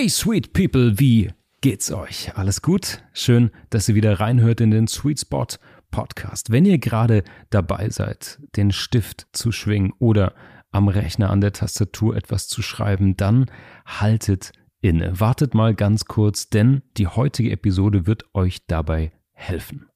[0.00, 1.30] Hey, sweet people, wie
[1.60, 2.34] geht's euch?
[2.34, 3.02] Alles gut?
[3.12, 5.46] Schön, dass ihr wieder reinhört in den Sweet Spot
[5.90, 6.50] Podcast.
[6.50, 10.32] Wenn ihr gerade dabei seid, den Stift zu schwingen oder
[10.70, 13.50] am Rechner an der Tastatur etwas zu schreiben, dann
[13.84, 15.20] haltet inne.
[15.20, 19.90] Wartet mal ganz kurz, denn die heutige Episode wird euch dabei helfen.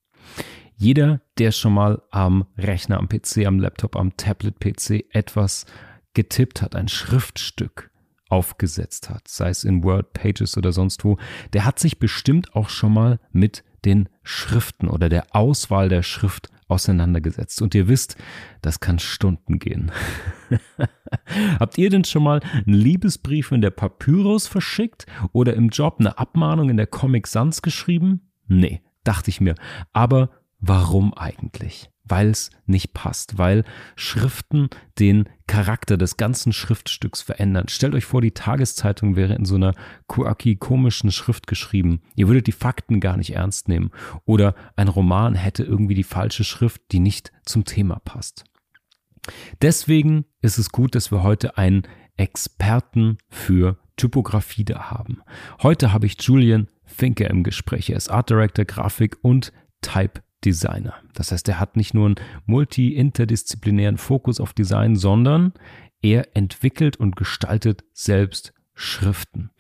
[0.76, 5.64] Jeder, der schon mal am Rechner, am PC, am Laptop, am Tablet-PC etwas
[6.12, 7.90] getippt hat, ein Schriftstück
[8.28, 11.18] aufgesetzt hat, sei es in Word, Pages oder sonst wo,
[11.52, 16.50] der hat sich bestimmt auch schon mal mit den Schriften oder der Auswahl der Schrift
[16.68, 17.62] auseinandergesetzt.
[17.62, 18.16] Und ihr wisst,
[18.62, 19.92] das kann Stunden gehen.
[21.58, 26.18] Habt ihr denn schon mal einen Liebesbrief in der Papyrus verschickt oder im Job eine
[26.18, 28.32] Abmahnung in der Comic Sans geschrieben?
[28.46, 29.54] Nee, dachte ich mir.
[29.92, 31.90] Aber warum eigentlich?
[32.04, 33.64] Weil es nicht passt, weil
[33.96, 34.68] Schriften
[34.98, 37.68] den Charakter des ganzen Schriftstücks verändern.
[37.68, 39.74] Stellt euch vor, die Tageszeitung wäre in so einer
[40.08, 42.02] quirky komischen Schrift geschrieben.
[42.14, 43.90] Ihr würdet die Fakten gar nicht ernst nehmen.
[44.24, 48.44] Oder ein Roman hätte irgendwie die falsche Schrift, die nicht zum Thema passt.
[49.62, 51.82] Deswegen ist es gut, dass wir heute einen
[52.16, 55.22] Experten für Typografie da haben.
[55.62, 57.90] Heute habe ich Julian Finker im Gespräch.
[57.90, 60.94] Er ist Art Director, Grafik und Type Designer.
[61.14, 65.52] Das heißt, er hat nicht nur einen multi-interdisziplinären Fokus auf Design, sondern
[66.02, 69.50] er entwickelt und gestaltet selbst Schriften.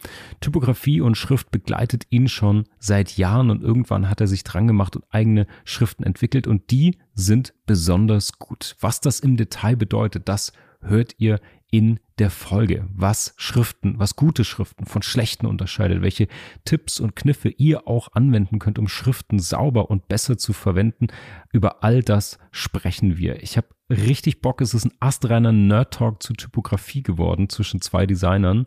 [0.40, 4.96] Typografie und Schrift begleitet ihn schon seit Jahren und irgendwann hat er sich dran gemacht
[4.96, 8.76] und eigene Schriften entwickelt und die sind besonders gut.
[8.80, 10.52] Was das im Detail bedeutet, das
[10.84, 11.40] hört ihr
[11.70, 16.28] in der Folge, was Schriften, was gute Schriften von schlechten unterscheidet, welche
[16.64, 21.08] Tipps und Kniffe ihr auch anwenden könnt, um Schriften sauber und besser zu verwenden.
[21.52, 23.42] Über all das sprechen wir.
[23.42, 28.66] Ich habe richtig Bock, es ist ein astreiner Nerd-Talk zu Typografie geworden zwischen zwei Designern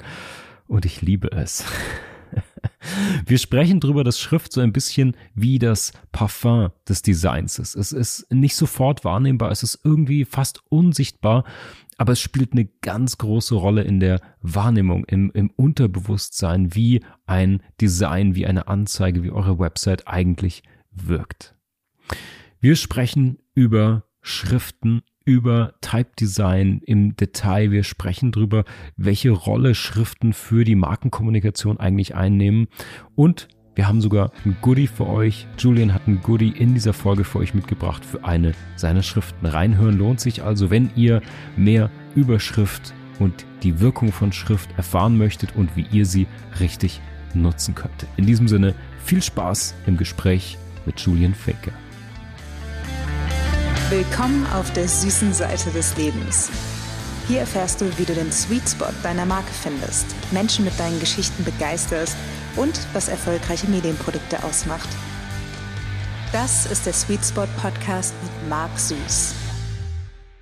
[0.68, 1.64] und ich liebe es.
[3.26, 7.76] Wir sprechen darüber, dass Schrift so ein bisschen wie das Parfum des Designs ist.
[7.76, 11.46] Es ist nicht sofort wahrnehmbar, es ist irgendwie fast unsichtbar,
[11.98, 17.62] aber es spielt eine ganz große Rolle in der Wahrnehmung, im, im Unterbewusstsein, wie ein
[17.82, 21.56] Design, wie eine Anzeige, wie eure Website eigentlich wirkt.
[22.60, 27.72] Wir sprechen über Schriften, über Type Design im Detail.
[27.72, 28.64] Wir sprechen darüber,
[28.96, 32.68] welche Rolle Schriften für die Markenkommunikation eigentlich einnehmen
[33.16, 35.46] und wir haben sogar ein Goodie für euch.
[35.60, 39.46] Julian hat ein Goodie in dieser Folge für euch mitgebracht für eine seiner Schriften.
[39.46, 41.22] Reinhören lohnt sich also, wenn ihr
[41.56, 46.26] mehr über Schrift und die Wirkung von Schrift erfahren möchtet und wie ihr sie
[46.60, 47.02] richtig
[47.36, 48.08] nutzen könnt.
[48.18, 48.74] In diesem Sinne
[49.06, 50.58] viel Spaß im Gespräch
[50.88, 51.72] mit Julian Faker.
[53.92, 56.50] Willkommen auf der süßen Seite des Lebens.
[57.28, 61.44] Hier erfährst du, wie du den Sweet Spot deiner Marke findest, Menschen mit deinen Geschichten
[61.44, 62.16] begeisterst
[62.56, 64.88] und was erfolgreiche Medienprodukte ausmacht.
[66.32, 69.36] Das ist der Sweet Spot Podcast mit Marc Süß.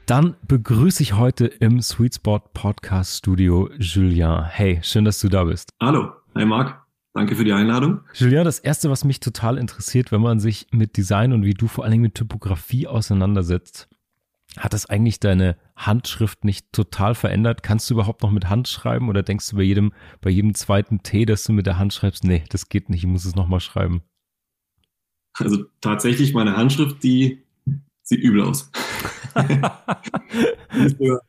[0.05, 4.45] Dann begrüße ich heute im Sweet Spot Podcast Studio Julien.
[4.45, 5.71] Hey, schön, dass du da bist.
[5.81, 6.85] Hallo, hi Marc.
[7.15, 8.01] Danke für die Einladung.
[8.13, 11.67] Julien, das erste, was mich total interessiert, wenn man sich mit Design und wie du
[11.67, 13.87] vor allen Dingen mit Typografie auseinandersetzt,
[14.57, 17.63] hat das eigentlich deine Handschrift nicht total verändert?
[17.63, 21.03] Kannst du überhaupt noch mit Hand schreiben oder denkst du bei jedem, bei jedem zweiten
[21.03, 23.59] T, dass du mit der Hand schreibst, nee, das geht nicht, ich muss es nochmal
[23.59, 24.01] schreiben?
[25.33, 27.43] Also tatsächlich, meine Handschrift, die
[28.03, 28.71] sieht übel aus.
[29.35, 31.19] ich würde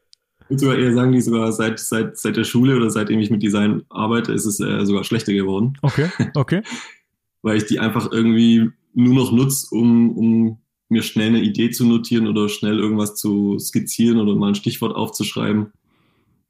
[0.51, 3.83] sogar eher sagen, die sogar seit, seit, seit der Schule oder seitdem ich mit Design
[3.89, 5.77] arbeite, ist es äh, sogar schlechter geworden.
[5.83, 6.63] Okay, okay.
[7.43, 11.85] Weil ich die einfach irgendwie nur noch nutze, um, um mir schnell eine Idee zu
[11.85, 15.73] notieren oder schnell irgendwas zu skizzieren oder mal ein Stichwort aufzuschreiben.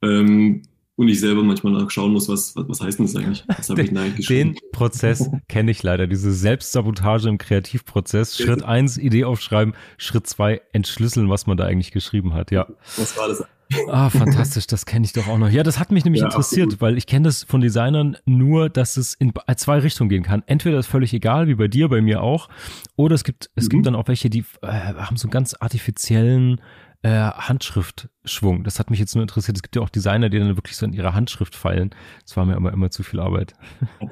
[0.01, 0.63] Ähm,
[0.95, 3.43] und ich selber manchmal nachschauen muss, was, was, was heißt denn das eigentlich?
[3.47, 4.53] Was habe ich denn eigentlich geschrieben?
[4.53, 8.35] Den Prozess kenne ich leider, diese Selbstsabotage im Kreativprozess.
[8.35, 12.49] Schritt eins Idee aufschreiben, Schritt zwei entschlüsseln, was man da eigentlich geschrieben hat.
[12.49, 12.67] Ja.
[12.97, 13.45] Was war das
[13.89, 15.49] Ah, fantastisch, das kenne ich doch auch noch.
[15.49, 16.81] Ja, das hat mich nämlich ja, interessiert, absolut.
[16.81, 20.43] weil ich kenne das von Designern nur, dass es in zwei Richtungen gehen kann.
[20.45, 22.49] Entweder ist völlig egal, wie bei dir, bei mir auch,
[22.95, 23.69] oder es gibt, es mhm.
[23.69, 26.61] gibt dann auch welche, die äh, haben so einen ganz artifiziellen
[27.03, 28.63] äh, Handschriftschwung.
[28.63, 29.57] Das hat mich jetzt nur interessiert.
[29.57, 31.91] Es gibt ja auch Designer, die dann wirklich so in ihrer Handschrift feilen.
[32.23, 33.53] Das war mir aber immer zu viel Arbeit.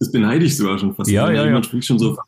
[0.00, 1.08] Das beneide ich sogar schon fast.
[1.08, 1.52] Ja, ja, ja.
[1.52, 2.18] wirklich schon so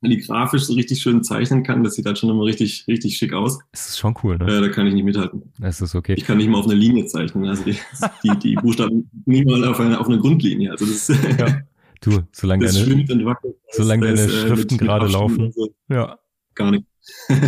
[0.00, 1.82] kalligrafisch so richtig schön zeichnen kann.
[1.82, 3.58] Das sieht halt schon immer richtig, richtig schick aus.
[3.72, 4.46] Das ist schon cool, ne?
[4.46, 5.52] Äh, da kann ich nicht mithalten.
[5.58, 6.14] Das ist okay.
[6.16, 7.46] Ich kann nicht mal auf eine Linie zeichnen.
[7.46, 7.76] Also die,
[8.22, 10.70] die, die Buchstaben nicht mal auf eine, auf eine Grundlinie.
[10.70, 11.62] Also das ja.
[12.00, 12.66] Du, solange
[13.06, 13.36] deine,
[13.72, 15.52] solange deine äh, Schriften gerade laufen.
[15.52, 15.74] So.
[15.88, 16.18] Ja.
[16.54, 16.86] Gar nicht.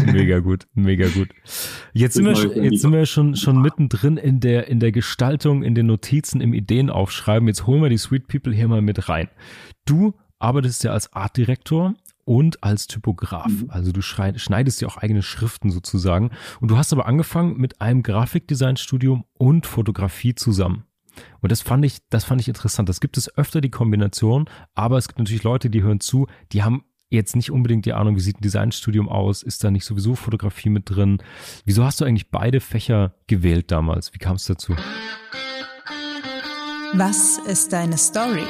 [0.07, 1.29] Mega gut, mega gut.
[1.93, 5.75] Jetzt sind wir, jetzt sind wir schon, schon mittendrin in der, in der Gestaltung, in
[5.75, 7.49] den Notizen, im Ideenaufschreiben.
[7.49, 9.29] Jetzt holen wir die Sweet People hier mal mit rein.
[9.85, 11.95] Du arbeitest ja als Artdirektor
[12.25, 13.49] und als Typograf.
[13.49, 13.71] Mhm.
[13.71, 16.31] Also du schneidest ja auch eigene Schriften sozusagen.
[16.61, 20.85] Und du hast aber angefangen mit einem Grafikdesignstudium und Fotografie zusammen.
[21.41, 22.89] Und das fand ich, das fand ich interessant.
[22.89, 26.63] Das gibt es öfter die Kombination, aber es gibt natürlich Leute, die hören zu, die
[26.63, 29.43] haben jetzt nicht unbedingt die Ahnung, wie sieht ein Designstudium aus?
[29.43, 31.19] Ist da nicht sowieso Fotografie mit drin?
[31.65, 34.13] Wieso hast du eigentlich beide Fächer gewählt damals?
[34.15, 34.75] Wie kam es dazu?
[36.95, 38.45] Was ist deine Story?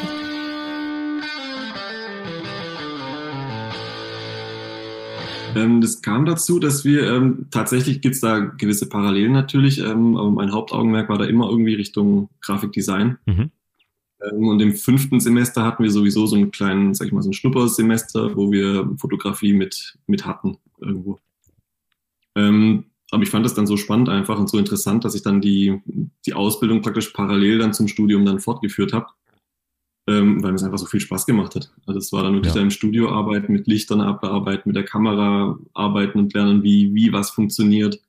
[5.56, 10.16] Ähm, das kam dazu, dass wir ähm, tatsächlich gibt es da gewisse Parallelen natürlich, ähm,
[10.16, 13.18] aber mein Hauptaugenmerk war da immer irgendwie Richtung Grafikdesign.
[13.26, 13.50] Mhm.
[14.22, 17.30] Ähm, und im fünften Semester hatten wir sowieso so einen kleinen, sag ich mal, so
[17.30, 21.18] ein Schnuppersemester, wo wir Fotografie mit, mit hatten irgendwo.
[22.36, 25.40] Ähm, aber ich fand das dann so spannend einfach und so interessant, dass ich dann
[25.40, 25.80] die,
[26.26, 29.06] die Ausbildung praktisch parallel dann zum Studium dann fortgeführt habe
[30.08, 31.70] ähm, weil mir es einfach so viel Spaß gemacht hat.
[31.86, 32.60] Also es war dann wirklich ja.
[32.60, 37.12] da im Studio arbeiten, mit Lichtern arbeiten, mit der Kamera arbeiten und lernen, wie, wie
[37.12, 38.00] was funktioniert.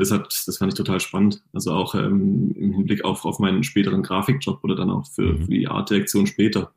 [0.00, 1.42] Das, hat, das fand ich total spannend.
[1.52, 5.44] Also auch ähm, im Hinblick auf, auf meinen späteren Grafikjob oder dann auch für, mhm.
[5.44, 6.72] für die Artdirektion später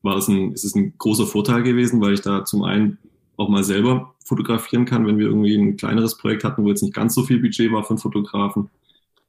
[0.00, 2.96] war es ein, ist es ein großer Vorteil gewesen, weil ich da zum einen
[3.36, 6.94] auch mal selber fotografieren kann, wenn wir irgendwie ein kleineres Projekt hatten, wo jetzt nicht
[6.94, 8.70] ganz so viel Budget war von Fotografen,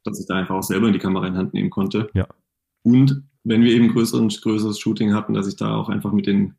[0.05, 2.09] dass ich da einfach auch selber in die Kamera in Hand nehmen konnte.
[2.13, 2.25] Ja.
[2.83, 6.55] Und wenn wir eben größeren, größeres Shooting hatten, dass ich da auch einfach mit den,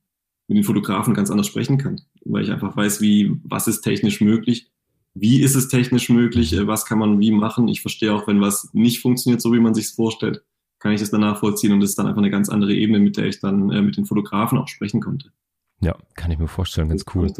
[0.46, 2.02] mit den Fotografen ganz anders sprechen kann.
[2.26, 4.69] Weil ich einfach weiß, wie, was ist technisch möglich,
[5.14, 7.68] wie ist es technisch möglich, äh, was kann man wie machen.
[7.68, 10.42] Ich verstehe auch, wenn was nicht funktioniert, so wie man sich es vorstellt,
[10.78, 13.16] kann ich das danach vollziehen und das ist dann einfach eine ganz andere Ebene, mit
[13.16, 15.30] der ich dann äh, mit den Fotografen auch sprechen konnte.
[15.80, 17.32] Ja, kann ich mir vorstellen, ganz cool.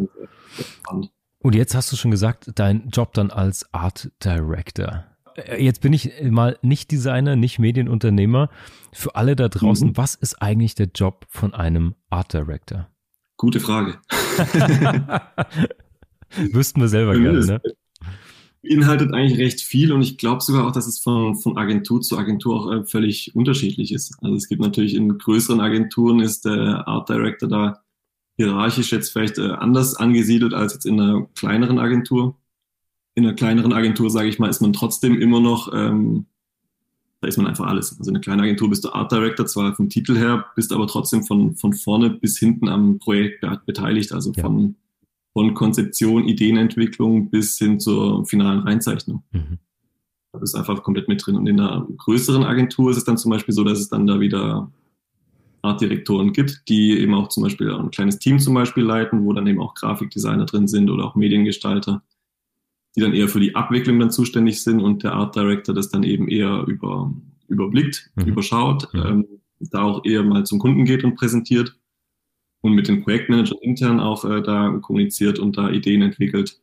[1.43, 5.05] Und jetzt hast du schon gesagt, dein Job dann als Art Director.
[5.37, 8.51] Äh, jetzt bin ich mal nicht Designer, nicht Medienunternehmer.
[8.93, 9.97] Für alle da draußen, mhm.
[9.97, 12.89] was ist eigentlich der Job von einem Art Director?
[13.37, 13.99] Gute Frage.
[16.53, 17.61] Wüssten wir selber gerne, ne?
[18.63, 22.19] Beinhaltet eigentlich recht viel und ich glaube sogar auch, dass es von, von Agentur zu
[22.19, 24.19] Agentur auch äh, völlig unterschiedlich ist.
[24.21, 27.81] Also es gibt natürlich in größeren Agenturen ist der Art Director da
[28.37, 32.37] hierarchisch jetzt vielleicht äh, anders angesiedelt als jetzt in einer kleineren Agentur
[33.15, 36.27] in einer kleineren Agentur, sage ich mal, ist man trotzdem immer noch, ähm,
[37.21, 37.97] da ist man einfach alles.
[37.99, 40.87] Also in einer kleinen Agentur bist du Art Director, zwar vom Titel her, bist aber
[40.87, 44.43] trotzdem von, von vorne bis hinten am Projekt beteiligt, also ja.
[44.43, 44.77] von,
[45.33, 49.23] von Konzeption, Ideenentwicklung bis hin zur finalen Reinzeichnung.
[49.33, 49.59] Mhm.
[50.33, 51.37] Da bist einfach komplett mit drin.
[51.37, 54.21] Und in einer größeren Agentur ist es dann zum Beispiel so, dass es dann da
[54.21, 54.71] wieder
[55.63, 59.47] Artdirektoren gibt, die eben auch zum Beispiel ein kleines Team zum Beispiel leiten, wo dann
[59.47, 62.03] eben auch Grafikdesigner drin sind oder auch Mediengestalter
[62.97, 66.03] die dann eher für die Abwicklung dann zuständig sind und der Art Director das dann
[66.03, 67.13] eben eher über,
[67.49, 68.25] überblickt, mhm.
[68.25, 69.03] überschaut, mhm.
[69.07, 69.27] Ähm,
[69.61, 71.77] da auch eher mal zum Kunden geht und präsentiert
[72.63, 76.61] und mit den Projektmanagern intern auch äh, da kommuniziert und da Ideen entwickelt.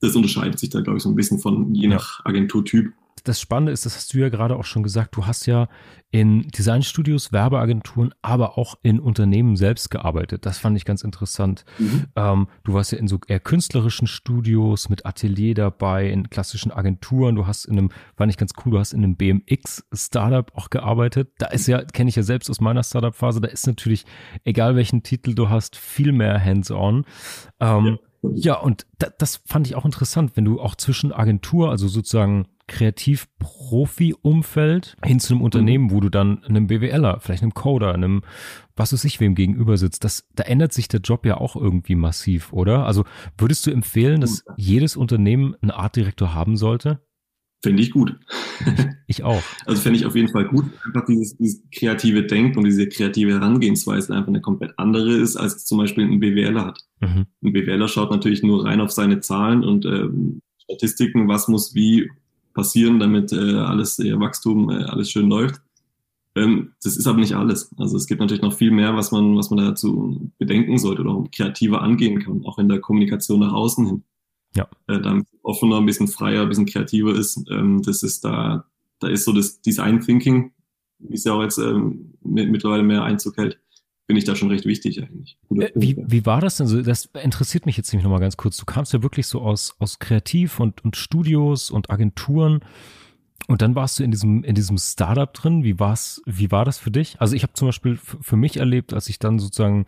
[0.00, 2.92] Das unterscheidet sich da, glaube ich, so ein bisschen von je nach Agenturtyp
[3.24, 5.68] das Spannende ist, das hast du ja gerade auch schon gesagt, du hast ja
[6.10, 10.46] in Designstudios, Werbeagenturen, aber auch in Unternehmen selbst gearbeitet.
[10.46, 11.64] Das fand ich ganz interessant.
[11.78, 12.04] Mhm.
[12.14, 17.34] Ähm, du warst ja in so eher künstlerischen Studios mit Atelier dabei, in klassischen Agenturen.
[17.34, 21.32] Du hast in einem, fand ich ganz cool, du hast in einem BMX-Startup auch gearbeitet.
[21.38, 24.06] Da ist ja, kenne ich ja selbst aus meiner Startup-Phase, da ist natürlich,
[24.44, 27.04] egal welchen Titel du hast, viel mehr hands-on.
[27.60, 27.98] Ähm, ja.
[28.34, 32.46] Ja, und da, das fand ich auch interessant, wenn du auch zwischen Agentur, also sozusagen
[32.68, 38.22] Kreativ-Profi-Umfeld hin zu einem Unternehmen, wo du dann einem BWLer, vielleicht einem Coder, einem
[38.74, 40.04] was weiß ich wem gegenüber sitzt.
[40.04, 42.86] Das, da ändert sich der Job ja auch irgendwie massiv, oder?
[42.86, 43.04] Also
[43.38, 47.00] würdest du empfehlen, dass jedes Unternehmen einen Artdirektor haben sollte?
[47.62, 48.14] Finde ich gut.
[49.08, 49.42] Ich auch.
[49.66, 50.64] Also finde ich auf jeden Fall gut.
[50.84, 55.64] Einfach dieses, dieses kreative Denken und diese kreative Herangehensweise einfach eine komplett andere ist, als
[55.64, 56.80] zum Beispiel ein BWLer hat.
[57.00, 57.26] Mhm.
[57.42, 62.10] Ein BWLer schaut natürlich nur rein auf seine Zahlen und ähm, Statistiken, was muss wie
[62.52, 65.60] passieren, damit äh, alles ihr Wachstum äh, alles schön läuft.
[66.34, 67.70] Ähm, das ist aber nicht alles.
[67.78, 71.24] Also es gibt natürlich noch viel mehr, was man, was man dazu bedenken sollte oder
[71.30, 74.04] kreativer angehen kann, auch in der Kommunikation nach außen hin.
[74.54, 74.68] Ja.
[74.86, 77.42] Äh, da offener, ein bisschen freier, ein bisschen kreativer ist.
[77.50, 78.66] Ähm, das ist da,
[78.98, 80.52] da ist so das Design Thinking,
[80.98, 83.58] wie es ja auch jetzt ähm, mittlerweile mehr Einzug hält
[84.06, 85.36] finde ich da schon recht wichtig eigentlich.
[85.50, 86.80] Äh, wie, wie war das denn so?
[86.80, 88.56] Das interessiert mich jetzt nämlich nochmal ganz kurz.
[88.56, 92.60] Du kamst ja wirklich so aus, aus Kreativ und, und Studios und Agenturen
[93.48, 95.64] und dann warst du in diesem, in diesem Startup drin.
[95.64, 97.20] Wie war's, wie war das für dich?
[97.20, 99.86] Also ich habe zum Beispiel für mich erlebt, als ich dann sozusagen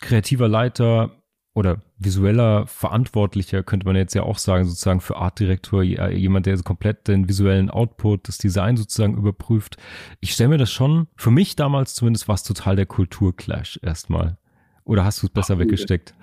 [0.00, 1.22] kreativer Leiter
[1.54, 7.06] oder visueller Verantwortlicher, könnte man jetzt ja auch sagen, sozusagen für Artdirektor, jemand, der komplett
[7.06, 9.76] den visuellen Output, das Design sozusagen überprüft.
[10.20, 14.36] Ich stelle mir das schon, für mich damals zumindest war es total der Kulturclash erstmal.
[14.84, 16.14] Oder hast du es besser Ach, weggesteckt?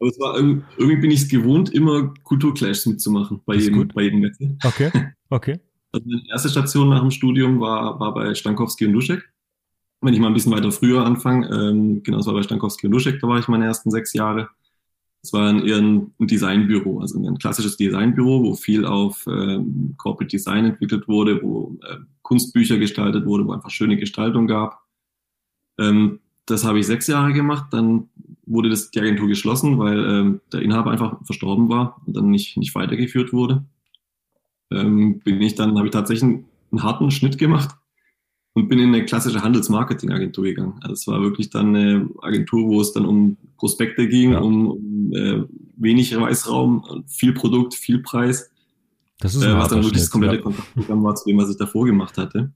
[0.00, 4.22] Aber es war irgendwie bin ich es gewohnt, immer Kulturclashs mitzumachen bei jedem, bei jedem
[4.22, 4.56] Wechsel.
[4.64, 4.90] Okay,
[5.30, 5.60] okay.
[5.90, 9.32] Also meine erste Station nach dem Studium war, war bei Stankowski und Duschek.
[10.00, 12.92] Wenn ich mal ein bisschen weiter früher anfange, ähm, genau, es war bei Stankowski und
[12.92, 14.48] Duschek, da war ich meine ersten sechs Jahre.
[15.22, 20.30] Es war ein, eher ein Designbüro, also ein klassisches Designbüro, wo viel auf ähm, Corporate
[20.30, 24.80] Design entwickelt wurde, wo äh, Kunstbücher gestaltet wurde, wo einfach schöne Gestaltung gab.
[25.78, 28.08] Ähm, das habe ich sechs Jahre gemacht, dann
[28.46, 32.56] wurde das, die Agentur geschlossen, weil ähm, der Inhaber einfach verstorben war und dann nicht,
[32.56, 33.64] nicht weitergeführt wurde.
[34.70, 37.77] Ähm, bin ich dann, habe ich tatsächlich einen harten Schnitt gemacht
[38.58, 40.74] und bin in eine klassische Handelsmarketing-Agentur gegangen.
[40.80, 44.40] Also es war wirklich dann eine Agentur, wo es dann um Prospekte ging, ja.
[44.40, 45.44] um, um äh,
[45.76, 48.50] wenig Weißraum, viel Produkt, viel Preis.
[49.20, 50.42] Das ist äh, was dann wirklich das komplette ja.
[50.42, 52.52] Kontaktprogramm war zu dem, was ich davor gemacht hatte.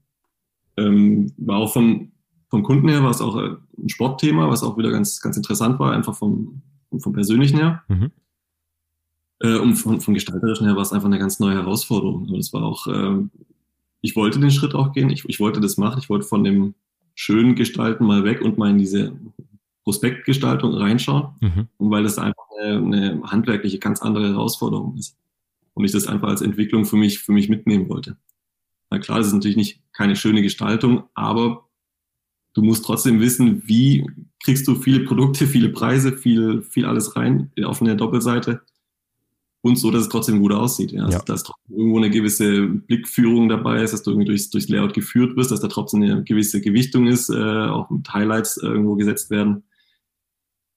[0.77, 2.11] Ähm, war auch von
[2.49, 5.79] vom Kunden her war es auch äh, ein Sportthema, was auch wieder ganz, ganz interessant
[5.79, 6.61] war, einfach vom,
[6.99, 7.81] vom Persönlichen her.
[7.87, 8.11] Mhm.
[9.39, 12.27] Äh, und vom, vom Gestalterischen her war es einfach eine ganz neue Herausforderung.
[12.27, 13.23] Aber das war auch, äh,
[14.03, 16.75] ich wollte den Schritt auch gehen, ich, ich wollte das machen, ich wollte von dem
[17.15, 19.13] schönen Gestalten mal weg und mal in diese
[19.85, 21.29] Prospektgestaltung reinschauen.
[21.39, 21.67] Mhm.
[21.77, 25.17] Und weil das einfach eine, eine handwerkliche, ganz andere Herausforderung ist.
[25.73, 28.17] Und ich das einfach als Entwicklung für mich, für mich mitnehmen wollte.
[28.89, 31.69] Na klar, das ist natürlich nicht keine schöne Gestaltung, aber
[32.53, 34.05] du musst trotzdem wissen, wie
[34.43, 38.61] kriegst du viele Produkte, viele Preise, viel, viel alles rein auf eine Doppelseite
[39.63, 40.91] und so, dass es trotzdem gut aussieht.
[40.91, 41.05] Ja.
[41.05, 41.23] Also, ja.
[41.23, 45.37] Dass trotzdem irgendwo eine gewisse Blickführung dabei ist, dass du irgendwie durchs, durchs Layout geführt
[45.37, 49.63] wirst, dass da trotzdem eine gewisse Gewichtung ist, äh, auch mit Highlights irgendwo gesetzt werden.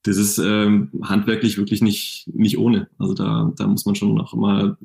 [0.04, 2.88] Das ist ähm, handwerklich wirklich nicht, nicht ohne.
[2.96, 4.76] Also da, da muss man schon noch mal,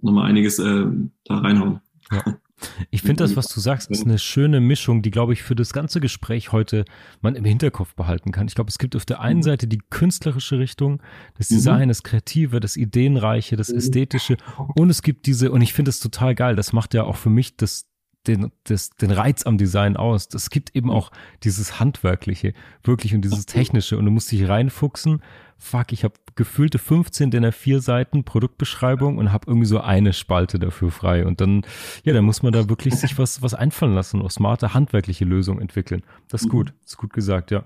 [0.00, 0.86] noch mal einiges äh,
[1.24, 1.80] da reinhauen.
[2.10, 2.38] Ja.
[2.90, 5.72] Ich finde das, was du sagst, ist eine schöne Mischung, die, glaube ich, für das
[5.72, 6.84] ganze Gespräch heute
[7.20, 8.46] man im Hinterkopf behalten kann.
[8.46, 9.44] Ich glaube, es gibt auf der einen mhm.
[9.44, 11.02] Seite die künstlerische Richtung,
[11.36, 11.56] das mhm.
[11.56, 13.78] Design, das Kreative, das Ideenreiche, das mhm.
[13.78, 14.36] Ästhetische
[14.74, 17.30] und es gibt diese, und ich finde es total geil, das macht ja auch für
[17.30, 17.86] mich das,
[18.26, 20.28] den, das, den Reiz am Design aus.
[20.34, 21.10] Es gibt eben auch
[21.42, 25.22] dieses Handwerkliche, wirklich und dieses Technische und du musst dich reinfuchsen
[25.64, 30.58] fuck, ich habe gefühlte 15 DIN A4 Seiten Produktbeschreibung und habe irgendwie so eine Spalte
[30.58, 31.26] dafür frei.
[31.26, 31.62] Und dann,
[32.04, 35.60] ja, dann muss man da wirklich sich was, was einfallen lassen, auch smarte handwerkliche Lösungen
[35.60, 36.02] entwickeln.
[36.28, 36.52] Das ist mhm.
[36.52, 37.64] gut, das ist gut gesagt, ja.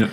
[0.00, 0.08] Ja.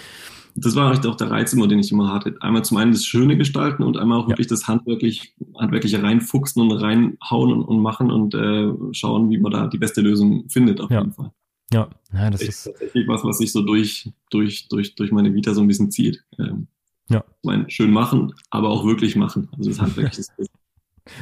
[0.58, 2.38] Das war auch der Reiz immer, den ich immer hatte.
[2.40, 4.52] Einmal zum einen das schöne Gestalten und einmal auch wirklich ja.
[4.52, 9.68] das handwerklich, handwerkliche reinfuchsen und reinhauen und, und machen und äh, schauen, wie man da
[9.68, 11.00] die beste Lösung findet auf ja.
[11.00, 11.32] jeden Fall.
[11.74, 15.34] Ja, ja das, das ist tatsächlich was, was sich so durch, durch, durch, durch meine
[15.34, 16.24] Vita so ein bisschen zieht.
[16.40, 16.68] Ähm,
[17.10, 17.24] ja.
[17.28, 19.50] Ich meine, schön machen, aber auch wirklich machen.
[19.58, 20.32] Also das handwerklich ist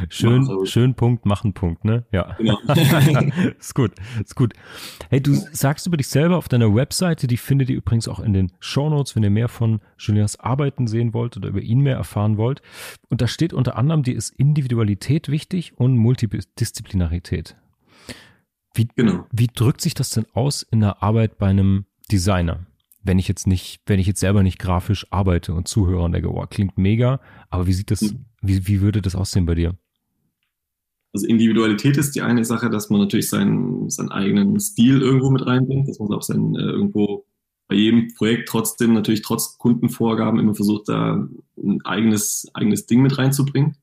[0.09, 2.05] Schön, schön Punkt, machen Punkt, ne?
[2.11, 2.35] Ja.
[2.37, 2.57] Genau.
[3.59, 3.91] ist gut,
[4.23, 4.53] ist gut.
[5.09, 8.33] Hey, du sagst über dich selber auf deiner Webseite, die findet ihr übrigens auch in
[8.33, 11.97] den Show Notes, wenn ihr mehr von Julians Arbeiten sehen wollt oder über ihn mehr
[11.97, 12.61] erfahren wollt.
[13.09, 17.57] Und da steht unter anderem, dir ist Individualität wichtig und Multidisziplinarität.
[18.73, 19.25] Wie, genau.
[19.31, 22.65] wie drückt sich das denn aus in der Arbeit bei einem Designer?
[23.03, 26.31] Wenn ich jetzt nicht, wenn ich jetzt selber nicht grafisch arbeite und zuhöre und denke,
[26.31, 28.25] oh, klingt mega, aber wie sieht das, mhm.
[28.43, 29.75] Wie, wie würde das aussehen bei dir?
[31.13, 35.45] Also Individualität ist die eine Sache, dass man natürlich seinen, seinen eigenen Stil irgendwo mit
[35.45, 37.25] reinbringt, dass man auch sein, äh, irgendwo
[37.67, 43.17] bei jedem Projekt trotzdem natürlich trotz Kundenvorgaben immer versucht, da ein eigenes, eigenes Ding mit
[43.17, 43.77] reinzubringen.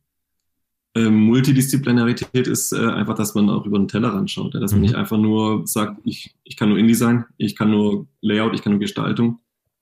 [0.97, 4.61] Ähm, Multidisziplinarität ist äh, einfach, dass man auch über den Tellerrand schaut, ja?
[4.61, 4.87] dass man mhm.
[4.87, 8.73] nicht einfach nur sagt, ich, ich kann nur InDesign, ich kann nur Layout, ich kann
[8.73, 9.39] nur Gestaltung,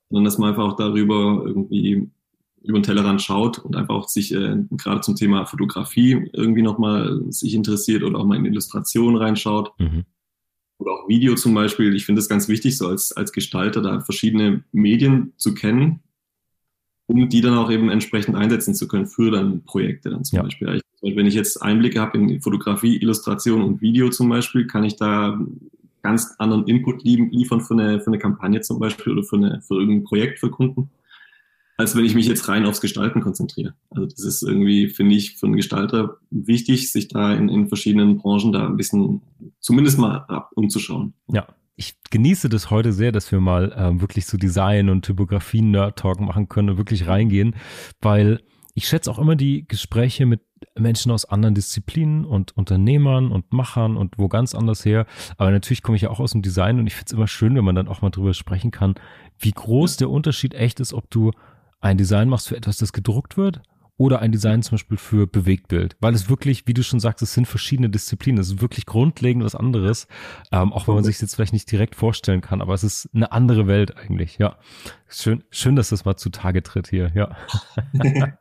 [0.09, 2.11] sondern dass man einfach auch darüber irgendwie
[2.63, 7.21] über den Tellerrand schaut und einfach auch sich äh, gerade zum Thema Fotografie irgendwie nochmal
[7.29, 9.73] sich interessiert oder auch mal in Illustrationen reinschaut.
[9.79, 10.05] Mhm.
[10.77, 11.95] Oder auch Video zum Beispiel.
[11.95, 16.01] Ich finde es ganz wichtig, so als, als Gestalter da verschiedene Medien zu kennen,
[17.07, 20.43] um die dann auch eben entsprechend einsetzen zu können für dann Projekte dann zum ja.
[20.43, 20.81] Beispiel.
[21.01, 24.95] Ich, wenn ich jetzt Einblicke habe in Fotografie, Illustration und Video zum Beispiel, kann ich
[24.95, 25.39] da
[26.01, 29.75] ganz anderen Input liefern für eine, für eine Kampagne zum Beispiel oder für, eine, für
[29.75, 30.89] irgendein Projekt für Kunden,
[31.79, 33.73] als wenn ich mich jetzt rein aufs Gestalten konzentriere.
[33.89, 38.17] Also das ist irgendwie, finde ich, für einen Gestalter wichtig, sich da in, in verschiedenen
[38.17, 39.21] Branchen da ein bisschen
[39.61, 41.13] zumindest mal umzuschauen.
[41.31, 45.71] Ja, ich genieße das heute sehr, dass wir mal ähm, wirklich so Design und Typografien
[45.71, 47.55] Nerd-Talk machen können und wirklich reingehen,
[48.01, 48.41] weil
[48.73, 50.41] ich schätze auch immer die Gespräche mit
[50.77, 55.05] Menschen aus anderen Disziplinen und Unternehmern und Machern und wo ganz anders her.
[55.37, 57.55] Aber natürlich komme ich ja auch aus dem Design und ich finde es immer schön,
[57.55, 58.95] wenn man dann auch mal drüber sprechen kann,
[59.37, 61.31] wie groß der Unterschied echt ist, ob du
[61.79, 63.61] ein Design machst für etwas, das gedruckt wird
[63.99, 67.33] oder ein Design zum Beispiel für Bewegtbild, weil es wirklich, wie du schon sagst, es
[67.33, 68.39] sind verschiedene Disziplinen.
[68.39, 70.07] Es ist wirklich grundlegend was anderes,
[70.53, 73.33] ähm, auch wenn man sich jetzt vielleicht nicht direkt vorstellen kann, aber es ist eine
[73.33, 74.37] andere Welt eigentlich.
[74.37, 74.55] Ja,
[75.09, 77.11] schön, schön, dass das mal zutage tritt hier.
[77.13, 77.35] Ja.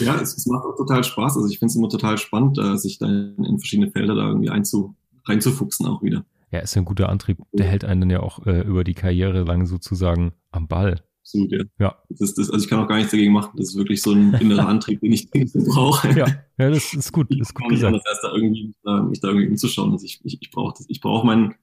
[0.00, 1.38] ja, es, es, macht auch total Spaß.
[1.38, 4.50] Also ich finde es immer total spannend, äh, sich da in, verschiedene Felder da irgendwie
[4.50, 6.26] einzu, reinzufuchsen auch wieder.
[6.50, 7.38] Ja, ist ein guter Antrieb.
[7.52, 11.07] Der hält einen dann ja auch äh, über die Karriere lang sozusagen am Ball.
[11.28, 11.64] Absolut, ja.
[11.78, 11.98] ja.
[12.08, 13.52] Das, das, also ich kann auch gar nichts dagegen machen.
[13.56, 16.08] Das ist wirklich so ein innerer Antrieb, den ich, den brauche.
[16.18, 16.26] Ja.
[16.56, 17.26] ja, das ist gut.
[17.30, 17.88] Das ist gut gesagt.
[17.88, 19.92] Anders, als da irgendwie, da, mich da irgendwie umzuschauen.
[19.92, 20.86] Also ich, ich, ich brauche das.
[20.88, 21.54] Ich brauche meinen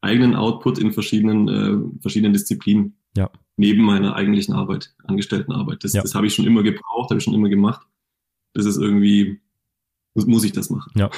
[0.00, 2.96] eigenen Output in verschiedenen, äh, verschiedenen Disziplinen.
[3.16, 3.30] Ja.
[3.56, 5.84] Neben meiner eigentlichen Arbeit, Angestelltenarbeit.
[5.84, 6.02] Das, ja.
[6.02, 7.86] das habe ich schon immer gebraucht, habe ich schon immer gemacht.
[8.54, 9.40] Das ist irgendwie
[10.14, 10.92] muss ich das machen.
[10.94, 11.10] Ja.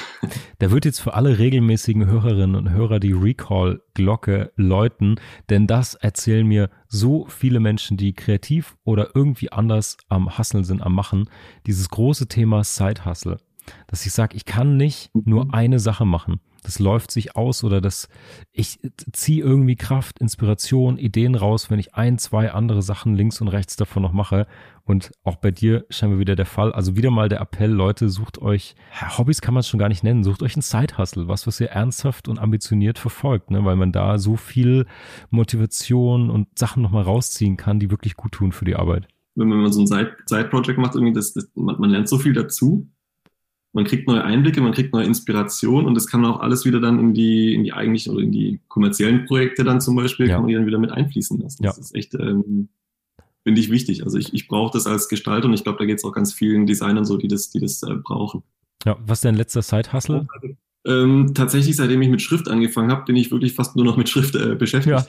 [0.59, 5.17] Da wird jetzt für alle regelmäßigen Hörerinnen und Hörer die Recall-Glocke läuten,
[5.51, 10.83] denn das erzählen mir so viele Menschen, die kreativ oder irgendwie anders am Hasseln sind,
[10.83, 11.29] am Machen.
[11.67, 13.39] Dieses große Thema Side-Hustle.
[13.87, 15.51] Dass ich sage, ich kann nicht nur mhm.
[15.55, 18.09] eine Sache machen das läuft sich aus oder das,
[18.53, 18.81] ich
[19.13, 23.77] ziehe irgendwie Kraft, Inspiration, Ideen raus, wenn ich ein, zwei andere Sachen links und rechts
[23.77, 24.47] davon noch mache.
[24.87, 26.73] Und auch bei dir scheinbar wieder der Fall.
[26.73, 28.75] Also wieder mal der Appell, Leute, sucht euch,
[29.17, 31.69] Hobbys kann man es schon gar nicht nennen, sucht euch ein Side-Hustle, was, was ihr
[31.69, 33.65] ernsthaft und ambitioniert verfolgt, ne?
[33.65, 34.87] weil man da so viel
[35.31, 39.07] Motivation und Sachen nochmal rausziehen kann, die wirklich gut tun für die Arbeit.
[39.35, 42.89] Wenn man so ein Side-Project macht, irgendwie das, das man, man lernt so viel dazu
[43.75, 47.01] man kriegt neue Einblicke, man kriegt neue Inspiration und das kann auch alles wieder dann
[47.01, 50.35] in die, in die eigentlichen oder in die kommerziellen Projekte dann zum Beispiel, ja.
[50.35, 51.65] kann man die dann wieder mit einfließen lassen.
[51.65, 51.71] Ja.
[51.71, 52.69] Das ist echt, ähm,
[53.43, 54.05] finde ich wichtig.
[54.05, 56.33] Also ich, ich brauche das als Gestalter und ich glaube, da geht es auch ganz
[56.33, 58.45] vielen Designern so, die das, die das äh, brauchen.
[58.87, 60.27] Ja, was ist dein letzter Side-Hustle?
[60.87, 64.09] Ähm, tatsächlich, seitdem ich mit Schrift angefangen habe, bin ich wirklich fast nur noch mit
[64.09, 64.95] Schrift äh, beschäftigt.
[64.95, 65.07] Ja,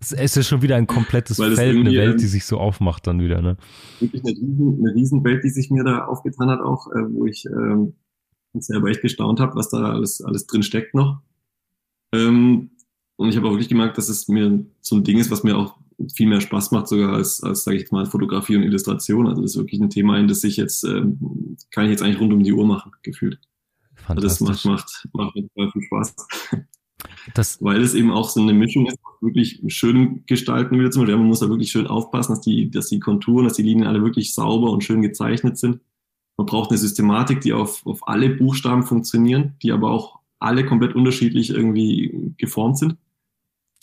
[0.00, 3.40] es ist schon wieder ein komplettes Feld, eine Welt, die sich so aufmacht dann wieder.
[3.40, 3.56] Ne?
[4.00, 7.46] Wirklich eine, riesen, eine Riesenwelt, die sich mir da aufgetan hat auch, äh, wo ich
[7.46, 7.94] ähm,
[8.60, 11.20] selber echt gestaunt habe, was da alles, alles drin steckt noch.
[12.12, 12.70] Ähm,
[13.16, 15.56] und ich habe auch wirklich gemerkt, dass es mir so ein Ding ist, was mir
[15.56, 15.76] auch
[16.14, 19.26] viel mehr Spaß macht, sogar als, als sage ich mal, Fotografie und Illustration.
[19.26, 22.20] Also das ist wirklich ein Thema, in das ich jetzt, ähm, kann ich jetzt eigentlich
[22.20, 23.38] rund um die Uhr machen, gefühlt.
[24.06, 26.16] Also das macht, macht, macht viel Spaß.
[27.34, 31.16] Das Weil es eben auch so eine Mischung ist, wirklich schön gestalten wieder zum Beispiel.
[31.16, 34.02] Man muss da wirklich schön aufpassen, dass die, dass die Konturen, dass die Linien alle
[34.02, 35.80] wirklich sauber und schön gezeichnet sind.
[36.36, 40.94] Man braucht eine Systematik, die auf, auf alle Buchstaben funktionieren, die aber auch alle komplett
[40.94, 42.96] unterschiedlich irgendwie geformt sind.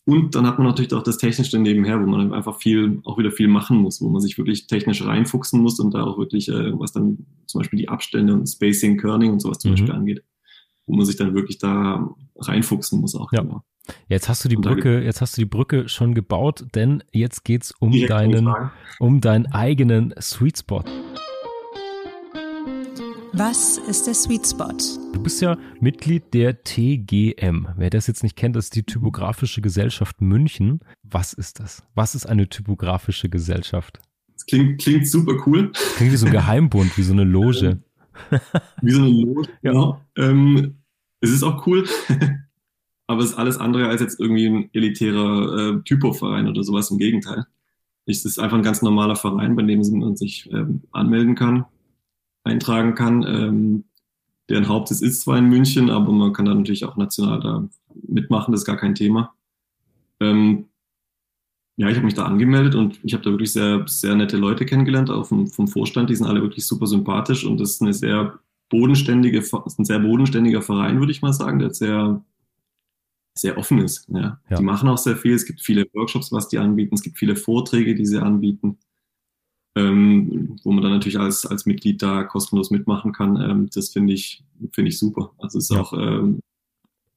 [0.05, 3.31] Und dann hat man natürlich auch das Technische nebenher, wo man einfach viel, auch wieder
[3.31, 6.77] viel machen muss, wo man sich wirklich technisch reinfuchsen muss und da auch wirklich, äh,
[6.79, 9.75] was dann zum Beispiel die Abstände und Spacing, Kerning und sowas zum mhm.
[9.75, 10.23] Beispiel angeht,
[10.87, 13.31] wo man sich dann wirklich da reinfuchsen muss auch.
[13.31, 13.41] Ja.
[13.41, 13.61] Genau.
[14.07, 17.73] Jetzt hast du die Brücke, jetzt hast du die Brücke schon gebaut, denn jetzt geht's
[17.79, 18.51] um deinen,
[18.99, 20.83] um deinen eigenen Sweet Spot.
[23.39, 25.13] Was ist der Sweet Spot?
[25.13, 27.69] Du bist ja Mitglied der TGM.
[27.77, 30.81] Wer das jetzt nicht kennt, das ist die Typografische Gesellschaft München.
[31.03, 31.81] Was ist das?
[31.95, 34.01] Was ist eine typografische Gesellschaft?
[34.33, 35.71] Das klingt, klingt super cool.
[35.95, 37.81] Klingt wie so ein Geheimbund, wie so eine Loge.
[38.81, 39.71] wie so eine Loge, ja.
[39.71, 40.01] Genau.
[40.17, 40.75] Ähm,
[41.21, 41.87] es ist auch cool,
[43.07, 46.91] aber es ist alles andere als jetzt irgendwie ein elitärer äh, Typo-Verein oder sowas.
[46.91, 47.45] Im Gegenteil.
[48.05, 51.63] Es ist einfach ein ganz normaler Verein, bei dem man sich ähm, anmelden kann
[52.43, 53.23] eintragen kann.
[53.23, 53.83] Ähm,
[54.49, 57.69] deren Hauptsitz ist zwar in München, aber man kann da natürlich auch national da
[58.07, 59.33] mitmachen, das ist gar kein Thema.
[60.19, 60.65] Ähm,
[61.77, 64.65] ja, ich habe mich da angemeldet und ich habe da wirklich sehr, sehr nette Leute
[64.65, 66.09] kennengelernt, auch vom, vom Vorstand.
[66.09, 69.99] Die sind alle wirklich super sympathisch und das ist eine sehr bodenständige, ist ein sehr
[69.99, 72.21] bodenständiger Verein, würde ich mal sagen, der sehr,
[73.33, 74.07] sehr offen ist.
[74.09, 74.41] Ja.
[74.49, 74.57] ja.
[74.57, 75.33] Die machen auch sehr viel.
[75.33, 76.95] Es gibt viele Workshops, was die anbieten.
[76.95, 78.77] Es gibt viele Vorträge, die sie anbieten
[79.75, 83.39] ähm, wo man dann natürlich als, als Mitglied da kostenlos mitmachen kann.
[83.41, 85.31] Ähm, das finde ich, finde ich super.
[85.37, 85.81] Also ist ja.
[85.81, 86.39] auch ähm,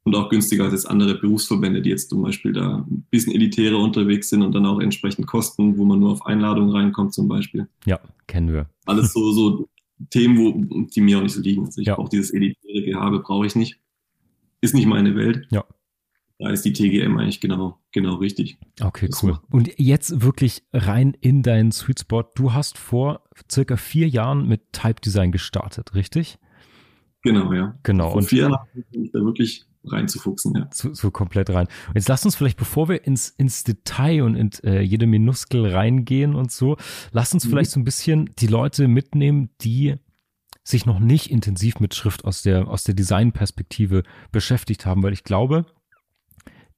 [0.04, 3.78] und auch günstiger als jetzt andere Berufsverbände, die jetzt zum Beispiel da ein bisschen elitärer
[3.78, 7.68] unterwegs sind und dann auch entsprechend kosten, wo man nur auf Einladung reinkommt zum Beispiel.
[7.86, 8.68] Ja, kennen wir.
[8.84, 9.68] Alles so, so
[10.10, 11.64] Themen, wo, die mir auch nicht so liegen.
[11.64, 11.94] Also ich ja.
[11.94, 13.78] brauche dieses elitäre Gehabe, brauche ich nicht.
[14.60, 15.46] Ist nicht meine Welt.
[15.52, 15.64] Ja
[16.42, 18.58] da ist die TGM eigentlich genau, genau richtig.
[18.80, 19.38] Okay, cool.
[19.50, 22.24] Und jetzt wirklich rein in deinen Sweet Spot.
[22.34, 26.38] Du hast vor circa vier Jahren mit Type Design gestartet, richtig?
[27.22, 27.78] Genau, ja.
[27.84, 28.08] Genau.
[28.08, 28.58] Vor und vier Jahren
[29.12, 30.68] da wirklich reinzufuchsen, ja.
[30.72, 31.68] So, so komplett rein.
[31.88, 35.66] Und jetzt lass uns vielleicht, bevor wir ins, ins Detail und in äh, jede Minuskel
[35.66, 36.76] reingehen und so,
[37.12, 37.50] lass uns mhm.
[37.50, 39.94] vielleicht so ein bisschen die Leute mitnehmen, die
[40.64, 44.02] sich noch nicht intensiv mit Schrift aus der, aus der Designperspektive
[44.32, 45.66] beschäftigt haben, weil ich glaube,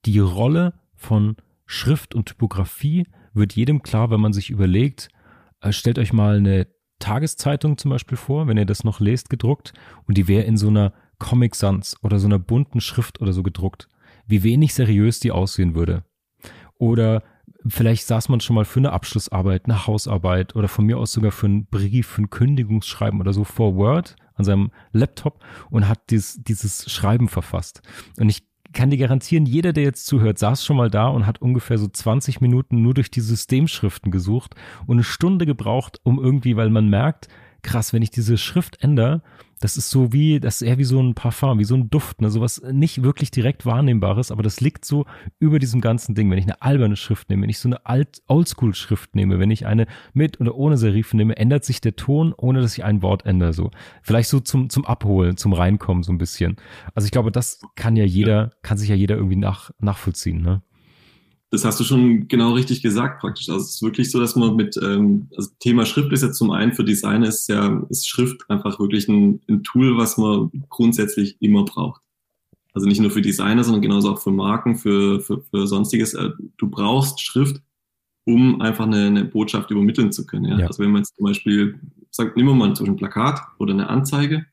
[0.05, 5.09] die Rolle von Schrift und Typografie wird jedem klar, wenn man sich überlegt,
[5.61, 6.67] äh, stellt euch mal eine
[6.99, 9.73] Tageszeitung zum Beispiel vor, wenn ihr das noch lest, gedruckt
[10.07, 13.43] und die wäre in so einer Comic Sans oder so einer bunten Schrift oder so
[13.43, 13.89] gedruckt.
[14.27, 16.03] Wie wenig seriös die aussehen würde.
[16.77, 17.23] Oder
[17.67, 21.31] vielleicht saß man schon mal für eine Abschlussarbeit, eine Hausarbeit oder von mir aus sogar
[21.31, 26.09] für einen Brief, für ein Kündigungsschreiben oder so vor Word an seinem Laptop und hat
[26.09, 27.81] dieses, dieses Schreiben verfasst.
[28.17, 28.43] Und ich
[28.75, 31.87] kann dir garantieren, jeder, der jetzt zuhört, saß schon mal da und hat ungefähr so
[31.87, 34.53] 20 Minuten nur durch die Systemschriften gesucht
[34.85, 37.27] und eine Stunde gebraucht, um irgendwie, weil man merkt,
[37.65, 39.21] krass, wenn ich diese Schrift ändere,
[39.59, 42.21] das ist so wie, das ist eher wie so ein Parfum, wie so ein Duft,
[42.21, 45.05] ne, sowas nicht wirklich direkt wahrnehmbares, aber das liegt so
[45.39, 46.29] über diesem ganzen Ding.
[46.29, 49.65] Wenn ich eine alberne Schrift nehme, wenn ich so eine alt Oldschool-Schrift nehme, wenn ich
[49.65, 53.25] eine mit oder ohne Serifen nehme, ändert sich der Ton, ohne dass ich ein Wort
[53.25, 53.71] ändere, so.
[54.03, 56.57] Vielleicht so zum, zum Abholen, zum Reinkommen, so ein bisschen.
[56.93, 60.61] Also ich glaube, das kann ja jeder, kann sich ja jeder irgendwie nach, nachvollziehen, ne?
[61.51, 63.49] Das hast du schon genau richtig gesagt praktisch.
[63.49, 66.51] Also es ist wirklich so, dass man mit, ähm, also Thema Schrift ist jetzt zum
[66.51, 71.37] einen für Designer ist ja, ist Schrift einfach wirklich ein, ein Tool, was man grundsätzlich
[71.41, 72.01] immer braucht.
[72.73, 76.13] Also nicht nur für Designer, sondern genauso auch für Marken, für, für, für sonstiges.
[76.13, 77.61] Äh, du brauchst Schrift,
[78.25, 80.45] um einfach eine, eine Botschaft übermitteln zu können.
[80.45, 80.59] Ja?
[80.59, 80.67] ja?
[80.67, 81.79] Also wenn man jetzt zum Beispiel
[82.09, 84.45] sagt, nehmen wir mal ein Plakat oder eine Anzeige.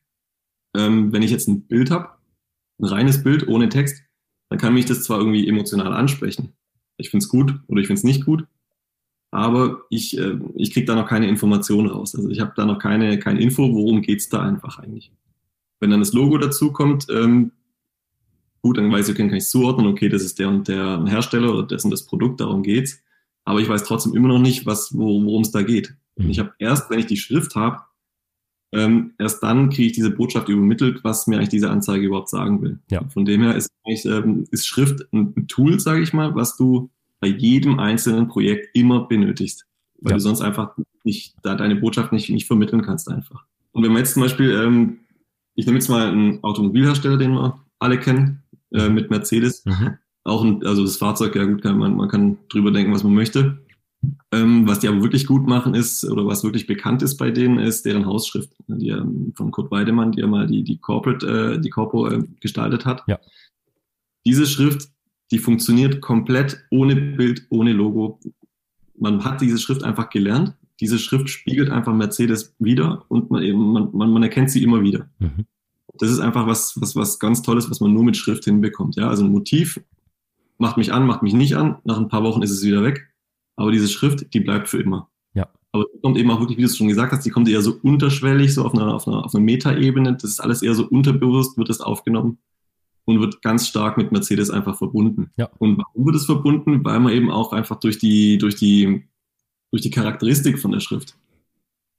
[0.75, 2.09] Ähm, wenn ich jetzt ein Bild habe,
[2.79, 4.03] ein reines Bild ohne Text,
[4.49, 6.53] dann kann mich das zwar irgendwie emotional ansprechen
[6.97, 8.45] ich finde es gut oder ich finde es nicht gut,
[9.31, 12.15] aber ich, äh, ich kriege da noch keine Information raus.
[12.15, 15.11] Also ich habe da noch keine, keine Info, worum geht's da einfach eigentlich.
[15.79, 17.51] Wenn dann das Logo dazu kommt, ähm,
[18.61, 21.51] gut, dann weiß ich, okay, kann ich zuordnen, okay, das ist der und der Hersteller
[21.51, 23.01] oder das und das Produkt, darum geht's.
[23.43, 25.95] Aber ich weiß trotzdem immer noch nicht, was, worum es da geht.
[26.15, 27.81] Und ich habe erst, wenn ich die Schrift habe,
[28.73, 32.61] ähm, erst dann kriege ich diese Botschaft übermittelt, was mir eigentlich diese Anzeige überhaupt sagen
[32.61, 32.79] will.
[32.89, 33.07] Ja.
[33.09, 33.69] Von dem her ist,
[34.05, 39.07] ähm, ist Schrift ein Tool, sage ich mal, was du bei jedem einzelnen Projekt immer
[39.07, 39.65] benötigst,
[40.01, 40.17] weil ja.
[40.17, 43.45] du sonst einfach nicht da deine Botschaft nicht, nicht vermitteln kannst einfach.
[43.71, 44.99] Und wenn man jetzt zum Beispiel, ähm,
[45.55, 49.97] ich nehme jetzt mal einen Automobilhersteller, den wir alle kennen, äh, mit Mercedes, mhm.
[50.23, 53.13] auch ein, also das Fahrzeug, ja gut, kann man, man kann drüber denken, was man
[53.13, 53.62] möchte.
[54.31, 57.59] Ähm, was die aber wirklich gut machen ist, oder was wirklich bekannt ist bei denen,
[57.59, 61.61] ist deren Hausschrift, die ähm, von Kurt Weidemann, die ja mal die, die Corporate, äh,
[61.61, 63.03] die Corpo äh, gestaltet hat.
[63.07, 63.19] Ja.
[64.25, 64.89] Diese Schrift,
[65.31, 68.19] die funktioniert komplett ohne Bild, ohne Logo.
[68.97, 70.55] Man hat diese Schrift einfach gelernt.
[70.79, 74.81] Diese Schrift spiegelt einfach Mercedes wieder und man, eben, man, man, man erkennt sie immer
[74.81, 75.09] wieder.
[75.19, 75.45] Mhm.
[75.99, 78.95] Das ist einfach was, was, was ganz Tolles, was man nur mit Schrift hinbekommt.
[78.95, 79.79] Ja, also ein Motiv
[80.57, 81.77] macht mich an, macht mich nicht an.
[81.83, 83.12] Nach ein paar Wochen ist es wieder weg
[83.55, 85.09] aber diese Schrift, die bleibt für immer.
[85.33, 85.49] Ja.
[85.71, 87.61] Aber die kommt eben auch wirklich, wie du es schon gesagt hast, die kommt eher
[87.61, 90.13] so unterschwellig, so auf einer, auf einer, auf einer Metaebene.
[90.13, 92.37] Das ist alles eher so unterbewusst, wird das aufgenommen
[93.05, 95.31] und wird ganz stark mit Mercedes einfach verbunden.
[95.37, 95.49] Ja.
[95.59, 96.83] Und warum wird es verbunden?
[96.83, 99.03] Weil man eben auch einfach durch die, durch die,
[99.71, 101.17] durch die Charakteristik von der Schrift,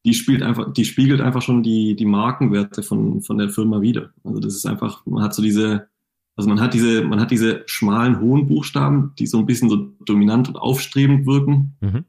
[0.04, 4.12] die spielt einfach, die spiegelt einfach schon die, die Markenwerte von, von der Firma wieder.
[4.22, 5.88] Also das ist einfach, man hat so diese,
[6.36, 9.76] also man hat diese, man hat diese schmalen, hohen Buchstaben, die so ein bisschen so
[10.04, 11.76] dominant und aufstrebend wirken.
[11.80, 12.04] Mhm.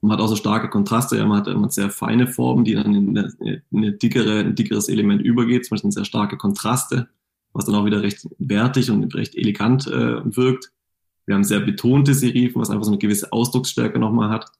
[0.00, 2.94] Man hat auch so starke Kontraste, ja, man hat immer sehr feine Formen, die dann
[2.94, 7.08] in eine, eine dickere, ein dickeres Element übergeht, zum Beispiel sehr starke Kontraste,
[7.52, 10.72] was dann auch wieder recht wertig und recht elegant äh, wirkt.
[11.26, 14.50] Wir haben sehr betonte Serifen, was einfach so eine gewisse Ausdrucksstärke nochmal hat.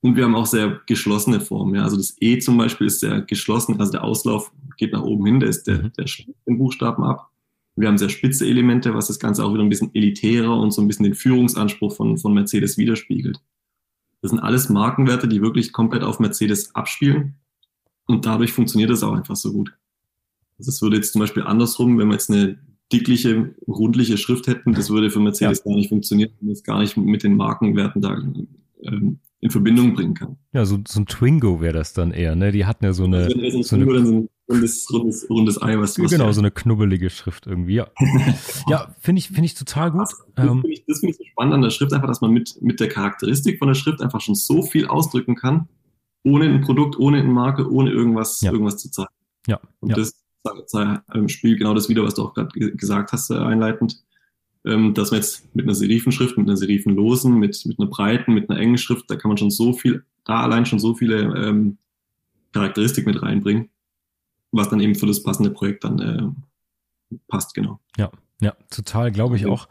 [0.00, 1.74] Und wir haben auch sehr geschlossene Formen.
[1.74, 1.84] Ja.
[1.84, 5.40] Also das E zum Beispiel ist sehr geschlossen, also der Auslauf geht nach oben hin,
[5.40, 5.92] der ist der, mhm.
[5.96, 7.30] der schließt den Buchstaben ab.
[7.76, 10.80] Wir haben sehr spitze Elemente, was das Ganze auch wieder ein bisschen elitärer und so
[10.80, 13.40] ein bisschen den Führungsanspruch von, von Mercedes widerspiegelt.
[14.22, 17.34] Das sind alles Markenwerte, die wirklich komplett auf Mercedes abspielen.
[18.06, 19.76] Und dadurch funktioniert es auch einfach so gut.
[20.58, 22.58] Also es würde jetzt zum Beispiel andersrum, wenn wir jetzt eine
[22.92, 25.70] dickliche, rundliche Schrift hätten, das würde für Mercedes ja.
[25.70, 28.16] gar nicht funktionieren, wenn es gar nicht mit den Markenwerten da
[28.82, 30.36] ähm, in Verbindung bringen kann.
[30.52, 32.52] Ja, so, so ein Twingo wäre das dann eher, ne?
[32.52, 35.94] Die hatten ja so eine, also so, eine, so ein rundes, rundes, rundes Ei, was
[35.94, 37.88] du Genau, so eine knubbelige Schrift irgendwie, ja.
[38.68, 40.02] ja, finde ich, finde ich total gut.
[40.02, 42.60] Das, ähm, finde ich, find ich so spannend an der Schrift, einfach, dass man mit,
[42.60, 45.68] mit der Charakteristik von der Schrift einfach schon so viel ausdrücken kann,
[46.24, 48.52] ohne ein Produkt, ohne eine Marke, ohne irgendwas, ja.
[48.52, 49.08] irgendwas zu zeigen.
[49.46, 49.60] Ja.
[49.80, 49.96] Und ja.
[49.96, 50.24] das
[51.14, 54.02] ähm, spielt genau das wieder, was du auch gerade gesagt hast, äh, einleitend,
[54.66, 58.50] ähm, dass man jetzt mit einer Serifenschrift, mit einer serifenlosen, mit, mit einer breiten, mit
[58.50, 61.78] einer engen Schrift, da kann man schon so viel, da allein schon so viele ähm,
[62.52, 63.70] Charakteristik mit reinbringen
[64.54, 67.80] was dann eben für das passende Projekt dann äh, passt, genau.
[67.96, 69.68] Ja, ja, total, glaube ich auch.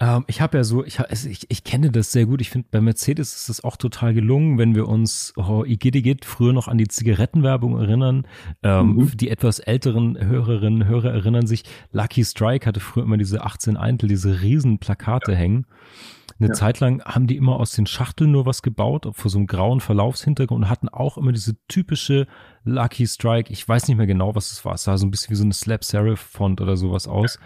[0.00, 2.40] Ähm, ich habe ja so, ich, ich, ich kenne das sehr gut.
[2.40, 6.52] Ich finde, bei Mercedes ist es auch total gelungen, wenn wir uns oh, Igidigit früher
[6.52, 8.26] noch an die Zigarettenwerbung erinnern.
[8.62, 9.16] Ähm, mhm.
[9.16, 14.08] Die etwas älteren Hörerinnen Hörer erinnern sich, Lucky Strike hatte früher immer diese 18 Eintel,
[14.08, 15.38] diese riesen Plakate ja.
[15.38, 15.66] hängen.
[16.38, 16.54] Eine ja.
[16.54, 19.80] Zeit lang haben die immer aus den Schachteln nur was gebaut, vor so einem grauen
[19.80, 22.26] Verlaufshintergrund und hatten auch immer diese typische
[22.64, 23.52] Lucky Strike.
[23.52, 24.74] Ich weiß nicht mehr genau, was es war.
[24.74, 27.38] Es sah so ein bisschen wie so eine Slap Serif Font oder sowas aus.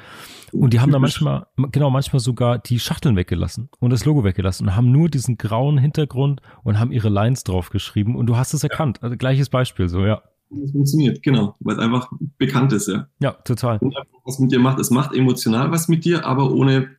[0.53, 4.69] Und die haben da manchmal, genau, manchmal sogar die Schachteln weggelassen und das Logo weggelassen
[4.69, 8.55] und haben nur diesen grauen Hintergrund und haben ihre Lines drauf geschrieben und du hast
[8.55, 9.03] es erkannt.
[9.03, 10.23] Also gleiches Beispiel, so, ja.
[10.51, 13.07] Es funktioniert, genau, weil es einfach bekannt ist, ja.
[13.21, 13.79] Ja, total.
[13.79, 16.98] Und was mit dir macht, es macht emotional was mit dir, aber ohne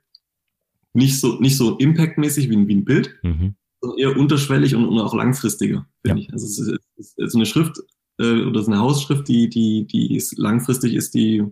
[1.00, 3.56] nicht so, nicht so impactmäßig wie, wie ein Bild, mhm.
[3.82, 6.28] sondern eher unterschwellig und, und auch langfristiger, finde ja.
[6.28, 6.34] ich.
[6.34, 7.80] Also es ist, es ist, eine Schrift
[8.20, 11.44] äh, oder so eine Hausschrift, die, die, die ist langfristig ist, die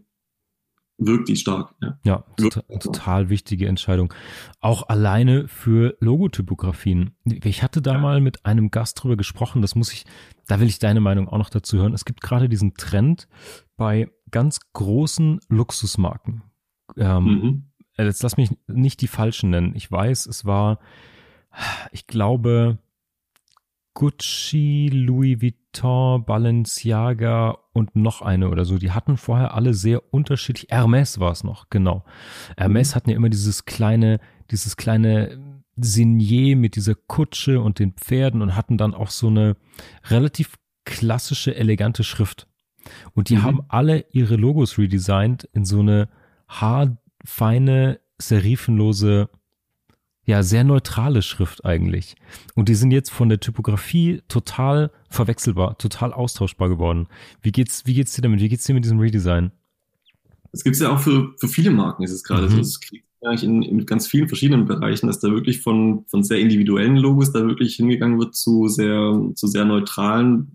[0.99, 1.75] wirkt die stark.
[1.81, 4.13] Ja, ja total, total, wichtige Entscheidung.
[4.59, 7.11] Auch alleine für Logotypografien.
[7.25, 10.05] Ich hatte da mal mit einem Gast drüber gesprochen, das muss ich,
[10.47, 11.93] da will ich deine Meinung auch noch dazu hören.
[11.93, 13.27] Es gibt gerade diesen Trend
[13.75, 16.41] bei ganz großen Luxusmarken.
[16.95, 17.66] Ähm, mhm.
[17.97, 19.73] Äh, jetzt lass mich nicht die falschen nennen.
[19.75, 20.79] Ich weiß, es war,
[21.91, 22.77] ich glaube,
[23.93, 28.77] Gucci, Louis Vuitton, Balenciaga und noch eine oder so.
[28.77, 30.69] Die hatten vorher alle sehr unterschiedlich.
[30.69, 32.05] Hermes war es noch, genau.
[32.55, 34.19] Hermes hatten ja immer dieses kleine,
[34.51, 39.57] dieses kleine Signier mit dieser Kutsche und den Pferden und hatten dann auch so eine
[40.05, 42.47] relativ klassische, elegante Schrift.
[43.13, 43.43] Und die mhm.
[43.43, 46.07] haben alle ihre Logos redesigned in so eine
[46.47, 49.29] Haar feine, serifenlose,
[50.25, 52.15] ja, sehr neutrale Schrift eigentlich.
[52.53, 57.07] Und die sind jetzt von der Typografie total verwechselbar, total austauschbar geworden.
[57.41, 58.41] Wie geht's, wie geht's dir damit?
[58.41, 59.51] Wie geht's dir mit diesem Redesign?
[60.51, 62.49] Das gibt's ja auch für, für viele Marken, ist es gerade mhm.
[62.49, 62.57] so.
[62.57, 66.39] Das kriegt eigentlich in, in ganz vielen verschiedenen Bereichen, dass da wirklich von, von sehr
[66.39, 70.51] individuellen Logos da wirklich hingegangen wird zu sehr, zu sehr neutralen,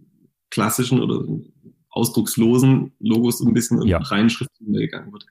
[0.50, 1.24] klassischen oder
[1.90, 3.98] ausdruckslosen Logos ein bisschen ja.
[3.98, 5.26] rein Schriften gegangen wird.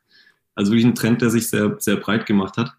[0.55, 2.75] Also wirklich ein Trend, der sich sehr, sehr breit gemacht hat.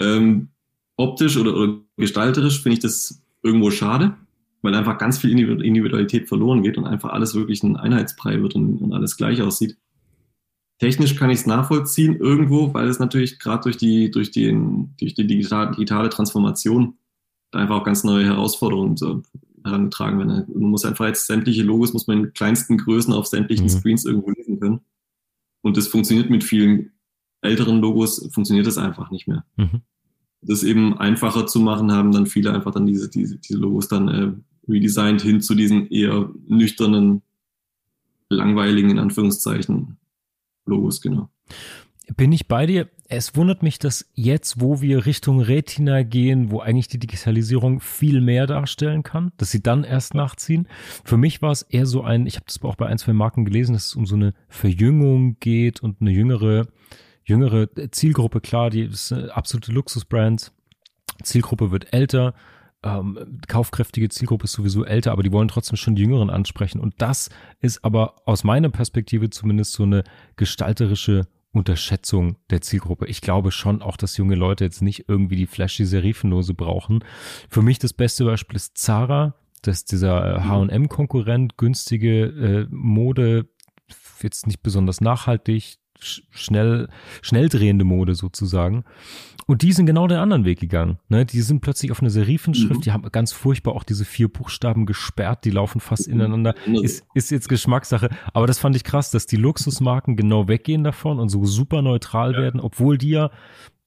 [0.00, 0.48] Ähm,
[0.96, 4.14] optisch oder, oder gestalterisch finde ich das irgendwo schade,
[4.62, 8.78] weil einfach ganz viel Individualität verloren geht und einfach alles wirklich ein Einheitsbrei wird und,
[8.78, 9.76] und alles gleich aussieht.
[10.78, 15.14] Technisch kann ich es nachvollziehen irgendwo, weil es natürlich gerade durch die, durch, den, durch
[15.14, 16.94] die digitale, digitale Transformation
[17.52, 19.22] einfach auch ganz neue Herausforderungen so
[19.64, 20.44] herangetragen werden.
[20.52, 23.70] Man muss einfach jetzt sämtliche Logos, muss man in kleinsten Größen auf sämtlichen mhm.
[23.70, 24.80] Screens irgendwo lesen können.
[25.62, 26.92] Und das funktioniert mit vielen
[27.40, 29.44] älteren Logos, funktioniert das einfach nicht mehr.
[29.56, 29.82] Mhm.
[30.42, 34.08] Das eben einfacher zu machen, haben dann viele einfach dann diese, diese, diese Logos dann
[34.08, 34.32] äh,
[34.68, 37.22] redesigned hin zu diesen eher nüchternen,
[38.28, 39.98] langweiligen, in Anführungszeichen,
[40.64, 41.28] Logos, genau.
[42.16, 42.88] Bin ich bei dir?
[43.14, 48.22] Es wundert mich, dass jetzt, wo wir Richtung Retina gehen, wo eigentlich die Digitalisierung viel
[48.22, 50.66] mehr darstellen kann, dass sie dann erst nachziehen.
[51.04, 53.44] Für mich war es eher so ein, ich habe das auch bei ein, zwei Marken
[53.44, 56.68] gelesen, dass es um so eine Verjüngung geht und eine jüngere,
[57.22, 58.40] jüngere Zielgruppe.
[58.40, 60.50] Klar, die ist eine absolute Luxusbrand.
[61.22, 62.32] Zielgruppe wird älter.
[62.82, 66.80] Ähm, kaufkräftige Zielgruppe ist sowieso älter, aber die wollen trotzdem schon die Jüngeren ansprechen.
[66.80, 67.28] Und das
[67.60, 70.02] ist aber aus meiner Perspektive zumindest so eine
[70.36, 73.06] gestalterische Unterschätzung der Zielgruppe.
[73.06, 77.04] Ich glaube schon auch, dass junge Leute jetzt nicht irgendwie die flashy Serifenlose brauchen.
[77.48, 79.34] Für mich das beste Beispiel ist Zara.
[79.60, 83.48] Das ist dieser H&M-Konkurrent, günstige äh, Mode,
[84.22, 86.88] jetzt nicht besonders nachhaltig, schnell,
[87.20, 88.84] schnell drehende Mode sozusagen.
[89.46, 90.98] Und die sind genau den anderen Weg gegangen.
[91.08, 91.26] Ne?
[91.26, 92.80] Die sind plötzlich auf eine Serifenschrift, mhm.
[92.80, 96.54] die haben ganz furchtbar auch diese vier Buchstaben gesperrt, die laufen fast ineinander.
[96.66, 98.10] Ist, ist jetzt Geschmackssache.
[98.32, 102.34] Aber das fand ich krass, dass die Luxusmarken genau weggehen davon und so super neutral
[102.34, 102.38] ja.
[102.38, 103.30] werden, obwohl die ja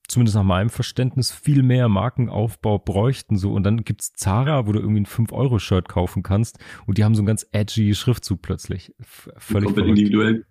[0.08, 3.38] zumindest nach meinem Verständnis, viel mehr Markenaufbau bräuchten.
[3.38, 3.54] So.
[3.54, 7.22] Und dann gibt's Zara, wo du irgendwie ein 5-Euro-Shirt kaufen kannst und die haben so
[7.22, 8.94] einen ganz edgy Schriftzug plötzlich.
[9.00, 10.46] Völlig individuell.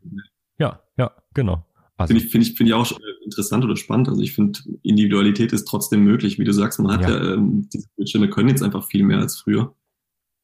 [0.59, 1.65] Ja, ja, genau.
[1.97, 2.13] Also.
[2.13, 2.91] Finde ich, finde ich, finde ich auch
[3.25, 4.09] interessant oder spannend.
[4.09, 6.39] Also ich finde, Individualität ist trotzdem möglich.
[6.39, 9.19] Wie du sagst, man hat ja, ja ähm, diese Bildschirme können jetzt einfach viel mehr
[9.19, 9.75] als früher.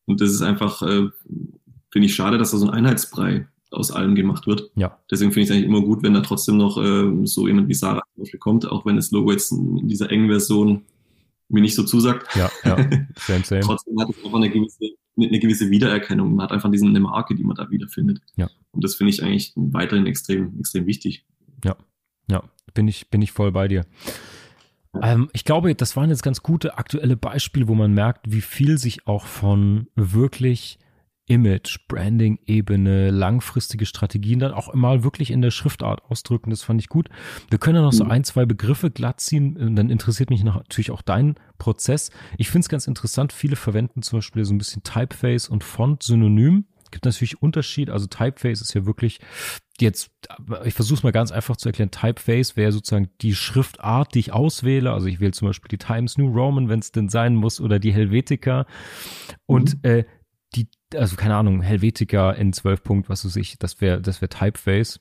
[0.07, 1.09] Und das ist einfach, äh,
[1.91, 4.71] finde ich schade, dass da so ein Einheitsbrei aus allem gemacht wird.
[4.77, 4.99] Ja.
[5.11, 7.75] Deswegen finde ich es eigentlich immer gut, wenn da trotzdem noch äh, so jemand wie
[7.75, 10.83] Sarah zum Beispiel kommt, auch wenn das Logo jetzt in dieser engen Version
[11.49, 12.35] mir nicht so zusagt.
[12.37, 12.77] Ja, ja.
[13.17, 13.61] Same, same.
[13.61, 14.91] trotzdem hat es einfach eine gewisse,
[15.29, 16.35] eine gewisse Wiedererkennung.
[16.35, 18.21] Man hat einfach diese eine Marke, die man da wiederfindet.
[18.37, 18.49] Ja.
[18.73, 21.25] Und das finde ich eigentlich weiterhin extrem, extrem wichtig.
[21.65, 21.77] Ja,
[22.29, 22.43] ja,
[22.75, 23.85] bin ich, bin ich voll bei dir.
[25.03, 28.79] Ähm, ich glaube, das waren jetzt ganz gute aktuelle Beispiele, wo man merkt, wie viel
[28.79, 30.79] sich auch von wirklich
[31.31, 36.51] Image, Branding-Ebene, langfristige Strategien dann auch immer wirklich in der Schriftart ausdrücken.
[36.51, 37.09] Das fand ich gut.
[37.51, 38.11] Wir können ja noch so mhm.
[38.11, 39.77] ein, zwei Begriffe glatt ziehen.
[39.77, 42.11] Dann interessiert mich natürlich auch dein Prozess.
[42.37, 43.33] Ich finde es ganz interessant.
[43.33, 46.65] Viele verwenden zum Beispiel so ein bisschen Typeface und Font synonym.
[46.91, 47.91] Gibt natürlich Unterschied.
[47.91, 49.21] Also Typeface ist ja wirklich
[49.81, 50.11] jetzt,
[50.65, 51.93] ich versuche es mal ganz einfach zu erklären.
[51.93, 54.93] Typeface wäre sozusagen die Schriftart, die ich auswähle.
[54.93, 57.79] Also ich wähle zum Beispiel die Times New Roman, wenn es denn sein muss, oder
[57.79, 58.67] die Helvetica.
[59.47, 59.91] Und mhm.
[59.91, 60.05] äh,
[60.55, 64.29] die, also keine Ahnung, Helvetica in 12 Punkt, was weiß ich, das wäre, das wäre
[64.29, 65.01] Typeface.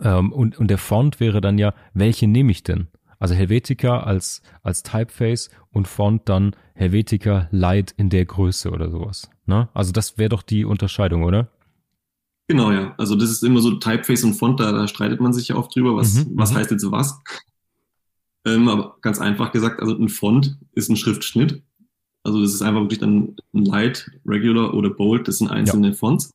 [0.00, 2.88] Ähm, und, und der Font wäre dann ja, welche nehme ich denn?
[3.18, 9.30] Also Helvetica als, als Typeface und Font dann Helvetica Light in der Größe oder sowas.
[9.46, 9.68] Ne?
[9.72, 11.48] Also das wäre doch die Unterscheidung, oder?
[12.48, 12.94] Genau, ja.
[12.98, 15.74] Also das ist immer so Typeface und Font, da, da streitet man sich ja oft
[15.74, 16.56] drüber, was, mhm, was mhm.
[16.56, 17.18] heißt jetzt was.
[18.44, 21.62] Ähm, aber ganz einfach gesagt, also ein Font ist ein Schriftschnitt.
[22.24, 25.94] Also das ist einfach wirklich dann ein Light, Regular oder Bold, das sind einzelne ja.
[25.94, 26.30] Fonts.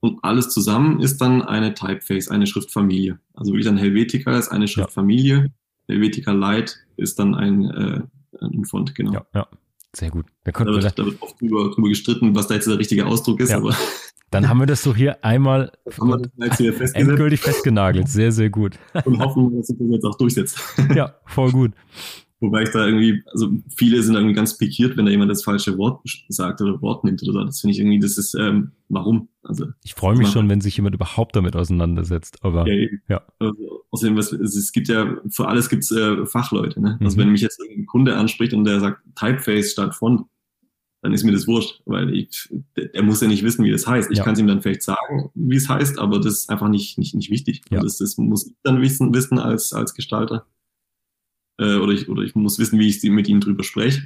[0.00, 3.18] Und alles zusammen ist dann eine Typeface, eine Schriftfamilie.
[3.32, 5.36] Also wirklich dann Helvetica ist eine Schriftfamilie.
[5.36, 5.48] Ja.
[5.88, 8.00] Helvetica Light ist dann ein, äh,
[8.40, 9.12] ein Font, genau.
[9.12, 9.48] Ja, ja.
[9.94, 10.26] Sehr gut.
[10.42, 13.40] Da, da, wird, da wird oft drüber, drüber gestritten, was da jetzt der richtige Ausdruck
[13.40, 13.58] ist, ja.
[13.58, 13.74] aber.
[14.30, 15.70] Dann haben wir das so hier einmal
[16.94, 18.08] endgültig festgenagelt.
[18.08, 18.76] Sehr, sehr gut.
[19.04, 20.58] Und hoffen, dass sich das jetzt auch durchsetzt.
[20.94, 21.72] Ja, voll gut.
[22.44, 25.78] Wobei ich da irgendwie, also viele sind irgendwie ganz pikiert, wenn da jemand das falsche
[25.78, 27.42] Wort sagt oder Wort nimmt oder so.
[27.42, 29.28] Das finde ich irgendwie, das ist, ähm, warum?
[29.42, 32.44] Also ich freue mich schon, wenn sich jemand überhaupt damit auseinandersetzt.
[32.44, 33.22] Aber ja, ja.
[33.38, 36.82] Also, außerdem, was, es gibt ja für alles gibt es äh, Fachleute.
[36.82, 36.98] Ne?
[37.00, 37.22] Also mhm.
[37.22, 40.26] Wenn mich jetzt ein Kunde anspricht und der sagt Typeface statt Font,
[41.00, 43.86] dann ist mir das wurscht, weil ich, der, der muss ja nicht wissen, wie das
[43.86, 44.10] heißt.
[44.10, 44.24] Ich ja.
[44.24, 47.14] kann es ihm dann vielleicht sagen, wie es heißt, aber das ist einfach nicht nicht
[47.14, 47.62] nicht wichtig.
[47.70, 47.78] Ja.
[47.78, 50.46] Also das, das muss ich dann wissen wissen als als Gestalter
[51.58, 54.02] äh, oder, ich, oder ich muss wissen, wie ich mit ihnen drüber spreche.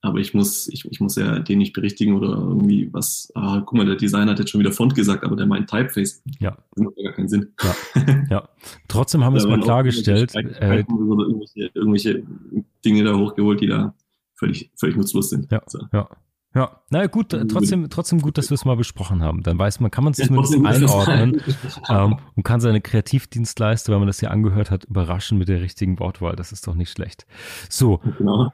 [0.00, 3.76] Aber ich muss, ich, ich muss ja den nicht berichtigen oder irgendwie was, ah, guck
[3.76, 6.22] mal, der Designer hat jetzt schon wieder Font gesagt, aber der meint Typeface.
[6.38, 6.56] Ja.
[6.74, 7.52] Das macht ja gar keinen Sinn.
[7.60, 7.74] Ja.
[8.30, 8.48] ja.
[8.86, 10.36] Trotzdem haben wir es mal klargestellt.
[10.36, 12.22] Äh, irgendwelche, irgendwelche
[12.84, 13.92] Dinge da hochgeholt, die da
[14.36, 15.50] völlig, völlig nutzlos sind.
[15.50, 15.62] Ja.
[15.66, 15.80] So.
[15.92, 16.08] ja.
[16.54, 19.42] Ja, na gut, trotzdem, trotzdem gut, dass wir es mal besprochen haben.
[19.42, 21.42] Dann weiß man, kann man es zumindest einordnen
[21.90, 25.98] ähm, und kann seine Kreativdienstleister, wenn man das ja angehört hat, überraschen mit der richtigen
[25.98, 26.36] Wortwahl.
[26.36, 27.26] Das ist doch nicht schlecht.
[27.68, 28.00] So.
[28.16, 28.50] Genau.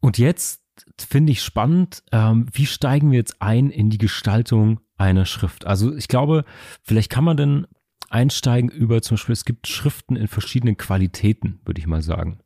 [0.00, 0.62] Und jetzt
[0.98, 5.66] finde ich spannend, ähm, wie steigen wir jetzt ein in die Gestaltung einer Schrift?
[5.66, 6.44] Also ich glaube,
[6.82, 7.66] vielleicht kann man denn
[8.10, 12.40] einsteigen über zum Beispiel, es gibt Schriften in verschiedenen Qualitäten, würde ich mal sagen.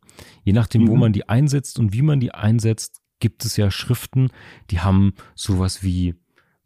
[0.45, 0.89] Je nachdem, mhm.
[0.89, 4.31] wo man die einsetzt und wie man die einsetzt, gibt es ja Schriften,
[4.71, 6.15] die haben sowas wie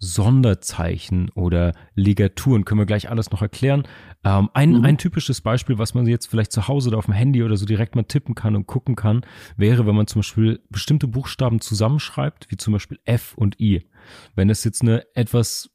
[0.01, 3.87] Sonderzeichen oder Ligaturen, können wir gleich alles noch erklären.
[4.25, 4.85] Ähm, ein, mhm.
[4.85, 7.67] ein typisches Beispiel, was man jetzt vielleicht zu Hause oder auf dem Handy oder so
[7.67, 9.27] direkt mal tippen kann und gucken kann,
[9.59, 13.87] wäre, wenn man zum Beispiel bestimmte Buchstaben zusammenschreibt, wie zum Beispiel F und I.
[14.35, 15.71] Wenn es jetzt eine etwas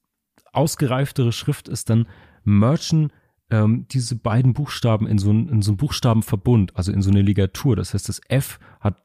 [0.54, 2.08] ausgereiftere Schrift ist, dann
[2.44, 3.12] merchen
[3.52, 7.22] ähm, diese beiden Buchstaben in so, ein, in so einen Buchstabenverbund, also in so eine
[7.22, 7.76] Ligatur.
[7.76, 9.05] Das heißt, das F hat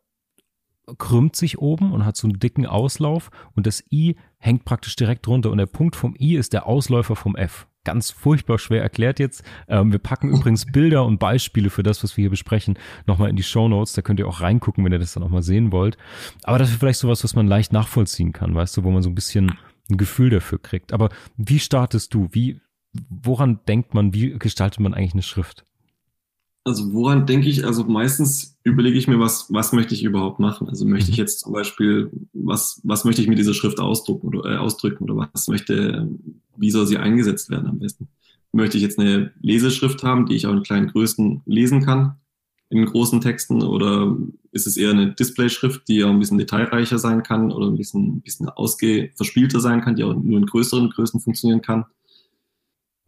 [0.98, 5.26] krümmt sich oben und hat so einen dicken Auslauf und das I hängt praktisch direkt
[5.28, 7.66] runter und der Punkt vom I ist der Ausläufer vom F.
[7.82, 9.42] Ganz furchtbar schwer erklärt jetzt.
[9.68, 13.36] Ähm, wir packen übrigens Bilder und Beispiele für das, was wir hier besprechen, nochmal in
[13.36, 13.94] die Show Notes.
[13.94, 15.96] Da könnt ihr auch reingucken, wenn ihr das dann auch mal sehen wollt.
[16.42, 19.08] Aber das ist vielleicht sowas, was man leicht nachvollziehen kann, weißt du, wo man so
[19.08, 19.58] ein bisschen
[19.90, 20.92] ein Gefühl dafür kriegt.
[20.92, 22.28] Aber wie startest du?
[22.32, 22.60] Wie,
[23.08, 24.12] woran denkt man?
[24.12, 25.64] Wie gestaltet man eigentlich eine Schrift?
[26.64, 27.64] Also woran denke ich?
[27.64, 30.68] Also meistens überlege ich mir, was, was möchte ich überhaupt machen?
[30.68, 31.22] Also möchte ich mhm.
[31.22, 35.30] jetzt zum Beispiel, was, was möchte ich mit dieser Schrift ausdrucken oder äh, ausdrücken oder
[35.32, 36.08] was möchte,
[36.56, 38.08] wie soll sie eingesetzt werden am besten?
[38.52, 42.16] Möchte ich jetzt eine Leseschrift haben, die ich auch in kleinen Größen lesen kann,
[42.68, 44.16] in großen Texten, oder
[44.52, 48.16] ist es eher eine Displayschrift, die auch ein bisschen detailreicher sein kann oder ein bisschen,
[48.16, 51.86] ein bisschen ausge, verspielter sein kann, die auch nur in größeren Größen funktionieren kann?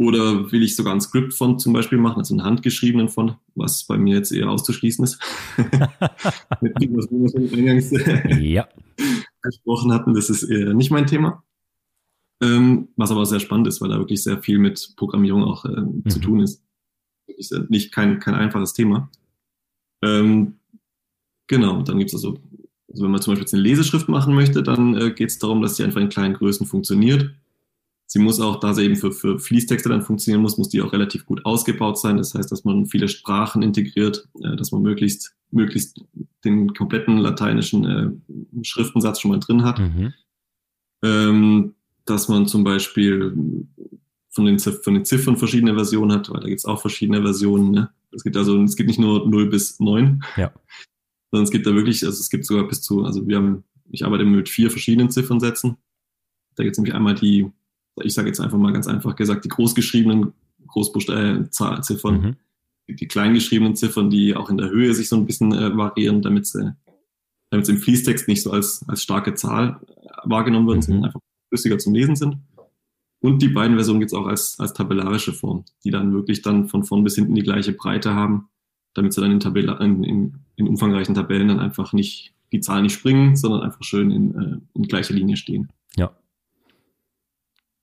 [0.03, 3.97] Oder will ich sogar ein Script-Font zum Beispiel machen, also einen handgeschriebenen Font, was bei
[3.97, 5.23] mir jetzt eher auszuschließen ist.
[6.61, 7.93] Mit dem, was wir schon eingangs
[8.41, 8.67] ja.
[9.43, 11.45] gesprochen hatten, das ist eher nicht mein Thema.
[12.43, 15.81] Ähm, was aber sehr spannend ist, weil da wirklich sehr viel mit Programmierung auch äh,
[15.81, 16.09] mhm.
[16.09, 16.65] zu tun ist.
[17.29, 19.09] Ist nicht kein, kein einfaches Thema.
[20.03, 20.55] Ähm,
[21.47, 22.41] genau, dann gibt es also,
[22.91, 25.63] also, wenn man zum Beispiel jetzt eine Leseschrift machen möchte, dann äh, geht es darum,
[25.63, 27.33] dass sie einfach in kleinen Größen funktioniert
[28.13, 30.93] Sie muss auch, da sie eben für, für Fließtexte dann funktionieren muss, muss die auch
[30.93, 32.19] relativ gut ausgebaut sein.
[32.19, 35.99] Das heißt, dass man viele Sprachen integriert, äh, dass man möglichst, möglichst
[36.45, 39.79] den kompletten lateinischen äh, Schriftensatz schon mal drin hat.
[39.79, 40.13] Mhm.
[41.03, 43.35] Ähm, dass man zum Beispiel
[44.29, 47.71] von den, von den Ziffern verschiedene Versionen hat, weil da gibt es auch verschiedene Versionen.
[47.71, 47.89] Ne?
[48.15, 50.53] Es gibt also, es gibt nicht nur 0 bis 9, ja.
[51.31, 54.05] sondern es gibt da wirklich, also es gibt sogar bis zu, also wir haben, ich
[54.05, 55.79] arbeite mit vier verschiedenen Ziffernsätzen.
[56.57, 57.51] Da gibt es nämlich einmal die
[58.03, 60.33] ich sage jetzt einfach mal ganz einfach gesagt, die großgeschriebenen
[60.67, 61.51] Großbuchstaben,
[61.83, 62.37] Ziffern, mhm.
[62.89, 66.23] die, die kleingeschriebenen Ziffern, die auch in der Höhe sich so ein bisschen äh, variieren,
[66.23, 66.75] damit sie,
[67.51, 69.81] damit sie im Fließtext nicht so als, als starke Zahl
[70.25, 70.83] wahrgenommen werden, mhm.
[70.83, 72.39] sondern einfach flüssiger zum Lesen sind.
[73.21, 76.69] Und die beiden Versionen gibt es auch als, als tabellarische Form, die dann wirklich dann
[76.69, 78.49] von vorn bis hinten die gleiche Breite haben,
[78.95, 82.83] damit sie dann in, Tabella, in, in, in umfangreichen Tabellen dann einfach nicht die Zahlen
[82.83, 85.69] nicht springen, sondern einfach schön in, äh, in gleicher Linie stehen.
[85.97, 86.13] Ja.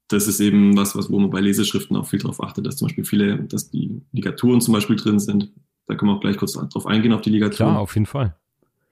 [0.09, 2.87] Das ist eben was, was, wo man bei Leseschriften auch viel darauf achtet, dass zum
[2.87, 5.51] Beispiel viele, dass die Ligaturen zum Beispiel drin sind.
[5.85, 7.71] Da können wir auch gleich kurz drauf eingehen, auf die Ligaturen.
[7.71, 8.35] Klar, auf jeden Fall.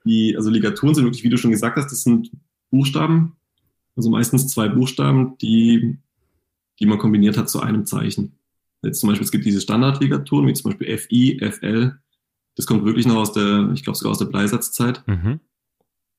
[0.04, 2.30] Die, also Ligaturen sind wirklich, wie du schon gesagt hast, das sind
[2.70, 3.36] Buchstaben,
[3.96, 5.98] also meistens zwei Buchstaben, die,
[6.78, 8.32] die man kombiniert hat zu einem Zeichen.
[8.82, 11.98] Jetzt zum Beispiel, es gibt diese Standardligaturen, wie zum Beispiel FI, FL.
[12.54, 15.40] Das kommt wirklich noch aus der, ich glaube sogar aus der Bleisatzzeit, Mhm.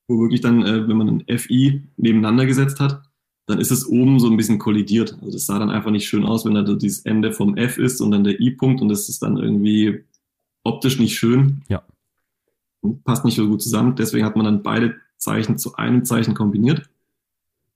[0.09, 3.01] wo wirklich dann, äh, wenn man ein FI nebeneinander gesetzt hat,
[3.49, 5.17] dann ist es oben so ein bisschen kollidiert.
[5.21, 7.99] Also das sah dann einfach nicht schön aus, wenn da dieses Ende vom F ist
[7.99, 10.03] und dann der I-Punkt und das ist dann irgendwie
[10.63, 11.63] optisch nicht schön.
[11.67, 11.81] Ja.
[13.05, 13.95] Passt nicht so gut zusammen.
[13.95, 16.91] Deswegen hat man dann beide Zeichen zu einem Zeichen kombiniert,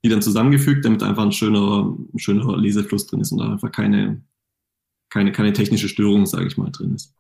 [0.06, 3.72] die dann zusammengefügt, damit einfach ein schönerer, ein schönerer Lesefluss drin ist und da einfach
[3.72, 4.22] keine,
[5.10, 7.16] keine, keine technische Störung, sage ich mal, drin ist.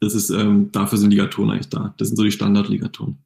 [0.00, 1.94] Das ist, ähm, dafür sind Ligaturen eigentlich da.
[1.96, 3.16] Das sind so die Standardligaturen.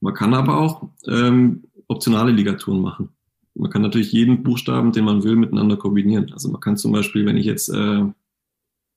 [0.00, 3.10] Man kann aber auch ähm, optionale Ligaturen machen.
[3.54, 6.32] Man kann natürlich jeden Buchstaben, den man will, miteinander kombinieren.
[6.32, 8.14] Also man kann zum Beispiel, wenn ich jetzt äh, ein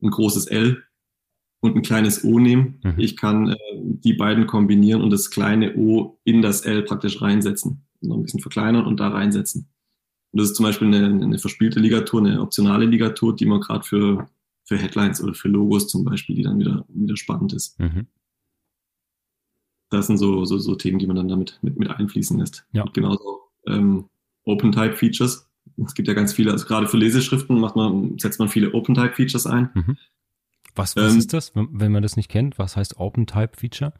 [0.10, 0.84] großes L
[1.62, 2.94] und ein kleines O nehme, Mhm.
[2.98, 7.86] ich kann äh, die beiden kombinieren und das kleine O in das L praktisch reinsetzen.
[8.02, 9.68] Noch ein bisschen verkleinern und da reinsetzen.
[10.32, 13.84] Und das ist zum Beispiel eine, eine verspielte Ligatur, eine optionale Ligatur, die man gerade
[13.84, 14.30] für,
[14.64, 17.80] für Headlines oder für Logos zum Beispiel, die dann wieder, wieder spannend ist.
[17.80, 18.08] Mhm.
[19.90, 22.66] Das sind so, so, so Themen, die man dann damit mit, mit einfließen lässt.
[22.72, 22.84] Ja.
[22.84, 24.06] Und genauso ähm,
[24.46, 25.48] Open-Type-Features.
[25.86, 29.46] Es gibt ja ganz viele, also gerade für Leseschriften macht man, setzt man viele Open-Type-Features
[29.48, 29.70] ein.
[30.76, 32.58] Was, was Ähm, ist das, wenn man das nicht kennt?
[32.60, 33.94] Was heißt Open-Type-Feature?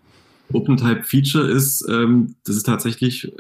[0.54, 3.32] Open-Type-Feature ist, ähm, das ist tatsächlich,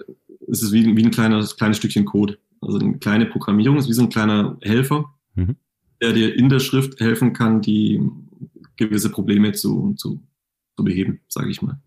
[0.47, 2.37] es ist wie, wie ein kleines, kleines Stückchen Code.
[2.61, 5.55] Also eine kleine Programmierung, ist wie so ein kleiner Helfer, Mhm.
[6.01, 8.01] der dir in der Schrift helfen kann, die
[8.75, 10.21] gewisse Probleme zu, zu,
[10.75, 11.79] zu beheben, sage ich mal.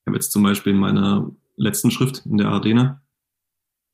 [0.00, 3.02] Ich habe jetzt zum Beispiel in meiner letzten Schrift, in der Ardena,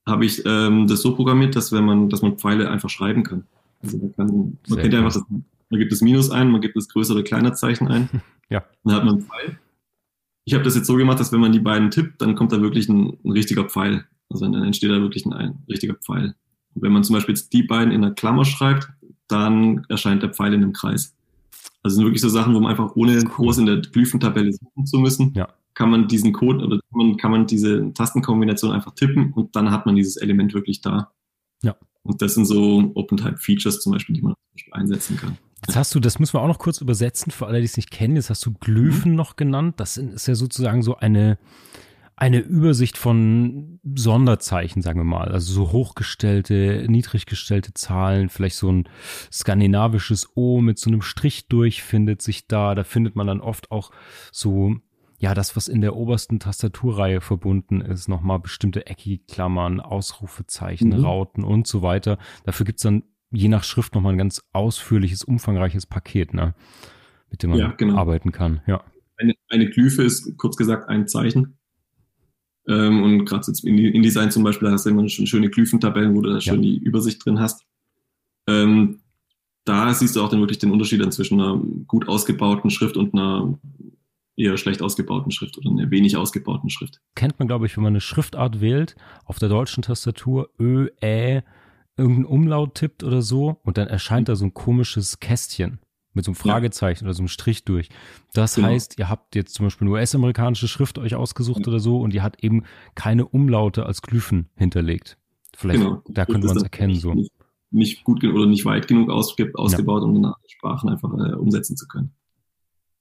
[0.06, 3.44] habe ich ähm, das so programmiert, dass wenn man, dass man Pfeile einfach schreiben kann.
[3.82, 6.88] Also man kann, man kennt einfach das, man gibt das Minus ein, man gibt das
[6.88, 8.08] größere oder kleiner Zeichen ein.
[8.52, 8.64] Ja.
[8.82, 9.60] Dann hat man einen Pfeil.
[10.44, 12.60] Ich habe das jetzt so gemacht, dass wenn man die beiden tippt, dann kommt da
[12.60, 14.04] wirklich ein, ein richtiger Pfeil.
[14.28, 16.34] Also dann entsteht da wirklich ein, ein richtiger Pfeil.
[16.74, 18.88] Und wenn man zum Beispiel jetzt die beiden in einer Klammer schreibt,
[19.28, 21.14] dann erscheint der Pfeil in einem Kreis.
[21.84, 23.24] Also sind wirklich so Sachen, wo man einfach ohne Cool.
[23.24, 25.48] groß in der Glyphentabelle suchen zu müssen, Ja.
[25.74, 26.80] Kann man diesen Code oder
[27.18, 31.12] kann man, diese Tastenkombination einfach tippen und dann hat man dieses Element wirklich da.
[31.62, 31.76] Ja.
[32.02, 35.38] Und das sind so Open-Type-Features zum Beispiel, die man zum Beispiel einsetzen kann.
[35.66, 37.90] Jetzt hast du, das müssen wir auch noch kurz übersetzen für alle, die es nicht
[37.90, 38.16] kennen.
[38.16, 39.78] Jetzt hast du Glyphen noch genannt.
[39.78, 41.38] Das ist ja sozusagen so eine,
[42.16, 45.28] eine Übersicht von Sonderzeichen, sagen wir mal.
[45.28, 48.88] Also so hochgestellte, niedriggestellte Zahlen, vielleicht so ein
[49.30, 52.74] skandinavisches O mit so einem Strich durch findet sich da.
[52.74, 53.90] Da findet man dann oft auch
[54.32, 54.76] so,
[55.20, 61.04] ja, das, was in der obersten Tastaturreihe verbunden ist, nochmal bestimmte Ecki-Klammern, Ausrufezeichen, Mhm.
[61.04, 62.18] Rauten und so weiter.
[62.44, 66.54] Dafür gibt's dann je nach Schrift nochmal ein ganz ausführliches, umfangreiches Paket, ne?
[67.30, 67.96] Mit dem man Ja, genau.
[67.96, 68.62] arbeiten kann.
[68.66, 68.82] Ja.
[69.18, 71.58] Eine, eine Glyphe ist kurz gesagt ein Zeichen.
[72.66, 76.16] Ähm, und gerade jetzt in InDesign zum Beispiel, da hast du immer schon schöne Glyphentabellen,
[76.16, 77.64] wo du da schön die Übersicht drin hast.
[78.48, 79.00] Ähm,
[79.64, 83.12] da siehst du auch dann wirklich den Unterschied dann zwischen einer gut ausgebauten Schrift und
[83.14, 83.58] einer
[84.40, 87.00] eher schlecht ausgebauten Schrift oder einer wenig ausgebauten Schrift.
[87.14, 91.42] Kennt man, glaube ich, wenn man eine Schriftart wählt, auf der deutschen Tastatur Ö, Ä,
[91.96, 95.80] irgendein Umlaut tippt oder so und dann erscheint da so ein komisches Kästchen
[96.12, 97.88] mit so einem Fragezeichen oder so einem Strich durch.
[98.32, 98.68] Das Genau.
[98.68, 102.22] heißt, ihr habt jetzt zum Beispiel eine US-amerikanische Schrift euch ausgesucht oder so und die
[102.22, 102.64] hat eben
[102.94, 105.18] keine Umlaute als Glyphen hinterlegt.
[105.56, 106.02] Vielleicht, Genau.
[106.08, 107.14] da könnte man es erkennen so.
[107.14, 107.32] Nicht,
[107.70, 111.76] nicht gut genug oder nicht weit genug ausge ausgebaut, um in Sprachen einfach äh, umsetzen
[111.76, 112.12] zu können.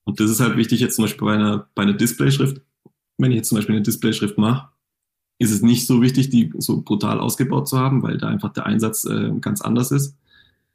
[0.09, 2.61] Und das ist halt wichtig jetzt zum Beispiel bei einer, bei einer Displayschrift.
[3.19, 4.69] Wenn ich jetzt zum Beispiel eine Displayschrift mache,
[5.37, 8.65] ist es nicht so wichtig, die so brutal ausgebaut zu haben, weil da einfach der
[8.65, 10.17] Einsatz äh, ganz anders ist.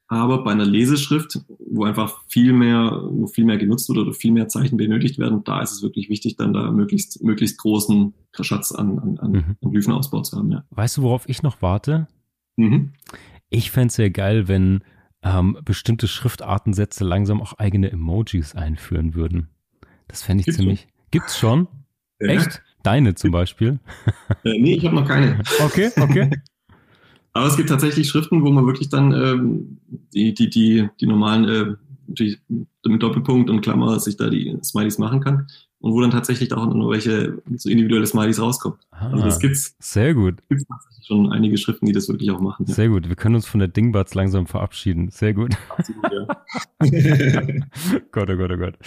[0.07, 4.31] Aber bei einer Leseschrift, wo einfach viel mehr, wo viel mehr genutzt wird oder viel
[4.31, 8.71] mehr Zeichen benötigt werden, da ist es wirklich wichtig, dann da möglichst, möglichst großen Schatz
[8.71, 9.57] an, an, an, Mhm.
[9.63, 10.65] an Glyphenausbau zu haben, ja.
[10.71, 12.07] Weißt du, worauf ich noch warte?
[12.57, 12.93] Mhm.
[13.51, 14.85] Ich fände es ja geil, wenn
[15.25, 19.49] ähm, bestimmte Schriftartensätze langsam auch eigene Emojis einführen würden.
[20.07, 20.89] Das fände ich Gibt's ziemlich.
[21.11, 21.67] Gibt's schon?
[22.21, 22.29] Ja.
[22.29, 22.63] Echt?
[22.83, 23.81] Deine zum Beispiel?
[24.45, 25.41] Äh, nee, ich habe noch keine.
[25.61, 26.31] Okay, okay.
[27.33, 29.79] Aber es gibt tatsächlich Schriften, wo man wirklich dann ähm,
[30.13, 31.75] die, die, die, die normalen, äh,
[32.07, 32.39] natürlich
[32.85, 35.47] mit Doppelpunkt und Klammer sich da die Smileys machen kann.
[35.85, 38.79] Und wo dann tatsächlich auch noch welche so individuelle Smileys rauskommen.
[38.91, 40.37] Ah, Also das gibt's, sehr gut.
[40.49, 42.65] gibt's tatsächlich schon einige Schriften, die das wirklich auch machen.
[42.67, 42.75] Ja.
[42.75, 43.07] Sehr gut.
[43.11, 45.11] Wir können uns von der Dingbatz langsam verabschieden.
[45.11, 45.55] Sehr gut.
[45.69, 46.27] Absolut, ja.
[48.13, 48.79] Gott, oh Gott, oh Gott.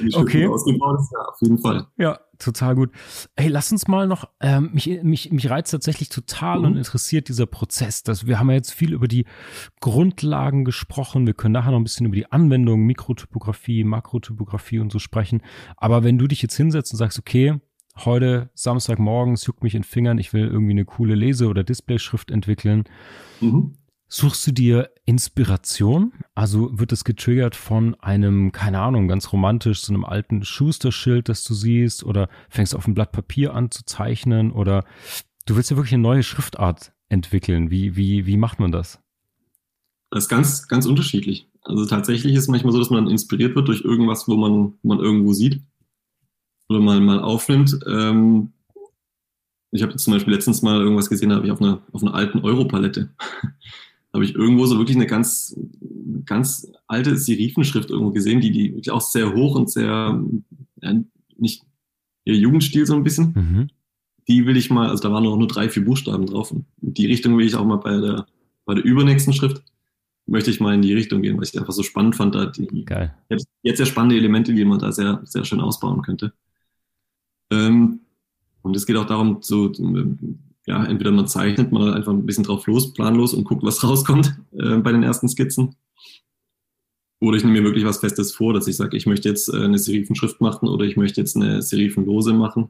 [0.00, 0.46] Die Schriften Okay.
[0.46, 1.86] ausgebaut ist, ja, auf jeden Fall.
[1.98, 2.90] Ja, total gut.
[3.36, 6.64] Hey, lass uns mal noch, ähm, mich, mich, mich reizt tatsächlich total Mhm.
[6.64, 8.02] und interessiert dieser Prozess.
[8.02, 9.24] Dass wir haben ja jetzt viel über die
[9.80, 11.26] Grundlagen gesprochen.
[11.26, 15.42] Wir können nachher noch ein bisschen über die Anwendung, Mikrotypografie, Makrotypografie und so sprechen.
[15.76, 17.60] Aber wenn du dich jetzt hinsetzt und sagst, okay,
[18.04, 21.64] heute Samstagmorgen, es juckt mich in den Fingern, ich will irgendwie eine coole Lese- oder
[21.64, 22.84] Displayschrift entwickeln,
[23.40, 23.74] Mhm.
[24.08, 26.12] Suchst du dir Inspiration?
[26.34, 31.42] Also wird es getriggert von einem, keine Ahnung, ganz romantisch, so einem alten Schuster-Schild, das
[31.42, 34.84] du siehst, oder fängst auf ein Blatt Papier an zu zeichnen, oder
[35.46, 37.70] du willst ja wirklich eine neue Schriftart entwickeln.
[37.70, 39.00] Wie, wie, wie macht man das?
[40.10, 41.48] Das ist ganz, ganz unterschiedlich.
[41.62, 44.88] Also tatsächlich ist es manchmal so, dass man inspiriert wird durch irgendwas, wo man, wo
[44.88, 45.62] man irgendwo sieht
[46.68, 47.76] oder mal, mal aufnimmt.
[47.86, 48.52] Ähm,
[49.72, 52.14] ich habe zum Beispiel letztens mal irgendwas gesehen, da habe ich auf einer, auf einer
[52.14, 53.10] alten Europalette,
[54.16, 55.56] habe ich irgendwo so wirklich eine ganz,
[56.24, 60.20] ganz alte Serifenschrift irgendwo gesehen, die, die wirklich auch sehr hoch und sehr,
[60.82, 60.94] ja,
[61.38, 61.62] nicht
[62.24, 63.70] ihr Jugendstil so ein bisschen Mhm.
[64.28, 66.50] die will ich mal, also da waren noch nur drei, vier Buchstaben drauf.
[66.50, 68.26] Und in die Richtung will ich auch mal bei der,
[68.64, 69.62] bei der übernächsten Schrift,
[70.26, 72.84] möchte ich mal in die Richtung gehen, weil ich einfach so spannend fand, da die
[72.84, 73.14] Geil.
[73.28, 76.32] jetzt, jetzt sehr spannende Elemente, die man da sehr, sehr schön ausbauen könnte.
[77.52, 78.00] Ähm,
[78.62, 79.72] und es geht auch darum, so,
[80.66, 84.36] ja, entweder man zeichnet mal einfach ein bisschen drauf los, planlos und guckt, was rauskommt
[84.52, 85.76] äh, bei den ersten Skizzen.
[87.20, 89.62] Oder ich nehme mir wirklich was Festes vor, dass ich sage, ich möchte jetzt äh,
[89.62, 92.68] eine Serifenschrift machen oder ich möchte jetzt eine Serifenlose machen.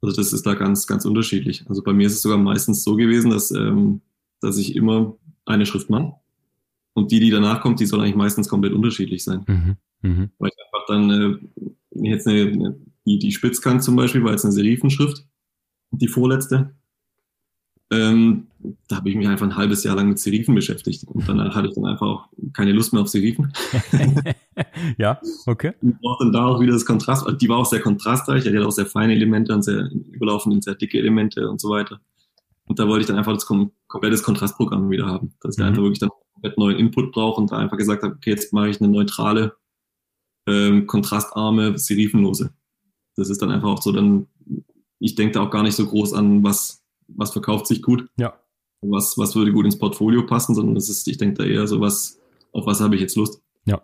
[0.00, 1.64] Also das ist da ganz, ganz unterschiedlich.
[1.68, 4.00] Also bei mir ist es sogar meistens so gewesen, dass, ähm,
[4.40, 6.14] dass ich immer eine Schrift mache.
[6.94, 9.44] Und die, die danach kommt, die soll eigentlich meistens komplett unterschiedlich sein.
[9.46, 9.76] Mhm.
[10.02, 10.30] Mhm.
[10.38, 14.44] Weil ich einfach dann äh, jetzt eine, eine, die, die Spitzkant zum Beispiel war jetzt
[14.44, 15.24] eine Serifenschrift,
[15.92, 16.74] die vorletzte.
[17.92, 18.46] Ähm,
[18.88, 21.04] da habe ich mich einfach ein halbes Jahr lang mit Serifen beschäftigt.
[21.04, 23.52] Und dann hatte ich dann einfach auch keine Lust mehr auf Serifen.
[24.98, 25.74] ja, okay.
[25.82, 27.26] Und brauchte dann da auch wieder das Kontrast.
[27.40, 30.62] Die war auch sehr kontrastreich, die hatte auch sehr feine Elemente und sehr überlaufend in
[30.62, 32.00] sehr dicke Elemente und so weiter.
[32.66, 35.34] Und da wollte ich dann einfach das kom komplettes Kontrastprogramm wieder haben.
[35.42, 35.68] Dass ich Mhm.
[35.68, 38.70] einfach wirklich dann komplett neuen Input brauche und da einfach gesagt habe, okay, jetzt mache
[38.70, 39.54] ich eine neutrale,
[40.46, 42.54] ähm, kontrastarme, serifenlose.
[43.16, 44.26] Das ist dann einfach auch so, dann,
[44.98, 46.81] ich denke da auch gar nicht so groß an, was,
[47.16, 48.34] was verkauft sich gut, Ja.
[48.82, 51.80] was, was würde gut ins Portfolio passen, sondern das ist, ich denke da eher so
[51.80, 52.18] was,
[52.52, 53.40] auf was habe ich jetzt Lust?
[53.66, 53.80] Ja.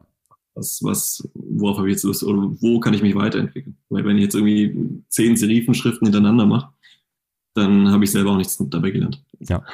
[0.54, 2.24] Was, was, worauf habe ich jetzt Lust?
[2.24, 3.76] Oder wo kann ich mich weiterentwickeln?
[3.90, 6.72] Weil wenn ich jetzt irgendwie zehn Serifenschriften hintereinander mache,
[7.54, 9.24] dann habe ich selber auch nichts dabei gelernt.
[9.40, 9.64] Ja.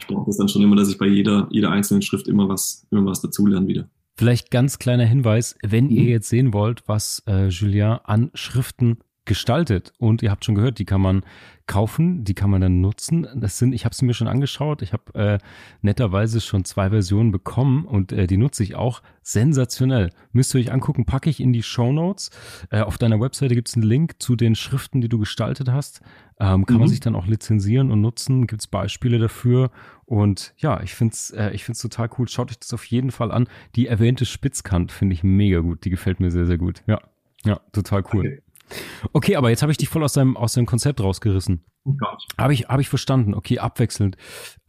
[0.00, 2.86] Ich brauche das dann schon immer, dass ich bei jeder, jeder einzelnen Schrift immer was,
[2.90, 3.88] immer was dazulerne wieder.
[4.16, 6.08] Vielleicht ganz kleiner Hinweis, wenn ihr Mhm.
[6.08, 10.84] jetzt sehen wollt, was äh, Julien an Schriften gestaltet und ihr habt schon gehört, die
[10.84, 11.22] kann man
[11.66, 13.26] kaufen, die kann man dann nutzen.
[13.36, 15.38] Das sind, ich habe sie mir schon angeschaut, ich habe äh,
[15.80, 20.10] netterweise schon zwei Versionen bekommen und äh, die nutze ich auch sensationell.
[20.32, 22.30] Müsst ihr euch angucken, packe ich in die Show Notes.
[22.70, 26.00] Äh, auf deiner Webseite gibt es einen Link zu den Schriften, die du gestaltet hast.
[26.40, 26.90] Ähm, kann man Mhm.
[26.90, 28.48] sich dann auch lizenzieren und nutzen.
[28.48, 29.70] Gibt es Beispiele dafür.
[30.04, 32.26] Und ja, ich finde es äh, ich find's total cool.
[32.28, 33.46] Schaut euch das auf jeden Fall an.
[33.76, 35.84] Die erwähnte Spitzkant finde ich mega gut.
[35.84, 36.82] Die gefällt mir sehr, sehr gut.
[36.88, 37.00] Ja,
[37.44, 38.20] ja, total cool.
[38.26, 38.42] Okay.
[39.12, 41.64] Okay, aber jetzt habe ich dich voll aus deinem, aus deinem Konzept rausgerissen.
[42.38, 43.34] Habe ich, hab ich verstanden.
[43.34, 44.16] Okay, abwechselnd.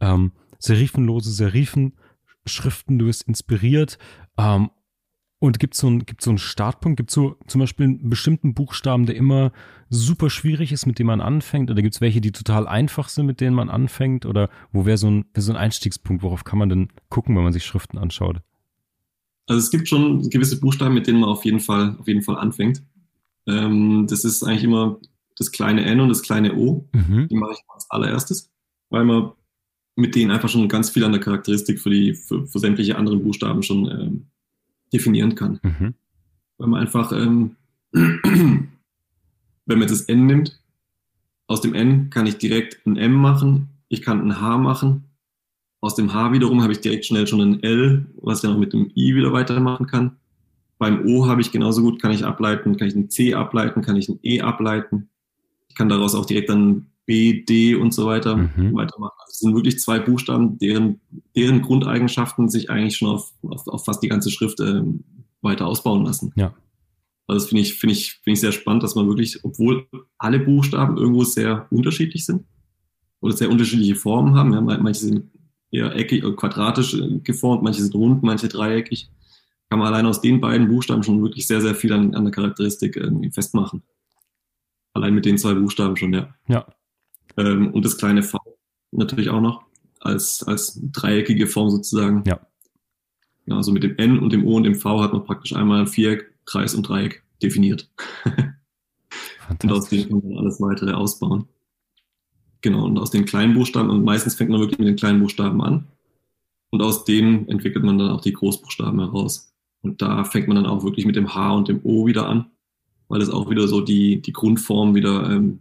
[0.00, 3.98] Ähm, serifenlose Serifenschriften, du wirst inspiriert.
[4.38, 4.70] Ähm,
[5.38, 6.96] und gibt so ein, so einen Startpunkt?
[6.96, 9.52] Gibt so zum Beispiel einen bestimmten Buchstaben, der immer
[9.90, 11.70] super schwierig ist, mit dem man anfängt?
[11.70, 14.24] Oder gibt es welche, die total einfach sind, mit denen man anfängt?
[14.24, 16.22] Oder wo wäre so ein, wär so ein Einstiegspunkt?
[16.22, 18.40] Worauf kann man denn gucken, wenn man sich Schriften anschaut?
[19.46, 22.36] Also es gibt schon gewisse Buchstaben, mit denen man auf jeden Fall, auf jeden Fall
[22.36, 22.82] anfängt.
[23.46, 24.98] Ähm, das ist eigentlich immer
[25.36, 26.88] das kleine N und das kleine O.
[26.92, 27.28] Mhm.
[27.28, 28.50] Die mache ich als allererstes,
[28.90, 29.32] weil man
[29.96, 33.22] mit denen einfach schon ganz viel an der Charakteristik für die, für, für sämtliche anderen
[33.22, 34.26] Buchstaben schon ähm,
[34.92, 35.60] definieren kann.
[35.62, 35.94] Mhm.
[36.58, 37.56] Weil man einfach, ähm,
[37.92, 38.68] wenn
[39.66, 40.60] man jetzt das N nimmt,
[41.46, 45.04] aus dem N kann ich direkt ein M machen, ich kann ein H machen.
[45.80, 48.60] Aus dem H wiederum habe ich direkt schnell schon ein L, was ich dann auch
[48.60, 50.16] mit dem I wieder weitermachen kann.
[50.78, 53.96] Beim O habe ich genauso gut, kann ich ableiten, kann ich ein C ableiten, kann
[53.96, 55.08] ich ein E ableiten.
[55.68, 58.74] Ich kann daraus auch direkt dann B, D und so weiter Mhm.
[58.74, 59.14] weitermachen.
[59.20, 61.00] Also es sind wirklich zwei Buchstaben, deren,
[61.36, 65.04] deren Grundeigenschaften sich eigentlich schon auf, auf, auf fast die ganze Schrift ähm,
[65.42, 66.32] weiter ausbauen lassen.
[66.36, 66.54] Ja.
[67.26, 69.86] Also das finde ich, finde ich, finde ich sehr spannend, dass man wirklich, obwohl
[70.18, 72.44] alle Buchstaben irgendwo sehr unterschiedlich sind
[73.20, 75.30] oder sehr unterschiedliche Formen haben, ja, manche sind
[75.70, 79.10] eher eckig, äh, quadratisch äh, geformt, manche sind rund, manche dreieckig,
[79.70, 82.32] kann man allein aus den beiden Buchstaben schon wirklich sehr, sehr viel an, an der
[82.32, 83.82] Charakteristik irgendwie festmachen.
[84.92, 86.34] Allein mit den zwei Buchstaben schon, ja.
[86.48, 86.66] Ja.
[87.36, 88.38] Ähm, und das kleine V
[88.92, 89.64] natürlich auch noch
[90.00, 92.22] als, als dreieckige Form sozusagen.
[92.26, 92.40] Ja.
[93.46, 93.56] ja.
[93.56, 95.86] Also mit dem N und dem O und dem V hat man praktisch einmal ein
[95.86, 97.90] Viereck, Kreis und Dreieck definiert.
[99.62, 101.48] und aus dem kann man alles weitere ausbauen.
[102.60, 105.60] Genau, und aus den kleinen Buchstaben, und meistens fängt man wirklich mit den kleinen Buchstaben
[105.60, 105.88] an.
[106.70, 109.53] Und aus denen entwickelt man dann auch die Großbuchstaben heraus.
[109.84, 112.50] Und da fängt man dann auch wirklich mit dem H und dem O wieder an,
[113.08, 115.60] weil es auch wieder so die, die Grundform wieder ähm,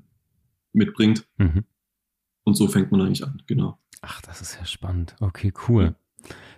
[0.71, 1.27] mitbringt.
[1.37, 1.65] Mhm.
[2.45, 3.77] Und so fängt man eigentlich an, genau.
[4.01, 5.15] Ach, das ist ja spannend.
[5.19, 5.95] Okay, cool.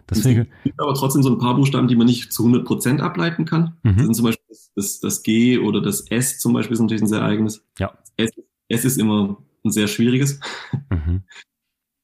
[0.08, 0.42] Deswegen.
[0.42, 3.46] Es gibt aber trotzdem so ein paar Buchstaben, die man nicht zu 100 Prozent ableiten
[3.46, 3.78] kann.
[3.82, 3.96] Mhm.
[3.96, 7.02] Das sind zum Beispiel das, das, das, G oder das S zum Beispiel ist natürlich
[7.02, 7.66] ein sehr eigenes.
[7.80, 7.98] Ja.
[8.18, 8.30] S,
[8.70, 10.40] S ist immer ein sehr schwieriges.
[10.92, 11.24] Mhm.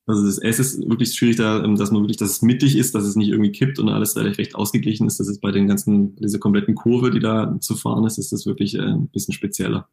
[0.08, 2.96] Also das S ist wirklich schwierig, da, ähm, dass man wirklich, dass es mittig ist,
[2.96, 5.20] dass es nicht irgendwie kippt und alles relativ recht ausgeglichen ist.
[5.20, 8.46] Das ist bei den ganzen, dieser kompletten Kurve, die da zu fahren ist, ist das
[8.46, 9.88] wirklich äh, ein bisschen spezieller.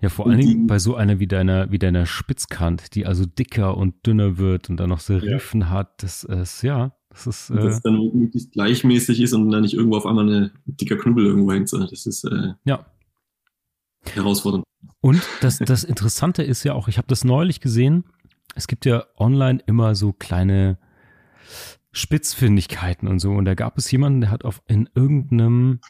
[0.00, 3.26] Ja, vor und allen Dingen bei so einer wie deiner, wie deiner Spitzkant, die also
[3.26, 5.70] dicker und dünner wird und dann noch Serifen ja.
[5.70, 7.50] hat, das ist, ja, das ist.
[7.50, 10.96] Äh, dass es dann möglichst gleichmäßig ist und dann nicht irgendwo auf einmal ein dicker
[10.96, 11.72] Knubbel irgendwo hängt.
[11.72, 12.86] Das ist äh, ja.
[14.12, 14.64] herausfordernd.
[15.00, 18.04] Und das, das Interessante ist ja auch, ich habe das neulich gesehen,
[18.54, 20.78] es gibt ja online immer so kleine
[21.92, 23.32] Spitzfindigkeiten und so.
[23.32, 25.80] Und da gab es jemanden, der hat auf in irgendeinem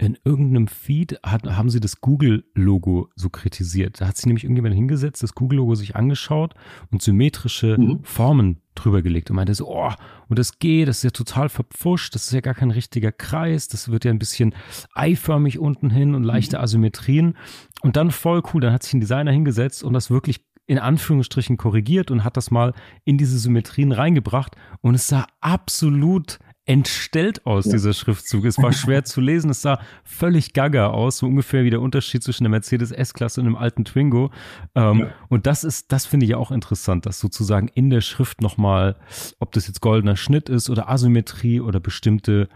[0.00, 4.00] in irgendeinem Feed hat, haben sie das Google-Logo so kritisiert.
[4.00, 6.54] Da hat sich nämlich irgendjemand hingesetzt, das Google-Logo sich angeschaut
[6.92, 8.04] und symmetrische mhm.
[8.04, 9.90] Formen drüber gelegt und meinte so, oh,
[10.28, 13.66] und das G, das ist ja total verpfuscht, das ist ja gar kein richtiger Kreis,
[13.66, 14.54] das wird ja ein bisschen
[14.94, 16.62] eiförmig unten hin und leichte mhm.
[16.62, 17.36] Asymmetrien.
[17.82, 21.56] Und dann voll cool, dann hat sich ein Designer hingesetzt und das wirklich in Anführungsstrichen
[21.56, 27.64] korrigiert und hat das mal in diese Symmetrien reingebracht und es sah absolut entstellt aus,
[27.64, 27.72] ja.
[27.72, 28.44] dieser Schriftzug.
[28.44, 32.22] Es war schwer zu lesen, es sah völlig gaga aus, so ungefähr wie der Unterschied
[32.22, 34.30] zwischen der Mercedes S-Klasse und dem alten Twingo.
[34.74, 35.06] Ähm, ja.
[35.30, 38.96] Und das ist, das finde ich auch interessant, dass sozusagen in der Schrift nochmal,
[39.38, 42.50] ob das jetzt goldener Schnitt ist oder Asymmetrie oder bestimmte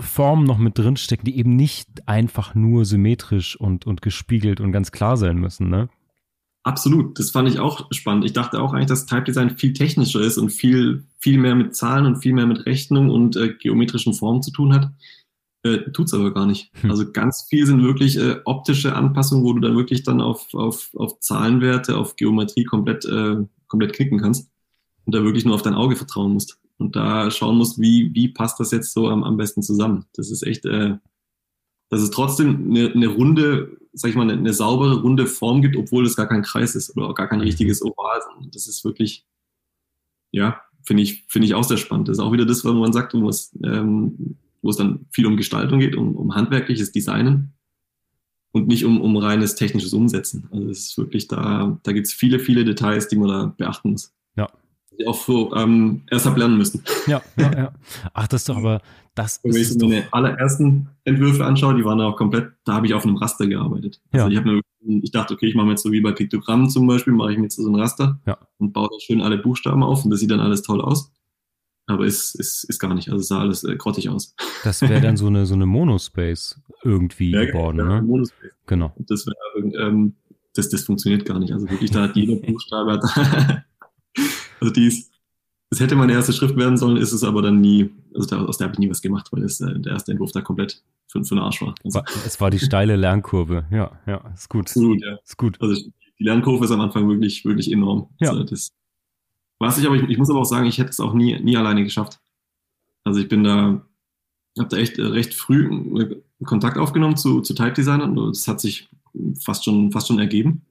[0.00, 4.92] Formen noch mit drinstecken, die eben nicht einfach nur symmetrisch und, und gespiegelt und ganz
[4.92, 5.90] klar sein müssen, ne?
[6.64, 8.24] Absolut, das fand ich auch spannend.
[8.24, 11.76] Ich dachte auch eigentlich, dass Type Design viel technischer ist und viel, viel mehr mit
[11.76, 14.90] Zahlen und viel mehr mit Rechnung und äh, geometrischen Formen zu tun hat.
[15.62, 16.70] Äh, tut's aber gar nicht.
[16.80, 16.90] Hm.
[16.90, 20.90] Also ganz viel sind wirklich äh, optische Anpassungen, wo du dann wirklich dann auf, auf,
[20.94, 23.36] auf Zahlenwerte, auf Geometrie komplett, äh,
[23.68, 24.50] komplett klicken kannst
[25.04, 28.28] und da wirklich nur auf dein Auge vertrauen musst und da schauen musst, wie, wie
[28.28, 30.06] passt das jetzt so am, am besten zusammen.
[30.14, 30.96] Das ist echt, äh,
[31.90, 35.76] dass es trotzdem eine, eine runde, sag ich mal, eine, eine, saubere, runde Form gibt,
[35.76, 37.44] obwohl es gar kein Kreis ist oder gar kein mhm.
[37.44, 38.20] richtiges Oval.
[38.52, 39.24] Das ist wirklich,
[40.32, 42.08] ja, finde ich, finde ich auch sehr spannend.
[42.08, 45.26] Das ist auch wieder das, was man sagt, wo es, ähm, wo es dann viel
[45.26, 47.54] um Gestaltung geht, um, um handwerkliches Designen
[48.52, 50.48] und nicht um, um reines technisches Umsetzen.
[50.52, 53.92] Also es ist wirklich da, da gibt es viele, viele Details, die man da beachten
[53.92, 54.12] muss.
[54.98, 55.04] Ja.
[55.04, 56.82] Die auch so ähm, erst hab lernen müssen.
[57.06, 57.72] Ja, ja, ja.
[58.12, 58.80] Ach, das ist doch aber,
[59.14, 62.94] das Wenn ich mir meine allerersten Entwürfe anschaue, die waren auch komplett, da habe ich
[62.94, 64.00] auf einem Raster gearbeitet.
[64.12, 64.60] Also ich, mir,
[65.02, 67.38] ich dachte, okay, ich mache mir jetzt so wie bei Piktogrammen zum Beispiel, mache ich
[67.38, 68.38] mir jetzt so ein Raster ja.
[68.58, 71.12] und baue da schön alle Buchstaben auf und das sieht dann alles toll aus.
[71.86, 73.10] Aber ist, ist, ist gar nicht.
[73.10, 74.34] Also es sah alles äh, grottig aus.
[74.64, 78.02] Das wäre dann so eine, so eine Monospace irgendwie ja, geworden, ja, ne?
[78.02, 78.52] Monospace.
[78.66, 78.92] Genau.
[78.96, 80.14] Und das wäre, ähm,
[80.54, 81.52] das, das funktioniert gar nicht.
[81.52, 83.64] Also wirklich, da hat jeder Buchstabe hat,
[84.64, 85.12] also die ist,
[85.70, 88.58] das hätte meine erste Schrift werden sollen, ist es aber dann nie, also da, aus
[88.58, 91.22] der habe ich nie was gemacht, weil das, äh, der erste Entwurf da komplett für,
[91.22, 91.74] für den Arsch war.
[91.84, 92.00] Also.
[92.24, 94.66] Es war die steile Lernkurve, ja, ja, ist gut.
[94.66, 95.16] Absolut, ja.
[95.16, 95.60] Ist gut.
[95.60, 95.74] Also
[96.18, 98.08] die Lernkurve ist am Anfang wirklich, wirklich enorm.
[98.20, 98.30] Ja.
[98.30, 98.72] Also das,
[99.58, 101.56] was ich aber, ich, ich muss aber auch sagen, ich hätte es auch nie, nie
[101.56, 102.20] alleine geschafft.
[103.04, 103.84] Also ich bin da,
[104.58, 108.60] habe da echt äh, recht früh Kontakt aufgenommen zu, zu Type Designern und das hat
[108.60, 108.88] sich
[109.40, 110.62] fast schon, fast schon ergeben.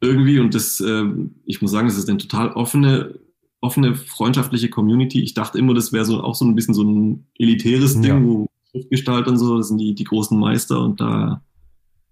[0.00, 1.04] Irgendwie und das, äh,
[1.44, 3.18] ich muss sagen, es ist eine total offene,
[3.60, 5.22] offene, freundschaftliche Community.
[5.22, 8.22] Ich dachte immer, das wäre so auch so ein bisschen so ein elitäres Ding, ja.
[8.22, 11.42] wo Schriftgestalter und so, das sind die, die großen Meister und da,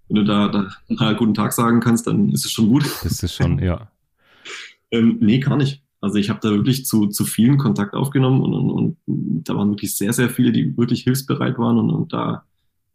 [0.09, 2.85] wenn du da, da einen guten Tag sagen kannst, dann ist es schon gut.
[3.03, 3.91] Das ist schon, ja.
[4.91, 5.83] ähm, nee, gar nicht.
[6.01, 9.71] Also ich habe da wirklich zu, zu vielen Kontakt aufgenommen und, und, und da waren
[9.71, 12.45] wirklich sehr, sehr viele, die wirklich hilfsbereit waren und, und da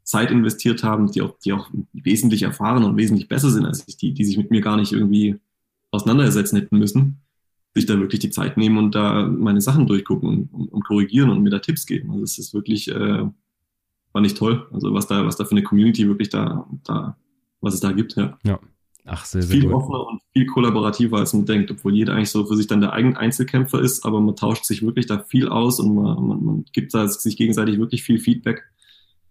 [0.10, 3.97] Zeit investiert haben, die auch, die auch wesentlich erfahren und wesentlich besser sind als ich,
[3.97, 5.39] die, die sich mit mir gar nicht irgendwie
[5.91, 7.22] auseinandersetzen hätten müssen
[7.76, 11.41] sich da wirklich die Zeit nehmen und da meine Sachen durchgucken und, und korrigieren und
[11.41, 12.12] mir da Tipps geben.
[12.12, 13.26] Also es ist wirklich, äh,
[14.12, 14.68] war nicht toll.
[14.72, 17.16] Also was da, was da für eine Community wirklich da, da,
[17.62, 18.38] was es da gibt, ja.
[18.43, 18.60] Ja.
[19.05, 19.74] Ach, sehr, sehr viel gut.
[19.74, 22.93] offener und viel kollaborativer, als man denkt, obwohl jeder eigentlich so für sich dann der
[22.93, 26.66] eigene Einzelkämpfer ist, aber man tauscht sich wirklich da viel aus und man, man, man
[26.74, 28.64] gibt da sich gegenseitig wirklich viel Feedback.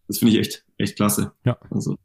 [0.09, 1.33] Das finde ich echt, echt klasse.
[1.45, 1.57] Ja.
[1.71, 1.97] Also,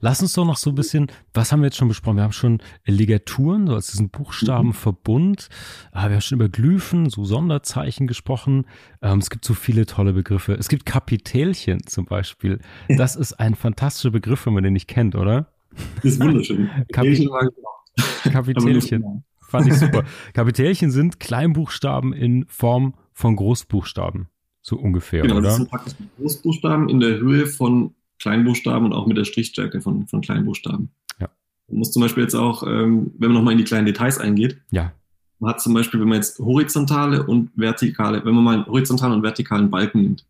[0.00, 2.16] Lass uns doch noch so ein bisschen, was haben wir jetzt schon besprochen?
[2.16, 5.48] Wir haben schon Ligaturen, so als diesen Buchstabenverbund.
[5.92, 8.66] Ah, Wir haben schon über Glyphen, so Sonderzeichen gesprochen.
[9.02, 10.54] Ähm, es gibt so viele tolle Begriffe.
[10.54, 12.60] Es gibt Kapitälchen zum Beispiel.
[12.88, 15.52] Das ist ein fantastischer Begriff, wenn man den nicht kennt, oder?
[15.96, 16.70] das ist wunderschön.
[16.92, 18.24] Kapi- mag ich auch.
[18.24, 19.24] Aber nur- Kapitälchen.
[19.48, 20.04] Fand ich super.
[20.32, 24.28] Kapitälchen sind Kleinbuchstaben in Form von Großbuchstaben.
[24.66, 25.56] So ungefähr, Genau, das oder?
[25.56, 30.22] sind praktisch Großbuchstaben in der Höhe von Kleinbuchstaben und auch mit der Strichstärke von, von
[30.22, 30.88] Kleinbuchstaben.
[31.20, 31.28] Ja.
[31.68, 34.56] Man muss zum Beispiel jetzt auch, ähm, wenn man nochmal in die kleinen Details eingeht,
[34.70, 34.92] Ja.
[35.38, 39.12] man hat zum Beispiel, wenn man jetzt horizontale und vertikale, wenn man mal einen horizontalen
[39.16, 40.24] und vertikalen Balken nimmt,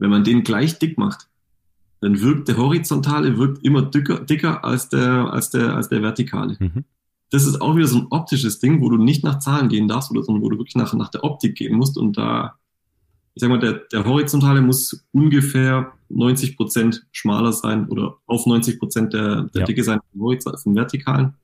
[0.00, 1.28] wenn man den gleich dick macht,
[2.00, 6.56] dann wirkt der horizontale wirkt immer dicker, dicker als der, als der, als der vertikale.
[6.58, 6.82] Mhm.
[7.30, 10.10] Das ist auch wieder so ein optisches Ding, wo du nicht nach Zahlen gehen darfst,
[10.10, 11.96] oder, sondern wo du wirklich nach, nach der Optik gehen musst.
[11.96, 12.56] Und da,
[13.34, 18.78] ich sag mal, der, der horizontale muss ungefähr 90 Prozent schmaler sein oder auf 90
[18.78, 19.66] Prozent der, der Ja.
[19.66, 21.34] Dicke sein vom, vom vertikalen,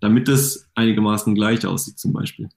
[0.00, 2.48] damit es einigermaßen gleich aussieht zum Beispiel.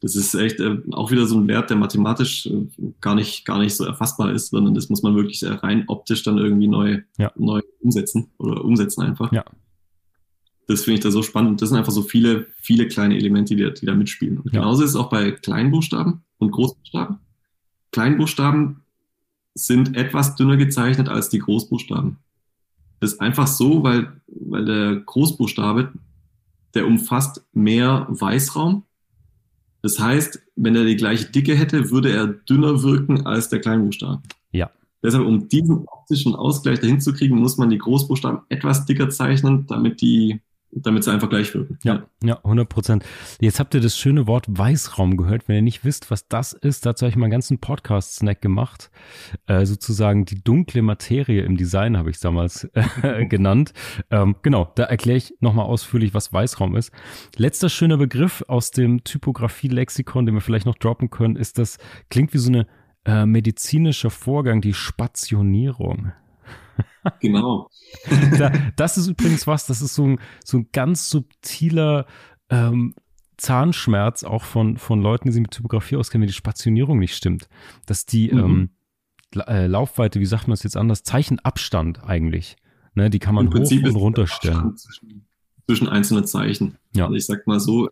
[0.00, 2.68] Das ist echt äh, auch wieder so ein Wert, der mathematisch äh,
[3.00, 6.38] gar nicht, gar nicht so erfassbar ist, sondern das muss man wirklich rein optisch dann
[6.38, 7.32] irgendwie neu, Ja.
[7.36, 9.32] neu umsetzen oder umsetzen einfach.
[9.32, 9.44] Ja.
[10.68, 11.60] Das finde ich da so spannend.
[11.62, 14.38] Das sind einfach so viele, viele kleine Elemente, die, da- die da mitspielen.
[14.38, 14.60] Und Ja.
[14.60, 17.18] genauso ist es auch bei Kleinbuchstaben und Großbuchstaben.
[17.92, 18.82] Kleinbuchstaben
[19.54, 22.18] sind etwas dünner gezeichnet als die Großbuchstaben.
[23.00, 25.92] Das ist einfach so, weil, weil der Großbuchstabe,
[26.74, 28.84] der umfasst mehr Weißraum.
[29.82, 34.22] Das heißt, wenn er die gleiche Dicke hätte, würde er dünner wirken als der Kleinbuchstabe.
[34.52, 34.70] Ja.
[35.02, 39.66] Deshalb, um diesen optischen Ausgleich dahin zu kriegen, muss man die Großbuchstaben etwas dicker zeichnen,
[39.66, 40.40] damit die,
[40.72, 41.78] damit sie einfach gleich wirken.
[41.82, 43.04] Ja, ja, 100 Prozent.
[43.40, 45.48] Jetzt habt ihr das schöne Wort Weißraum gehört.
[45.48, 48.90] Wenn ihr nicht wisst, was das ist, dazu habe ich mal einen ganzen Podcast-Snack gemacht.
[49.46, 53.72] Äh, sozusagen die dunkle Materie im Design habe ich es damals äh, genannt.
[54.10, 56.92] Ähm, genau, da erkläre ich nochmal ausführlich, was Weißraum ist.
[57.36, 61.78] Letzter schöner Begriff aus dem Typografie-Lexikon, den wir vielleicht noch droppen können, ist das,
[62.10, 62.66] klingt wie so eine
[63.04, 66.12] äh, medizinischer Vorgang, die Spationierung.
[67.20, 67.70] Genau.
[68.38, 72.06] da, das ist übrigens was, das ist so ein, so ein ganz subtiler
[72.50, 72.94] ähm,
[73.36, 77.48] Zahnschmerz auch von, von Leuten, die sich mit Typografie auskennen, wenn die Spationierung nicht stimmt.
[77.86, 78.38] Dass die Mhm.
[78.38, 78.70] ähm,
[79.46, 82.56] äh, Laufweite, wie sagt man das jetzt anders, Zeichenabstand eigentlich.
[82.94, 84.56] Ne, die kann man Im hoch Prinzip und runterstellen.
[84.56, 85.26] Abstand Zwischen,
[85.66, 86.78] zwischen einzelnen Zeichen.
[86.94, 87.04] Ja.
[87.04, 87.88] Also ich sag mal so,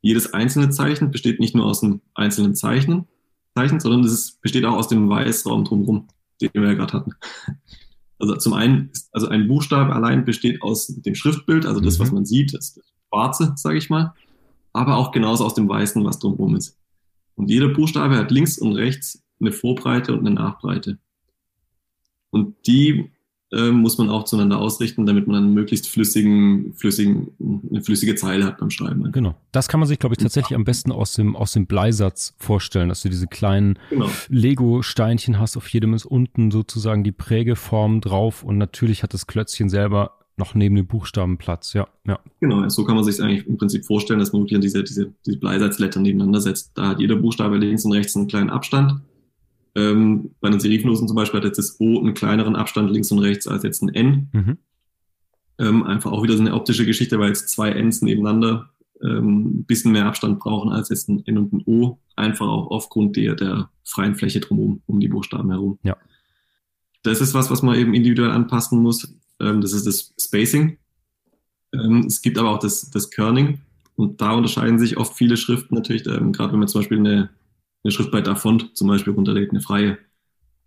[0.00, 3.06] jedes einzelne Zeichen besteht nicht nur aus einem einzelnen Zeichen,
[3.54, 6.08] Zeichen sondern es besteht auch aus dem Weißraum drumherum,
[6.40, 7.12] den wir ja gerade hatten.
[8.20, 12.02] Also zum einen, ist, also ein Buchstabe allein besteht aus dem Schriftbild, also das, Mhm.
[12.02, 14.14] was man sieht, das Schwarze, sage ich mal,
[14.72, 16.76] aber auch genauso aus dem Weißen, was drumherum ist.
[17.34, 20.98] Und jeder Buchstabe hat links und rechts eine Vorbreite und eine Nachbreite.
[22.30, 23.10] Und die
[23.52, 27.28] äh, muss man auch zueinander ausrichten, damit man einen möglichst flüssigen, flüssigen,
[27.70, 29.10] eine flüssige Zeile hat beim Schreiben.
[29.12, 29.34] Genau.
[29.52, 32.88] Das kann man sich, glaube ich, tatsächlich am besten aus dem, aus dem Bleisatz vorstellen,
[32.88, 34.08] dass du diese kleinen Genau.
[34.28, 35.56] Lego-Steinchen hast.
[35.56, 40.54] Auf jedem ist unten sozusagen die Prägeform drauf und natürlich hat das Klötzchen selber noch
[40.54, 41.72] neben dem Buchstaben Platz.
[41.74, 42.18] Ja, ja.
[42.40, 45.38] Genau, so kann man sich eigentlich im Prinzip vorstellen, dass man wirklich diese, diese, diese
[45.38, 46.72] Bleisatzletter nebeneinander setzt.
[46.74, 49.00] Da hat jeder Buchstabe links und rechts einen kleinen Abstand.
[49.74, 53.20] Ähm, bei den Seriflosen zum Beispiel hat jetzt das O einen kleineren Abstand links und
[53.20, 54.28] rechts als jetzt ein N.
[54.32, 54.58] Mhm.
[55.58, 58.70] Ähm, einfach auch wieder so eine optische Geschichte, weil jetzt zwei Ns nebeneinander
[59.02, 61.98] ähm, ein bisschen mehr Abstand brauchen als jetzt ein N und ein O.
[62.16, 65.78] Einfach auch aufgrund der, der freien Fläche drumherum, um die Buchstaben herum.
[65.82, 65.96] Ja.
[67.02, 69.14] Das ist was, was man eben individuell anpassen muss.
[69.38, 70.78] Ähm, das ist das Spacing.
[71.72, 73.60] Ähm, es gibt aber auch das, das Kerning.
[73.96, 77.30] Und da unterscheiden sich oft viele Schriften natürlich, ähm, gerade wenn man zum Beispiel eine,
[77.82, 79.98] eine Schrift bei Dafont zum Beispiel runterlegt, eine freie.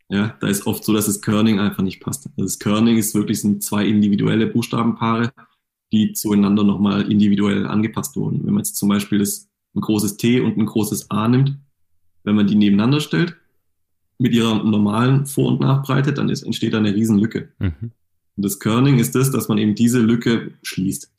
[0.10, 2.26] Ja, da ist oft so, dass das Kerning einfach nicht passt.
[2.26, 5.32] Also das Kerning ist wirklich sind zwei individuelle Buchstabenpaare,
[5.92, 8.46] die zueinander nochmal individuell angepasst wurden.
[8.46, 11.58] Wenn man jetzt zum Beispiel das, ein großes T und ein großes A nimmt,
[12.24, 13.36] wenn man die nebeneinander stellt,
[14.20, 17.50] mit ihrer normalen Vor- und Nachbreite, dann ist, entsteht da eine Riesenlücke.
[17.60, 17.92] Mhm.
[18.36, 21.12] Und das Kerning ist das, dass man eben diese Lücke schließt,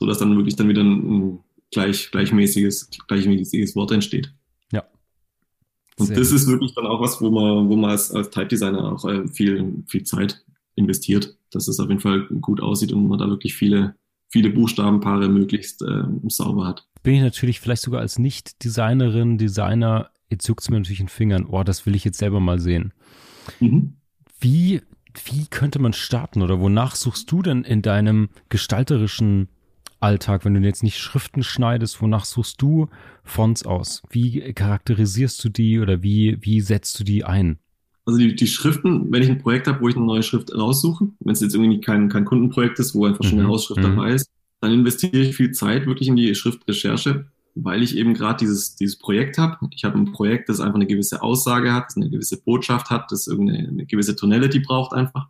[0.00, 1.38] sodass dann wirklich dann wieder ein, ein
[1.72, 4.32] gleich, gleichmäßiges, gleichmäßiges Wort entsteht.
[5.98, 6.36] Und Sehr das gut.
[6.36, 9.26] ist wirklich dann auch was, wo man, wo man als, als Type Designer auch äh,
[9.28, 13.54] viel, viel Zeit investiert, dass es auf jeden Fall gut aussieht und man da wirklich
[13.54, 13.94] viele,
[14.28, 16.86] viele Buchstabenpaare möglichst äh, sauber hat.
[17.02, 21.10] Bin ich natürlich vielleicht sogar als Nicht-Designerin, Designer, jetzt juckt es mir natürlich in den
[21.10, 21.46] Fingern.
[21.46, 22.92] Oh, das will ich jetzt selber mal sehen.
[23.60, 23.94] Mhm.
[24.40, 24.80] Wie,
[25.26, 29.48] wie könnte man starten oder wonach suchst du denn in deinem gestalterischen
[30.02, 32.88] Alltag, wenn du jetzt nicht Schriften schneidest, wonach suchst du
[33.24, 34.02] Fonts aus?
[34.10, 37.58] Wie charakterisierst du die oder wie, wie setzt du die ein?
[38.04, 41.08] Also die, die Schriften, wenn ich ein Projekt habe, wo ich eine neue Schrift raussuche,
[41.20, 43.52] wenn es jetzt irgendwie kein, kein Kundenprojekt ist, wo einfach schon eine mhm.
[43.52, 43.96] Hausschrift mhm.
[43.96, 44.28] dabei ist,
[44.60, 48.98] dann investiere ich viel Zeit wirklich in die Schriftrecherche, weil ich eben gerade dieses, dieses
[48.98, 49.68] Projekt habe.
[49.74, 53.12] Ich habe ein Projekt, das einfach eine gewisse Aussage hat, das eine gewisse Botschaft hat,
[53.12, 55.28] das irgendeine eine gewisse Tonality braucht einfach.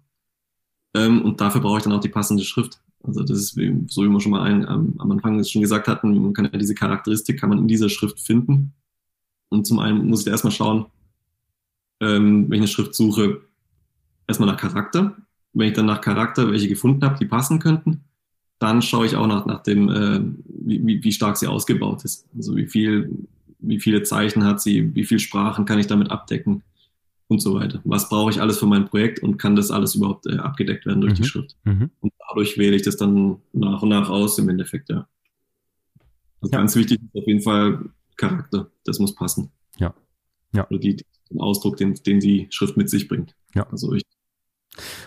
[0.95, 2.81] Ähm, und dafür brauche ich dann auch die passende Schrift.
[3.05, 5.89] Also das ist, wie, so wie wir schon mal ein, am, am Anfang schon gesagt
[5.89, 8.73] hatten, man kann ja diese Charakteristik kann man in dieser Schrift finden.
[9.49, 10.87] Und zum einen muss ich erstmal schauen,
[12.01, 13.43] ähm, wenn ich eine Schrift suche,
[14.27, 15.17] erstmal nach Charakter.
[15.53, 18.05] Wenn ich dann nach Charakter welche gefunden habe, die passen könnten,
[18.59, 22.27] dann schaue ich auch nach, nach dem, äh, wie, wie stark sie ausgebaut ist.
[22.37, 23.27] Also wie viel,
[23.59, 26.63] wie viele Zeichen hat sie, wie viele Sprachen kann ich damit abdecken
[27.33, 27.81] und so weiter.
[27.85, 31.01] Was brauche ich alles für mein Projekt und kann das alles überhaupt äh, abgedeckt werden
[31.01, 31.17] durch mhm.
[31.17, 31.57] die Schrift?
[31.65, 31.91] Mhm.
[32.01, 35.09] Und dadurch wähle ich das dann nach und nach aus im Endeffekt, ja.
[36.41, 36.59] Also ja.
[36.59, 38.71] ganz wichtig ist auf jeden Fall Charakter.
[38.85, 39.51] Das muss passen.
[39.79, 39.95] Ja.
[40.55, 40.67] Ja.
[40.69, 40.97] Oder die,
[41.31, 43.35] den Ausdruck, den, den die Schrift mit sich bringt.
[43.55, 43.69] Ja.
[43.71, 44.03] Also ich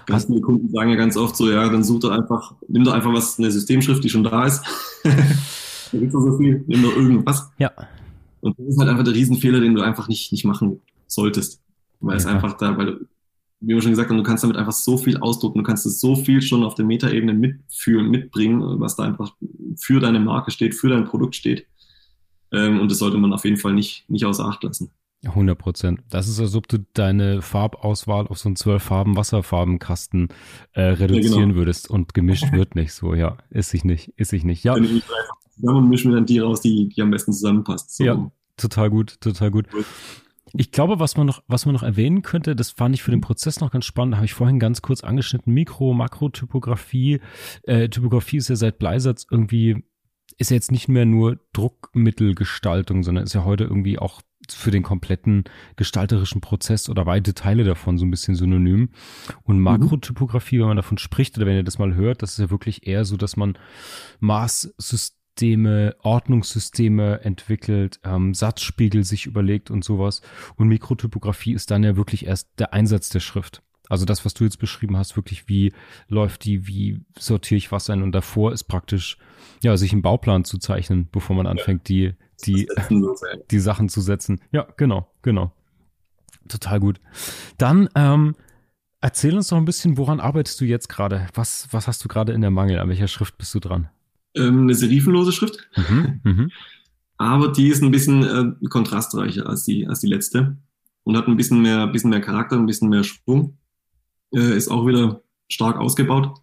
[0.06, 2.94] Ganz viele Kunden sagen ja ganz oft so, ja, dann such doch einfach, nimm doch
[2.94, 4.64] einfach was, eine Systemschrift, die schon da ist.
[5.04, 7.50] da gibt es so viel, nimm doch irgendwas.
[7.58, 7.72] Ja.
[8.42, 11.62] Und das ist halt einfach der Riesenfehler, den du einfach nicht, nicht machen solltest.
[12.06, 12.18] Weil ja.
[12.18, 13.00] es einfach da, weil,
[13.60, 16.00] wie wir schon gesagt haben, du kannst damit einfach so viel ausdrucken, du kannst es
[16.00, 19.34] so viel schon auf der Metaebene mitfühlen, mitbringen, was da einfach
[19.78, 21.66] für deine Marke steht, für dein Produkt steht.
[22.52, 24.92] Ähm, und das sollte man auf jeden Fall nicht, nicht außer Acht lassen.
[25.24, 26.02] 100 Prozent.
[26.10, 30.30] Das ist, als ob du deine Farbauswahl auf so einen zwölf Farben Wasserfarbenkasten
[30.74, 31.56] äh, reduzieren ja, genau.
[31.56, 33.16] würdest und gemischt wird nicht so.
[33.16, 34.64] Ja, ist sich nicht, ist sich nicht.
[34.64, 34.76] Ja.
[34.76, 35.02] Dann
[35.56, 37.96] zusammen mischen wir dann die raus, die, die am besten zusammenpasst.
[37.96, 38.04] So.
[38.04, 39.66] Ja, total gut, total gut.
[40.58, 43.22] Ich glaube, was man noch, was man noch erwähnen könnte, das fand ich für den
[43.22, 47.20] Prozess noch ganz spannend, habe ich vorhin ganz kurz angeschnitten, Mikro, Makrotypografie.
[47.64, 49.84] Äh, Typografie ist ja seit Bleisatz irgendwie,
[50.38, 54.84] ist ja jetzt nicht mehr nur Druckmittelgestaltung, sondern ist ja heute irgendwie auch für den
[54.84, 55.46] kompletten
[55.76, 58.90] gestalterischen Prozess oder weite Teile davon so ein bisschen synonym.
[59.44, 59.64] Und mhm.
[59.64, 62.88] Makrotypografie, wenn man davon spricht oder wenn ihr das mal hört, das ist ja wirklich
[62.88, 63.58] eher so, dass man
[65.36, 70.22] Maßsysteme, Ordnungssysteme entwickelt, ähm, Satzspiegel sich überlegt und sowas.
[70.56, 73.62] Und Mikrotypografie ist dann ja wirklich erst der Einsatz der Schrift.
[73.90, 75.74] Also das, was du jetzt beschrieben hast, wirklich, wie
[76.08, 79.18] läuft die, wie sortiere ich was ein und davor ist praktisch,
[79.62, 82.14] ja, sich einen Bauplan zu zeichnen, bevor man anfängt, die,
[82.46, 82.68] die,
[83.52, 84.42] die Sachen zu setzen.
[84.52, 85.52] Ja, genau, genau.
[86.48, 87.00] Total gut.
[87.58, 88.36] Dann ähm,
[89.02, 91.28] erzähl uns doch ein bisschen, woran arbeitest du jetzt gerade?
[91.34, 92.80] Was, was hast du gerade in der Mangel?
[92.80, 93.90] An welcher Schrift bist du dran?
[94.36, 95.68] Ähm, eine serifenlose Schrift.
[95.76, 96.52] Mhm, mhm.
[97.18, 100.58] Aber die ist ein bisschen äh, kontrastreicher als die, als die letzte
[101.04, 103.58] und hat ein bisschen mehr, bisschen mehr Charakter, ein bisschen mehr Schwung.
[104.34, 106.42] Äh, ist auch wieder stark ausgebaut.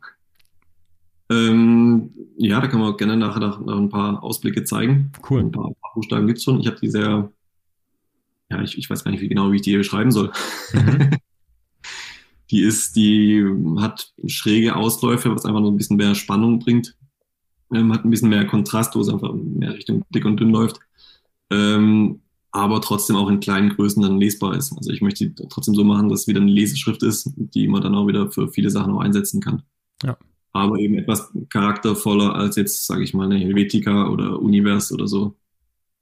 [1.30, 5.12] Ähm, ja, da kann man gerne nachher noch, noch ein paar Ausblicke zeigen.
[5.28, 5.40] Cool.
[5.40, 6.61] Ein paar, ein paar Buchstaben gibt es schon.
[6.61, 7.30] Ich habe die sehr,
[8.51, 10.32] ja, ich, ich weiß gar nicht wie genau, wie ich die hier beschreiben soll.
[10.72, 11.11] Mhm.
[12.51, 13.45] die ist, die
[13.78, 16.97] hat schräge Ausläufe, was einfach nur ein bisschen mehr Spannung bringt.
[17.73, 20.79] Ähm, hat ein bisschen mehr Kontrast, wo es einfach mehr Richtung dick und dünn läuft.
[21.51, 22.20] Ähm,
[22.51, 24.77] aber trotzdem auch in kleinen Größen dann lesbar ist.
[24.77, 27.81] Also ich möchte die trotzdem so machen, dass es wieder eine Leseschrift ist, die man
[27.81, 29.62] dann auch wieder für viele Sachen auch einsetzen kann.
[30.03, 30.18] Ja
[30.53, 35.37] aber eben etwas charaktervoller als jetzt, sage ich mal, eine Helvetica oder Univers oder so,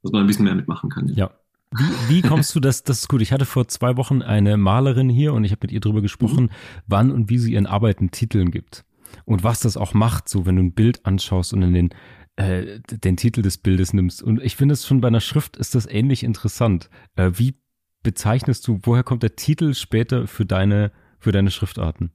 [0.03, 1.07] dass man ein bisschen mehr mitmachen kann.
[1.09, 1.15] Ja.
[1.15, 1.31] ja.
[1.73, 2.83] Wie, wie kommst du das?
[2.83, 3.21] Das ist gut.
[3.21, 6.45] Ich hatte vor zwei Wochen eine Malerin hier und ich habe mit ihr darüber gesprochen,
[6.45, 6.49] mhm.
[6.87, 8.83] wann und wie sie ihren Arbeiten Titeln gibt
[9.25, 11.89] und was das auch macht, so wenn du ein Bild anschaust und in den
[12.37, 14.23] äh, den Titel des Bildes nimmst.
[14.23, 16.89] Und ich finde es schon bei einer Schrift ist das ähnlich interessant.
[17.15, 17.55] Äh, wie
[18.03, 18.79] bezeichnest du?
[18.83, 22.11] Woher kommt der Titel später für deine für deine Schriftarten?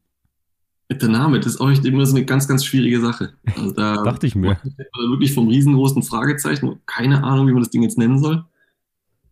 [0.90, 3.32] Der Name, das ist auch immer so eine ganz, ganz schwierige Sache.
[3.56, 4.58] Also da Dachte ich mir.
[5.10, 8.44] Wirklich vom riesengroßen Fragezeichen, keine Ahnung, wie man das Ding jetzt nennen soll.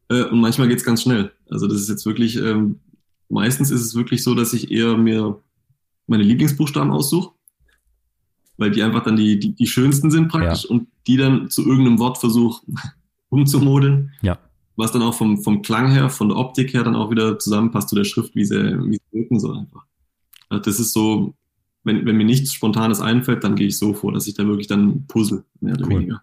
[0.09, 1.33] Äh, und manchmal geht es ganz schnell.
[1.49, 2.81] Also das ist jetzt wirklich, ähm,
[3.29, 5.41] meistens ist es wirklich so, dass ich eher mir
[6.07, 7.34] meine Lieblingsbuchstaben aussuche,
[8.57, 10.71] weil die einfach dann die, die, die schönsten sind praktisch ja.
[10.71, 12.65] und die dann zu irgendeinem Wort versuche
[13.29, 14.13] umzumodeln.
[14.23, 14.39] Ja.
[14.77, 17.89] Was dann auch vom, vom Klang her, von der Optik her dann auch wieder zusammenpasst
[17.89, 19.85] zu der Schrift, wie sie, wie sie wirken soll einfach.
[20.49, 21.35] Also das ist so,
[21.85, 24.67] wenn, wenn mir nichts Spontanes einfällt, dann gehe ich so vor, dass ich da wirklich
[24.67, 25.91] dann puzzle, mehr oder cool.
[25.91, 26.23] weniger.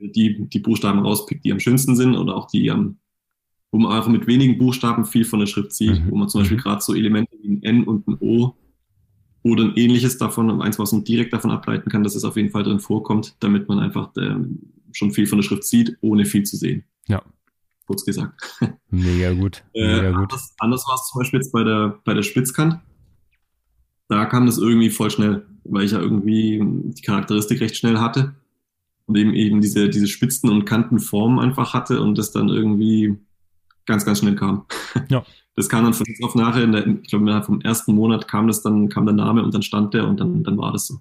[0.00, 2.98] Die, die Buchstaben rauspickt, die am schönsten sind oder auch die am,
[3.70, 6.10] wo man einfach mit wenigen Buchstaben viel von der Schrift sieht, mhm.
[6.10, 6.62] wo man zum Beispiel mhm.
[6.62, 8.54] gerade so Elemente wie ein N und ein O
[9.42, 12.50] oder ein ähnliches davon, eins, was man direkt davon ableiten kann, dass es auf jeden
[12.50, 14.36] Fall drin vorkommt, damit man einfach äh,
[14.92, 16.84] schon viel von der Schrift sieht, ohne viel zu sehen.
[17.06, 17.22] Ja.
[17.86, 18.60] Kurz gesagt.
[18.90, 19.64] Mega gut.
[19.74, 20.32] Mega äh, gut.
[20.32, 22.80] Anders, anders war es zum Beispiel jetzt bei der, bei der Spitzkant
[24.08, 28.34] da kam das irgendwie voll schnell, weil ich ja irgendwie die Charakteristik recht schnell hatte.
[29.06, 33.16] und eben eben diese, diese Spitzen- und Kantenformen einfach hatte und das dann irgendwie
[33.86, 34.66] ganz, ganz schnell kam.
[35.08, 35.24] Ja.
[35.58, 38.46] Das kam dann von jetzt auf nachher, der, ich glaube, innerhalb vom ersten Monat kam
[38.46, 41.00] das dann, kam der Name und dann stand der und dann, dann war das so.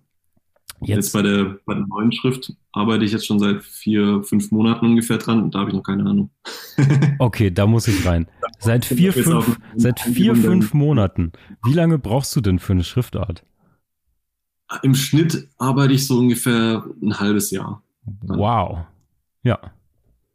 [0.82, 4.50] Jetzt, jetzt bei, der, bei der neuen Schrift arbeite ich jetzt schon seit vier, fünf
[4.50, 6.32] Monaten ungefähr dran und da habe ich noch keine Ahnung.
[7.20, 8.26] okay, da muss ich rein.
[8.58, 11.34] Seit vier, fünf, seit vier, fünf Monaten.
[11.64, 13.44] Wie lange brauchst du denn für eine Schriftart?
[14.82, 17.84] Im Schnitt arbeite ich so ungefähr ein halbes Jahr.
[18.24, 18.80] Wow.
[19.44, 19.60] Ja.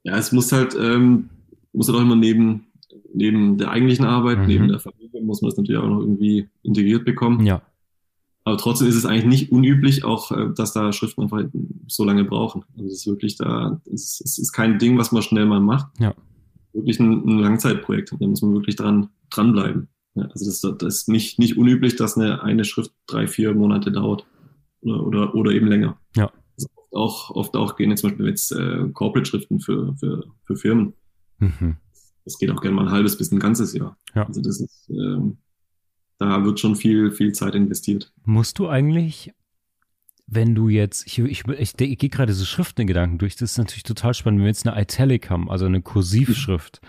[0.05, 1.29] Ja, es muss halt, ähm,
[1.73, 2.69] muss halt auch immer neben,
[3.15, 4.47] neben der eigentlichen Arbeit, mhm.
[4.47, 7.45] neben der Familie, muss man das natürlich auch noch irgendwie integriert bekommen.
[7.45, 7.63] Ja.
[8.45, 11.45] Aber trotzdem ist es eigentlich nicht unüblich, auch, äh, dass da Schriften einfach
[11.87, 12.65] so lange brauchen.
[12.75, 15.87] Also es ist wirklich da, es ist, ist kein Ding, was man schnell mal macht.
[16.01, 16.15] Ja.
[16.73, 18.15] Wirklich ein, ein Langzeitprojekt.
[18.19, 19.89] Da muss man wirklich dran, dranbleiben.
[20.15, 23.93] Ja, also das, das ist nicht, nicht unüblich, dass eine, eine Schrift drei, vier Monate
[23.93, 24.27] dauert.
[24.81, 25.97] Oder, oder, oder eben länger.
[26.17, 26.33] Ja.
[26.57, 30.57] Also oft auch, oft auch gehen jetzt zum Beispiel jetzt äh, Corporate-Schriften für, für, für
[30.57, 30.95] Firmen.
[31.39, 31.77] Mhm.
[32.25, 33.97] Das geht auch gerne mal ein halbes bis ein ganzes Jahr.
[34.15, 34.27] Ja.
[34.27, 35.39] Also das ist, ähm,
[36.19, 38.13] da wird schon viel, viel Zeit investiert.
[38.25, 39.33] Musst du eigentlich,
[40.27, 43.53] wenn du jetzt, ich, ich, ich, ich gehe gerade so Schriften in Gedanken durch, das
[43.53, 46.81] ist natürlich total spannend, wenn wir jetzt eine Italic haben, also eine Kursivschrift,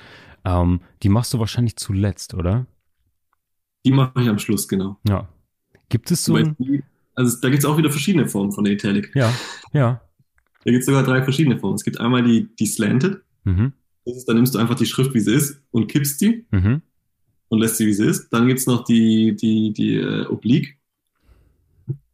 [0.45, 2.67] ähm, die machst du wahrscheinlich zuletzt, oder?
[3.85, 4.97] Die mache ich am Schluss, genau.
[5.07, 5.27] Ja.
[5.89, 6.55] Gibt es so ein...
[7.15, 9.11] Also da gibt es auch wieder verschiedene Formen von der Italic.
[9.13, 9.31] Ja,
[9.71, 10.01] ja.
[10.63, 11.75] Da gibt es sogar drei verschiedene Formen.
[11.75, 13.21] Es gibt einmal die, die Slanted.
[13.43, 13.73] Mhm.
[14.05, 16.45] Das ist, da nimmst du einfach die Schrift, wie sie ist, und kippst die.
[16.51, 16.81] Mhm
[17.53, 18.29] und lässt sie, wie sie ist.
[18.33, 20.75] Dann gibt es noch die, die, die äh, Oblique.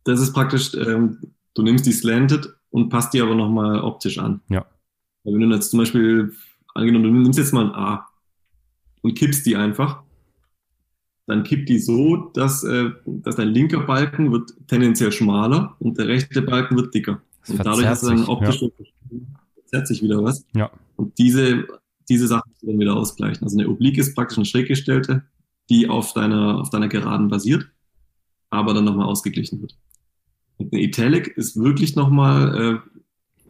[0.04, 1.18] Das ist praktisch, ähm,
[1.54, 4.42] du nimmst die Slanted und passt die aber nochmal optisch an.
[4.50, 4.66] Ja.
[5.24, 6.34] Wenn du jetzt zum Beispiel,
[6.74, 8.10] angenommen, du nimmst jetzt mal ein A
[9.02, 10.04] und kippst die einfach,
[11.26, 16.10] dann kippt die so, dass, äh, dass dein linker Balken wird tendenziell schmaler und der
[16.10, 17.22] rechte Balken wird dicker.
[17.42, 18.68] Das und dadurch hast du dann optisch ja.
[19.54, 20.46] verzerrt sich wieder was.
[20.54, 20.70] Ja.
[20.98, 21.66] Und diese
[22.10, 23.44] diese Sachen dann wieder ausgleichen.
[23.44, 25.24] Also eine Oblique ist praktisch eine schräggestellte,
[25.70, 27.70] die auf deiner, auf deiner Geraden basiert,
[28.50, 29.78] aber dann nochmal ausgeglichen wird.
[30.58, 33.00] Und eine Italic ist wirklich nochmal, äh,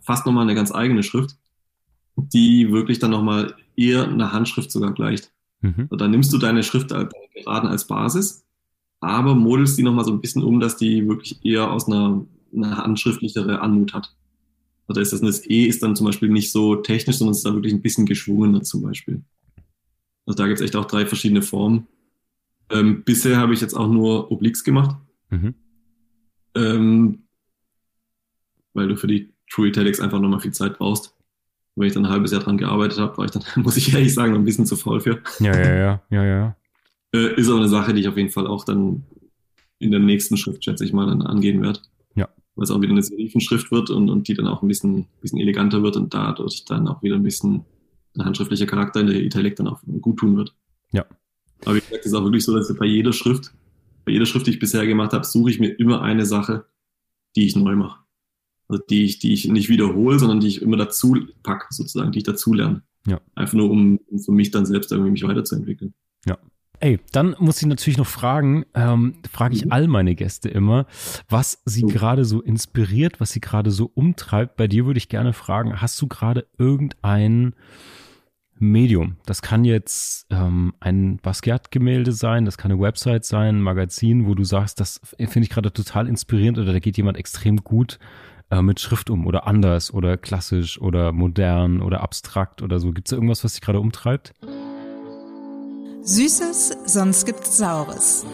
[0.02, 1.38] fast nochmal eine ganz eigene Schrift,
[2.16, 5.32] die wirklich dann nochmal eher einer Handschrift sogar gleicht.
[5.62, 5.88] Mhm.
[5.90, 8.46] Also dann nimmst du deine Schrift als Geraden als Basis,
[9.00, 12.78] aber modelst die nochmal so ein bisschen um, dass die wirklich eher aus einer, einer
[12.78, 14.14] handschriftlichere Anmut hat.
[14.90, 17.46] Oder ist das das E ist dann zum Beispiel nicht so technisch, sondern es ist
[17.46, 19.22] dann wirklich ein bisschen geschwungener zum Beispiel.
[20.26, 21.88] Also da gibt es echt auch drei verschiedene Formen.
[22.72, 24.98] Ähm, bisher habe ich jetzt auch nur Obliques gemacht.
[25.30, 25.54] Mhm.
[26.56, 27.24] Ähm,
[28.74, 31.16] weil du für die True Italics einfach nochmal viel Zeit brauchst.
[31.76, 34.14] wenn ich dann ein halbes Jahr dran gearbeitet habe, war ich dann, muss ich ehrlich
[34.14, 35.22] sagen, ein bisschen zu faul für.
[35.40, 36.56] Ja, ja, ja, ja, ja.
[37.14, 39.04] Äh, ist aber eine Sache, die ich auf jeden Fall auch dann
[39.78, 41.80] in der nächsten Schrift, schätze ich mal, dann angehen werde
[42.60, 45.40] weil es auch wieder eine Serifenschrift wird und, und die dann auch ein bisschen, bisschen
[45.40, 47.64] eleganter wird und dadurch dann auch wieder ein bisschen
[48.18, 50.54] ein handschriftlicher Charakter in der Italic dann auch gut tun wird.
[50.92, 51.06] Ja.
[51.64, 53.54] Aber wie gesagt, es ist auch wirklich so, dass bei jeder Schrift,
[54.04, 56.66] bei jeder Schrift, die ich bisher gemacht habe, suche ich mir immer eine Sache,
[57.38, 58.02] die ich neu mache.
[58.68, 62.20] Also die ich, die ich nicht wiederhole, sondern die ich immer dazu packe, sozusagen, die
[62.20, 62.84] ich dazu lerne.
[63.08, 63.22] Ja.
[63.36, 65.94] Einfach nur, um, um für mich dann selbst irgendwie mich weiterzuentwickeln.
[66.26, 66.38] Ja.
[66.82, 69.72] Ey, dann muss ich natürlich noch fragen, ähm, frage ich mhm.
[69.72, 70.86] all meine Gäste immer,
[71.28, 74.56] was sie gerade so inspiriert, was sie gerade so umtreibt.
[74.56, 77.54] Bei dir würde ich gerne fragen, hast du gerade irgendein
[78.58, 79.18] Medium?
[79.26, 84.34] Das kann jetzt ähm, ein Basquiat-Gemälde sein, das kann eine Website sein, ein Magazin, wo
[84.34, 88.00] du sagst, das finde ich gerade total inspirierend oder da geht jemand extrem gut
[88.52, 92.94] äh, mit Schrift um oder anders oder klassisch oder modern oder abstrakt oder so.
[92.94, 94.34] Gibt es irgendwas, was dich gerade umtreibt?
[96.10, 98.26] Süßes, sonst gibt's Saures.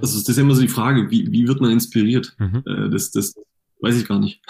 [0.00, 2.34] Also das ist immer so die Frage, wie, wie wird man inspiriert?
[2.40, 2.64] Mhm.
[2.66, 3.36] Äh, das, das
[3.82, 4.42] weiß ich gar nicht.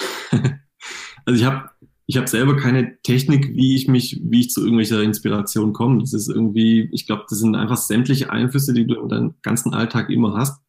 [1.27, 1.69] also ich habe
[2.07, 6.01] ich hab selber keine Technik, wie ich mich, wie ich zu irgendwelcher Inspiration komme.
[6.01, 9.75] Das ist irgendwie, ich glaube, das sind einfach sämtliche Einflüsse, die du in deinem ganzen
[9.75, 10.63] Alltag immer hast.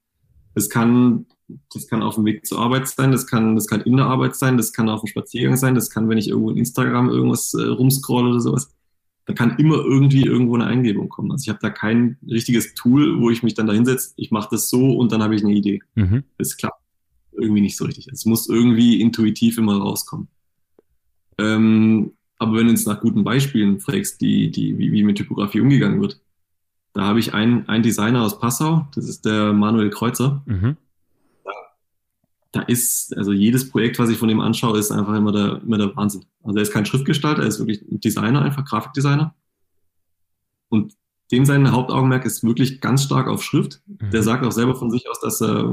[0.53, 1.28] Das kann,
[1.74, 4.36] das kann auf dem Weg zur Arbeit sein, das kann, das kann in der Arbeit
[4.36, 7.53] sein, das kann auf dem Spaziergang sein, das kann, wenn ich irgendwo in Instagram irgendwas
[7.53, 8.69] äh, rumscroll oder sowas
[9.26, 11.32] da kann immer irgendwie irgendwo eine Eingebung kommen.
[11.32, 14.49] Also ich habe da kein richtiges Tool, wo ich mich dann da hinsetze, ich mache
[14.51, 15.80] das so und dann habe ich eine Idee.
[15.95, 16.24] Mhm.
[16.38, 16.82] Das klappt
[17.32, 18.07] irgendwie nicht so richtig.
[18.07, 20.28] Es muss irgendwie intuitiv immer rauskommen.
[21.38, 25.61] Ähm, aber wenn du uns nach guten Beispielen fragst, die, die, wie, wie mit Typografie
[25.61, 26.19] umgegangen wird,
[26.91, 30.43] da habe ich einen, einen Designer aus Passau, das ist der Manuel Kreuzer.
[30.45, 30.78] Mhm
[32.54, 35.80] da ist, also jedes Projekt, was ich von ihm anschaue, ist einfach immer der, immer
[35.80, 36.24] der Wahnsinn.
[36.43, 39.34] Also er ist kein Schriftgestalter, er ist wirklich ein Designer, einfach Grafikdesigner.
[40.70, 40.93] Und
[41.32, 43.82] dem sein Hauptaugenmerk ist wirklich ganz stark auf Schrift.
[43.88, 44.12] Mhm.
[44.12, 45.68] Der sagt auch selber von sich aus, dass er,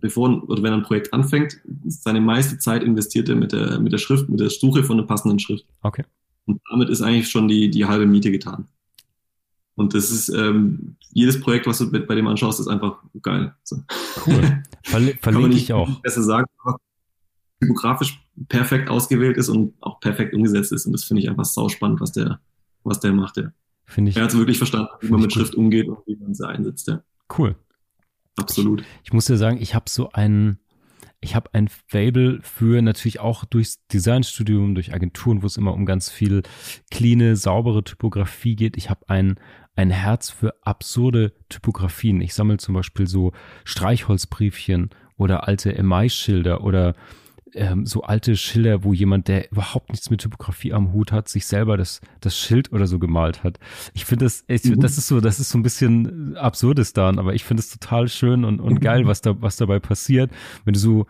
[0.00, 3.92] bevor oder wenn er ein Projekt anfängt, seine meiste Zeit investiert er mit der, mit
[3.92, 5.66] der Schrift, mit der Suche von einer passenden Schrift.
[5.82, 6.04] Okay.
[6.46, 8.68] Und damit ist eigentlich schon die, die halbe Miete getan.
[9.80, 13.54] Und das ist, ähm, jedes Projekt, was du bei dem anschaust, ist einfach geil.
[13.64, 13.76] So.
[14.26, 14.62] Cool.
[14.84, 16.00] Verli verlinke ich auch.
[16.00, 16.46] Besser sagen,
[17.60, 20.86] typografisch perfekt ausgewählt ist und auch perfekt umgesetzt ist.
[20.86, 22.40] Und das finde ich einfach sau spannend, was der,
[22.84, 23.36] was der macht.
[23.36, 23.52] Ja.
[23.86, 24.16] Finde ich.
[24.16, 26.88] Er hat wirklich verstanden, wie man mit Schrift umgeht und wie man sie einsetzt.
[26.88, 27.02] Ja.
[27.36, 27.56] Cool.
[28.36, 28.80] Absolut.
[28.80, 30.58] Ich, ich muss dir sagen, ich habe so ein,
[31.20, 35.84] ich habe ein Fable für natürlich auch durchs Designstudium, durch Agenturen, wo es immer um
[35.84, 36.42] ganz viel
[36.90, 38.76] cleane, saubere Typografie geht.
[38.76, 39.38] Ich habe ein,
[39.76, 42.20] ein Herz für absurde Typografien.
[42.20, 43.32] Ich sammle zum Beispiel so
[43.64, 46.94] Streichholzbriefchen oder alte Emaille-Schilder oder
[47.54, 51.46] ähm, so alte Schilder, wo jemand, der überhaupt nichts mit Typografie am Hut hat, sich
[51.46, 53.58] selber das, das Schild oder so gemalt hat.
[53.94, 54.80] Ich finde das, ich, mhm.
[54.80, 58.44] das ist so, das ist so ein bisschen Absurdistan, aber ich finde es total schön
[58.44, 60.30] und, und geil, was da, was dabei passiert,
[60.64, 61.06] wenn du so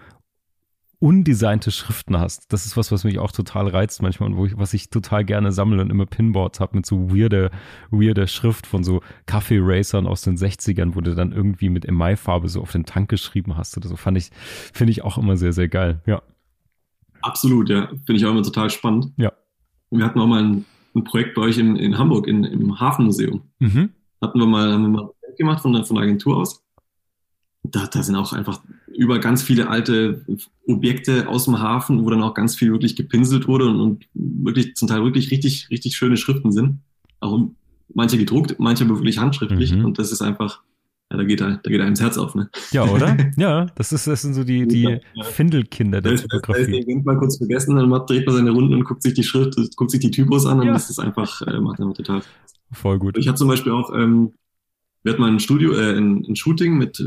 [1.01, 2.53] undesignte Schriften hast.
[2.53, 5.25] Das ist was, was mich auch total reizt manchmal und wo ich, was ich total
[5.25, 7.51] gerne sammle und immer Pinboards habe mit so weirder,
[7.91, 12.61] weirder Schrift von so Kaffee-Racern aus den 60ern, wo du dann irgendwie mit Emailfarbe so
[12.61, 13.97] auf den Tank geschrieben hast oder so.
[13.97, 14.31] Fand ich,
[14.75, 16.03] finde ich auch immer sehr, sehr geil.
[16.05, 16.23] Ja.
[17.23, 17.89] Absolut, ja.
[17.89, 19.11] Finde ich auch immer total spannend.
[19.17, 19.33] Ja.
[19.91, 23.41] Wir hatten auch mal ein, ein Projekt bei euch in, in Hamburg, in, im Hafenmuseum.
[23.59, 23.91] Mhm.
[24.21, 26.63] Hatten wir mal, haben wir mal gemacht von der, von der Agentur aus.
[27.63, 28.61] Da, da sind auch einfach
[29.01, 30.27] über ganz viele alte
[30.67, 34.75] Objekte aus dem Hafen, wo dann auch ganz viel wirklich gepinselt wurde und, und wirklich
[34.77, 36.81] zum Teil wirklich richtig, richtig schöne Schriften sind.
[37.21, 37.49] Auch
[37.95, 39.73] manche gedruckt, manche wirklich handschriftlich.
[39.73, 39.87] Mhm.
[39.87, 40.63] Und das ist einfach,
[41.11, 42.51] ja, da geht, da, da geht einem das Herz auf, ne?
[42.73, 43.17] Ja, oder?
[43.39, 44.83] ja, das, ist, das sind so die, die
[45.15, 45.25] ja.
[45.25, 46.85] Findelkinder der Typografie.
[46.85, 49.57] Da ist mal kurz vergessen, dann dreht man seine Runden und guckt sich die Schrift,
[49.77, 50.75] guckt sich die Typos an und ja.
[50.75, 52.21] das ist einfach, äh, macht einfach total.
[52.71, 53.17] Voll gut.
[53.17, 54.35] Ich hatte zum Beispiel auch, ähm,
[55.03, 57.05] wir hatten mal ein Studio, äh, ein, ein Shooting mit, äh,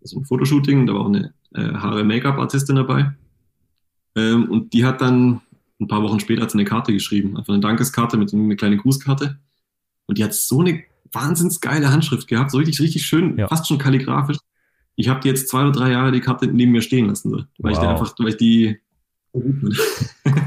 [0.00, 3.14] also ein Fotoshooting, da war auch eine äh, Haare-Make-up-Artistin dabei.
[4.14, 5.42] Ähm, und die hat dann
[5.78, 8.78] ein paar Wochen später hat sie eine Karte geschrieben, einfach eine Dankeskarte mit einer kleinen
[8.78, 9.38] Grußkarte.
[10.06, 10.82] Und die hat so eine
[11.12, 13.48] wahnsinns geile Handschrift gehabt, so richtig, richtig schön, ja.
[13.48, 14.38] fast schon kalligrafisch.
[14.94, 17.36] Ich habe die jetzt zwei oder drei Jahre die Karte neben mir stehen lassen, so,
[17.36, 17.70] weil wow.
[17.72, 18.78] ich da einfach, weil ich die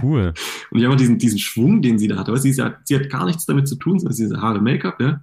[0.01, 0.33] Cool.
[0.71, 2.31] und ich habe diesen, diesen Schwung, den sie da hatte.
[2.31, 4.99] Aber sie, sie, hat, sie hat gar nichts damit zu tun, sondern diese Haare Make-up,
[4.99, 5.21] ja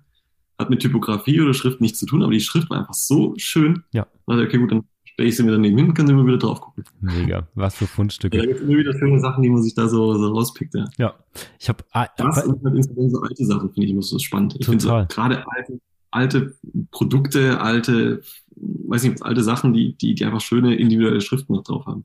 [0.59, 3.82] hat mit Typografie oder Schrift nichts zu tun, aber die Schrift war einfach so schön.
[3.92, 4.07] Ja.
[4.26, 6.61] Also, okay, gut, dann stelle ich sie mir daneben hin, kann sie immer wieder drauf
[6.61, 6.84] gucken.
[7.00, 8.36] Mega, was für Fundstücke.
[8.36, 10.74] Ja, da gibt immer wieder schöne Sachen, die man sich da so, so rauspickt.
[10.74, 11.14] Ja, ja.
[11.59, 14.57] ich habe ah, das und halt insbesondere so alte Sachen finde ich immer so spannend.
[14.59, 15.80] Ich finde so, gerade alte,
[16.11, 16.54] alte
[16.90, 18.20] Produkte, alte,
[18.57, 22.04] weiß nicht, alte Sachen, die, die, die einfach schöne individuelle Schriften noch drauf haben.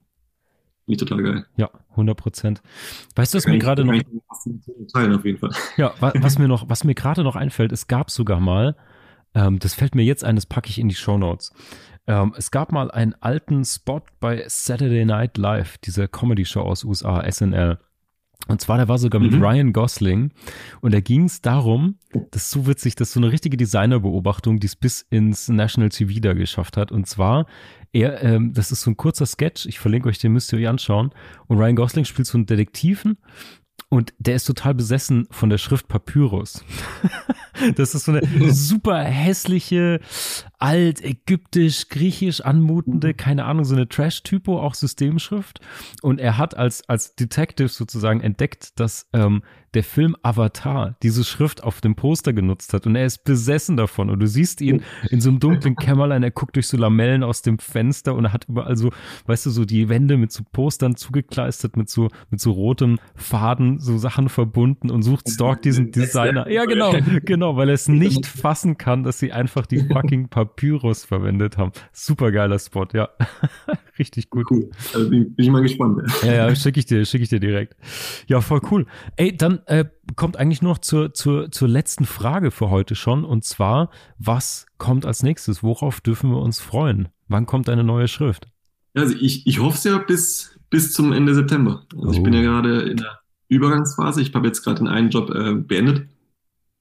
[0.92, 1.46] Finde ich total geil.
[1.56, 2.62] Ja, 100 Prozent.
[3.16, 3.94] Weißt du, was mir gerade noch.
[4.94, 5.52] Teilen auf jeden Fall.
[5.78, 8.76] Ja, was mir noch, was mir gerade noch einfällt, es gab sogar mal,
[9.34, 11.54] ähm, das fällt mir jetzt ein, das packe ich in die Show Notes.
[12.08, 17.24] Ähm, es gab mal einen alten Spot bei Saturday Night Live, dieser Comedy-Show aus USA,
[17.30, 17.80] SNL.
[18.48, 19.44] Und zwar, der war sogar mit mhm.
[19.44, 20.32] Ryan Gosling.
[20.82, 21.96] Und da ging es darum,
[22.32, 25.90] das ist so witzig, das ist so eine richtige Designerbeobachtung, die es bis ins National
[25.90, 26.92] TV da geschafft hat.
[26.92, 27.46] Und zwar,
[27.94, 30.68] er, ähm, das ist so ein kurzer Sketch, ich verlinke euch, den müsst ihr euch
[30.68, 31.12] anschauen.
[31.48, 33.18] Und Ryan Gosling spielt so einen Detektiven
[33.90, 36.64] und der ist total besessen von der Schrift Papyrus.
[37.76, 40.00] das ist so eine super hässliche,
[40.60, 45.60] alt, ägyptisch, griechisch anmutende, keine Ahnung, so eine Trash-Typo, auch Systemschrift.
[46.02, 49.42] Und er hat als, als Detective sozusagen entdeckt, dass ähm,
[49.74, 52.86] der Film Avatar diese Schrift auf dem Poster genutzt hat.
[52.86, 54.10] Und er ist besessen davon.
[54.10, 57.42] Und du siehst ihn in so einem dunklen Kämmerlein, er guckt durch so Lamellen aus
[57.42, 58.92] dem Fenster und er hat überall so,
[59.28, 63.80] weißt du, so die Wände mit so Postern zugekleistert, mit so, mit so rotem Faden,
[63.80, 66.50] so Sachen verbunden und sucht stalkt diesen Designer.
[66.50, 66.94] Ja, genau,
[67.24, 71.72] genau, weil er es nicht fassen kann, dass sie einfach die fucking Papyrus verwendet haben.
[71.92, 73.10] Super geiler Spot, ja.
[74.00, 74.50] Richtig gut.
[74.50, 74.70] Cool.
[74.94, 76.02] Also bin, bin ich mal gespannt.
[76.24, 77.76] Ja, ja, schicke ich dir, schicke ich dir direkt.
[78.28, 78.86] Ja, voll cool.
[79.16, 79.86] Ey, dann äh,
[80.16, 83.26] kommt eigentlich nur noch zur, zur, zur letzten Frage für heute schon.
[83.26, 85.64] Und zwar, was kommt als nächstes?
[85.64, 87.10] Worauf dürfen wir uns freuen?
[87.28, 88.48] Wann kommt eine neue Schrift?
[88.94, 91.86] Also ich, ich hoffe es ja bis, bis zum Ende September.
[91.94, 92.12] Also oh.
[92.12, 92.44] ich bin ja oh.
[92.44, 93.20] gerade in der
[93.50, 94.22] Übergangsphase.
[94.22, 96.08] Ich habe jetzt gerade den einen Job äh, beendet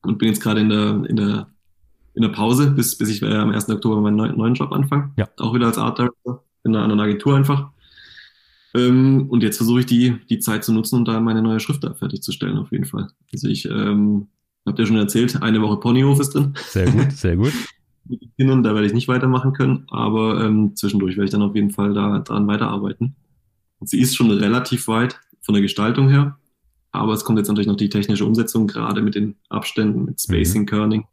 [0.02, 1.48] und bin jetzt gerade in der, in der,
[2.14, 3.68] in der Pause, bis, bis ich äh, am 1.
[3.68, 5.12] Oktober meinen neuen, neuen Job anfange.
[5.16, 5.28] Ja.
[5.38, 7.70] Auch wieder als Art Director in einer anderen Agentur einfach.
[8.74, 11.82] Ähm, und jetzt versuche ich die, die Zeit zu nutzen, um da meine neue Schrift
[11.82, 13.08] da fertigzustellen, auf jeden Fall.
[13.32, 14.28] Also ich ähm,
[14.66, 16.54] habe ja schon erzählt, eine Woche Ponyhof ist drin.
[16.68, 17.52] Sehr gut, sehr gut.
[18.04, 21.42] Mit den Kindern, da werde ich nicht weitermachen können, aber ähm, zwischendurch werde ich dann
[21.42, 23.14] auf jeden Fall da dran weiterarbeiten.
[23.78, 26.38] Und sie ist schon relativ weit von der Gestaltung her,
[26.92, 30.62] aber es kommt jetzt natürlich noch die technische Umsetzung, gerade mit den Abständen, mit Spacing,
[30.62, 30.66] mhm.
[30.66, 31.04] Kerning,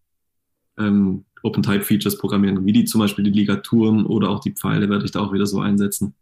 [0.78, 5.12] ähm, Open-Type-Features programmieren, wie die zum Beispiel die Ligaturen oder auch die Pfeile werde ich
[5.12, 6.16] da auch wieder so einsetzen.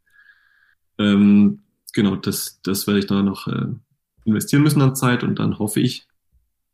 [0.98, 1.61] Ähm,
[1.94, 3.68] genau, das, das werde ich da noch äh,
[4.26, 6.07] investieren müssen an Zeit und dann hoffe ich,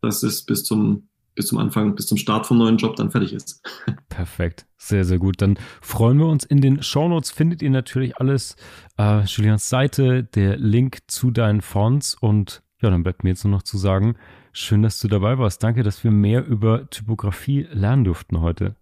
[0.02, 3.34] dass es bis zum bis zum Anfang, bis zum Start vom neuen Job dann fertig
[3.34, 3.62] ist.
[4.10, 5.41] Perfekt, sehr, sehr gut.
[5.41, 6.44] Dann freuen wir uns.
[6.44, 8.56] In den Shownotes findet ihr natürlich alles.
[8.98, 13.52] Äh, Julians Seite, der Link zu deinen Fonts und ja, dann bleibt mir jetzt nur
[13.52, 14.16] noch zu sagen,
[14.52, 15.64] schön, dass du dabei warst.
[15.64, 18.76] Danke, dass wir mehr über Typografie lernen durften heute.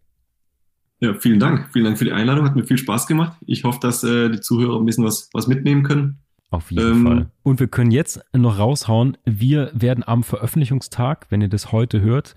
[1.01, 1.69] Ja, vielen Dank.
[1.71, 2.45] Vielen Dank für die Einladung.
[2.45, 3.37] Hat mir viel Spaß gemacht.
[3.45, 6.19] Ich hoffe, dass äh, die Zuhörer ein bisschen was, was mitnehmen können.
[6.51, 7.31] Auf jeden ähm, Fall.
[7.43, 12.33] Und wir können jetzt noch raushauen, wir werden am Veröffentlichungstag, wenn ihr das heute hört,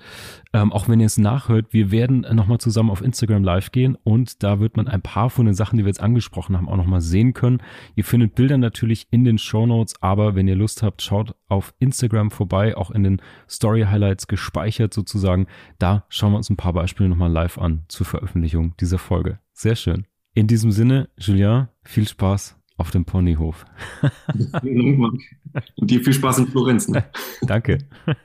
[0.52, 4.42] ähm, auch wenn ihr es nachhört, wir werden nochmal zusammen auf Instagram live gehen und
[4.42, 7.00] da wird man ein paar von den Sachen, die wir jetzt angesprochen haben, auch nochmal
[7.00, 7.62] sehen können.
[7.94, 11.72] Ihr findet Bilder natürlich in den Show Notes, aber wenn ihr Lust habt, schaut auf
[11.78, 15.46] Instagram vorbei, auch in den Story Highlights gespeichert sozusagen.
[15.78, 19.38] Da schauen wir uns ein paar Beispiele nochmal live an zur Veröffentlichung dieser Folge.
[19.54, 20.06] Sehr schön.
[20.34, 23.64] In diesem Sinne, Julien, viel Spaß auf dem Ponyhof.
[24.62, 26.88] Und dir viel Spaß in Florenz.
[26.88, 27.04] Ne?
[27.42, 27.78] Danke.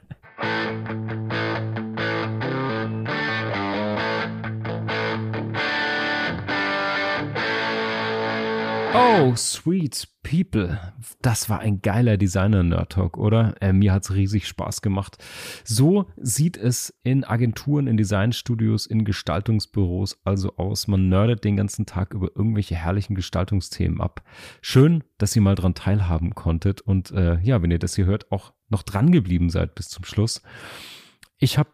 [9.09, 10.77] Oh, sweet people.
[11.21, 13.55] Das war ein geiler Designer-Nerd-Talk, oder?
[13.61, 15.17] Äh, mir hat's riesig Spaß gemacht.
[15.63, 20.87] So sieht es in Agenturen, in Designstudios, in Gestaltungsbüros also aus.
[20.87, 24.23] Man nerdet den ganzen Tag über irgendwelche herrlichen Gestaltungsthemen ab.
[24.61, 28.29] Schön, dass ihr mal dran teilhaben konntet und äh, ja, wenn ihr das hier hört,
[28.29, 30.41] auch noch dran geblieben seid bis zum Schluss.
[31.37, 31.69] Ich habe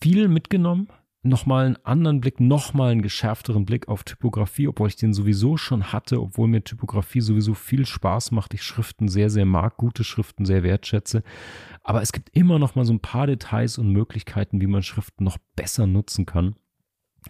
[0.00, 0.88] viel mitgenommen
[1.22, 5.92] nochmal einen anderen Blick, nochmal einen geschärfteren Blick auf Typografie, obwohl ich den sowieso schon
[5.92, 10.44] hatte, obwohl mir Typografie sowieso viel Spaß macht, ich Schriften sehr, sehr mag, gute Schriften
[10.44, 11.22] sehr wertschätze.
[11.82, 15.24] Aber es gibt immer noch mal so ein paar Details und Möglichkeiten, wie man Schriften
[15.24, 16.56] noch besser nutzen kann.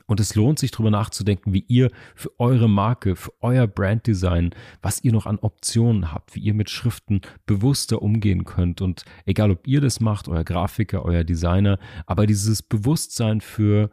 [0.07, 4.51] Und es lohnt sich darüber nachzudenken, wie ihr für eure Marke, für euer Branddesign,
[4.83, 8.81] was ihr noch an Optionen habt, wie ihr mit Schriften bewusster umgehen könnt.
[8.81, 13.91] Und egal, ob ihr das macht, euer Grafiker, euer Designer, aber dieses Bewusstsein für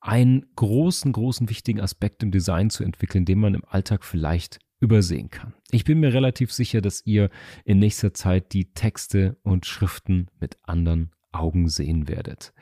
[0.00, 5.28] einen großen, großen, wichtigen Aspekt im Design zu entwickeln, den man im Alltag vielleicht übersehen
[5.28, 5.54] kann.
[5.70, 7.30] Ich bin mir relativ sicher, dass ihr
[7.64, 12.52] in nächster Zeit die Texte und Schriften mit anderen Augen sehen werdet.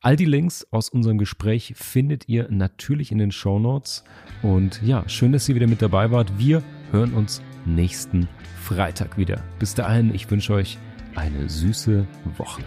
[0.00, 4.04] All die Links aus unserem Gespräch findet ihr natürlich in den Show Notes.
[4.42, 6.38] Und ja, schön, dass ihr wieder mit dabei wart.
[6.38, 8.28] Wir hören uns nächsten
[8.60, 9.42] Freitag wieder.
[9.58, 10.78] Bis dahin, ich wünsche euch
[11.14, 12.62] eine süße Woche.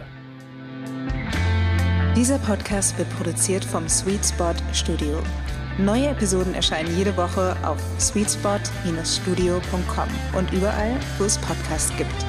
[2.16, 5.22] Dieser Podcast wird produziert vom Sweet Spot Studio.
[5.78, 10.08] Neue Episoden erscheinen jede Woche auf sweetspot-studio.com
[10.38, 12.24] und überall, wo es Podcasts gibt.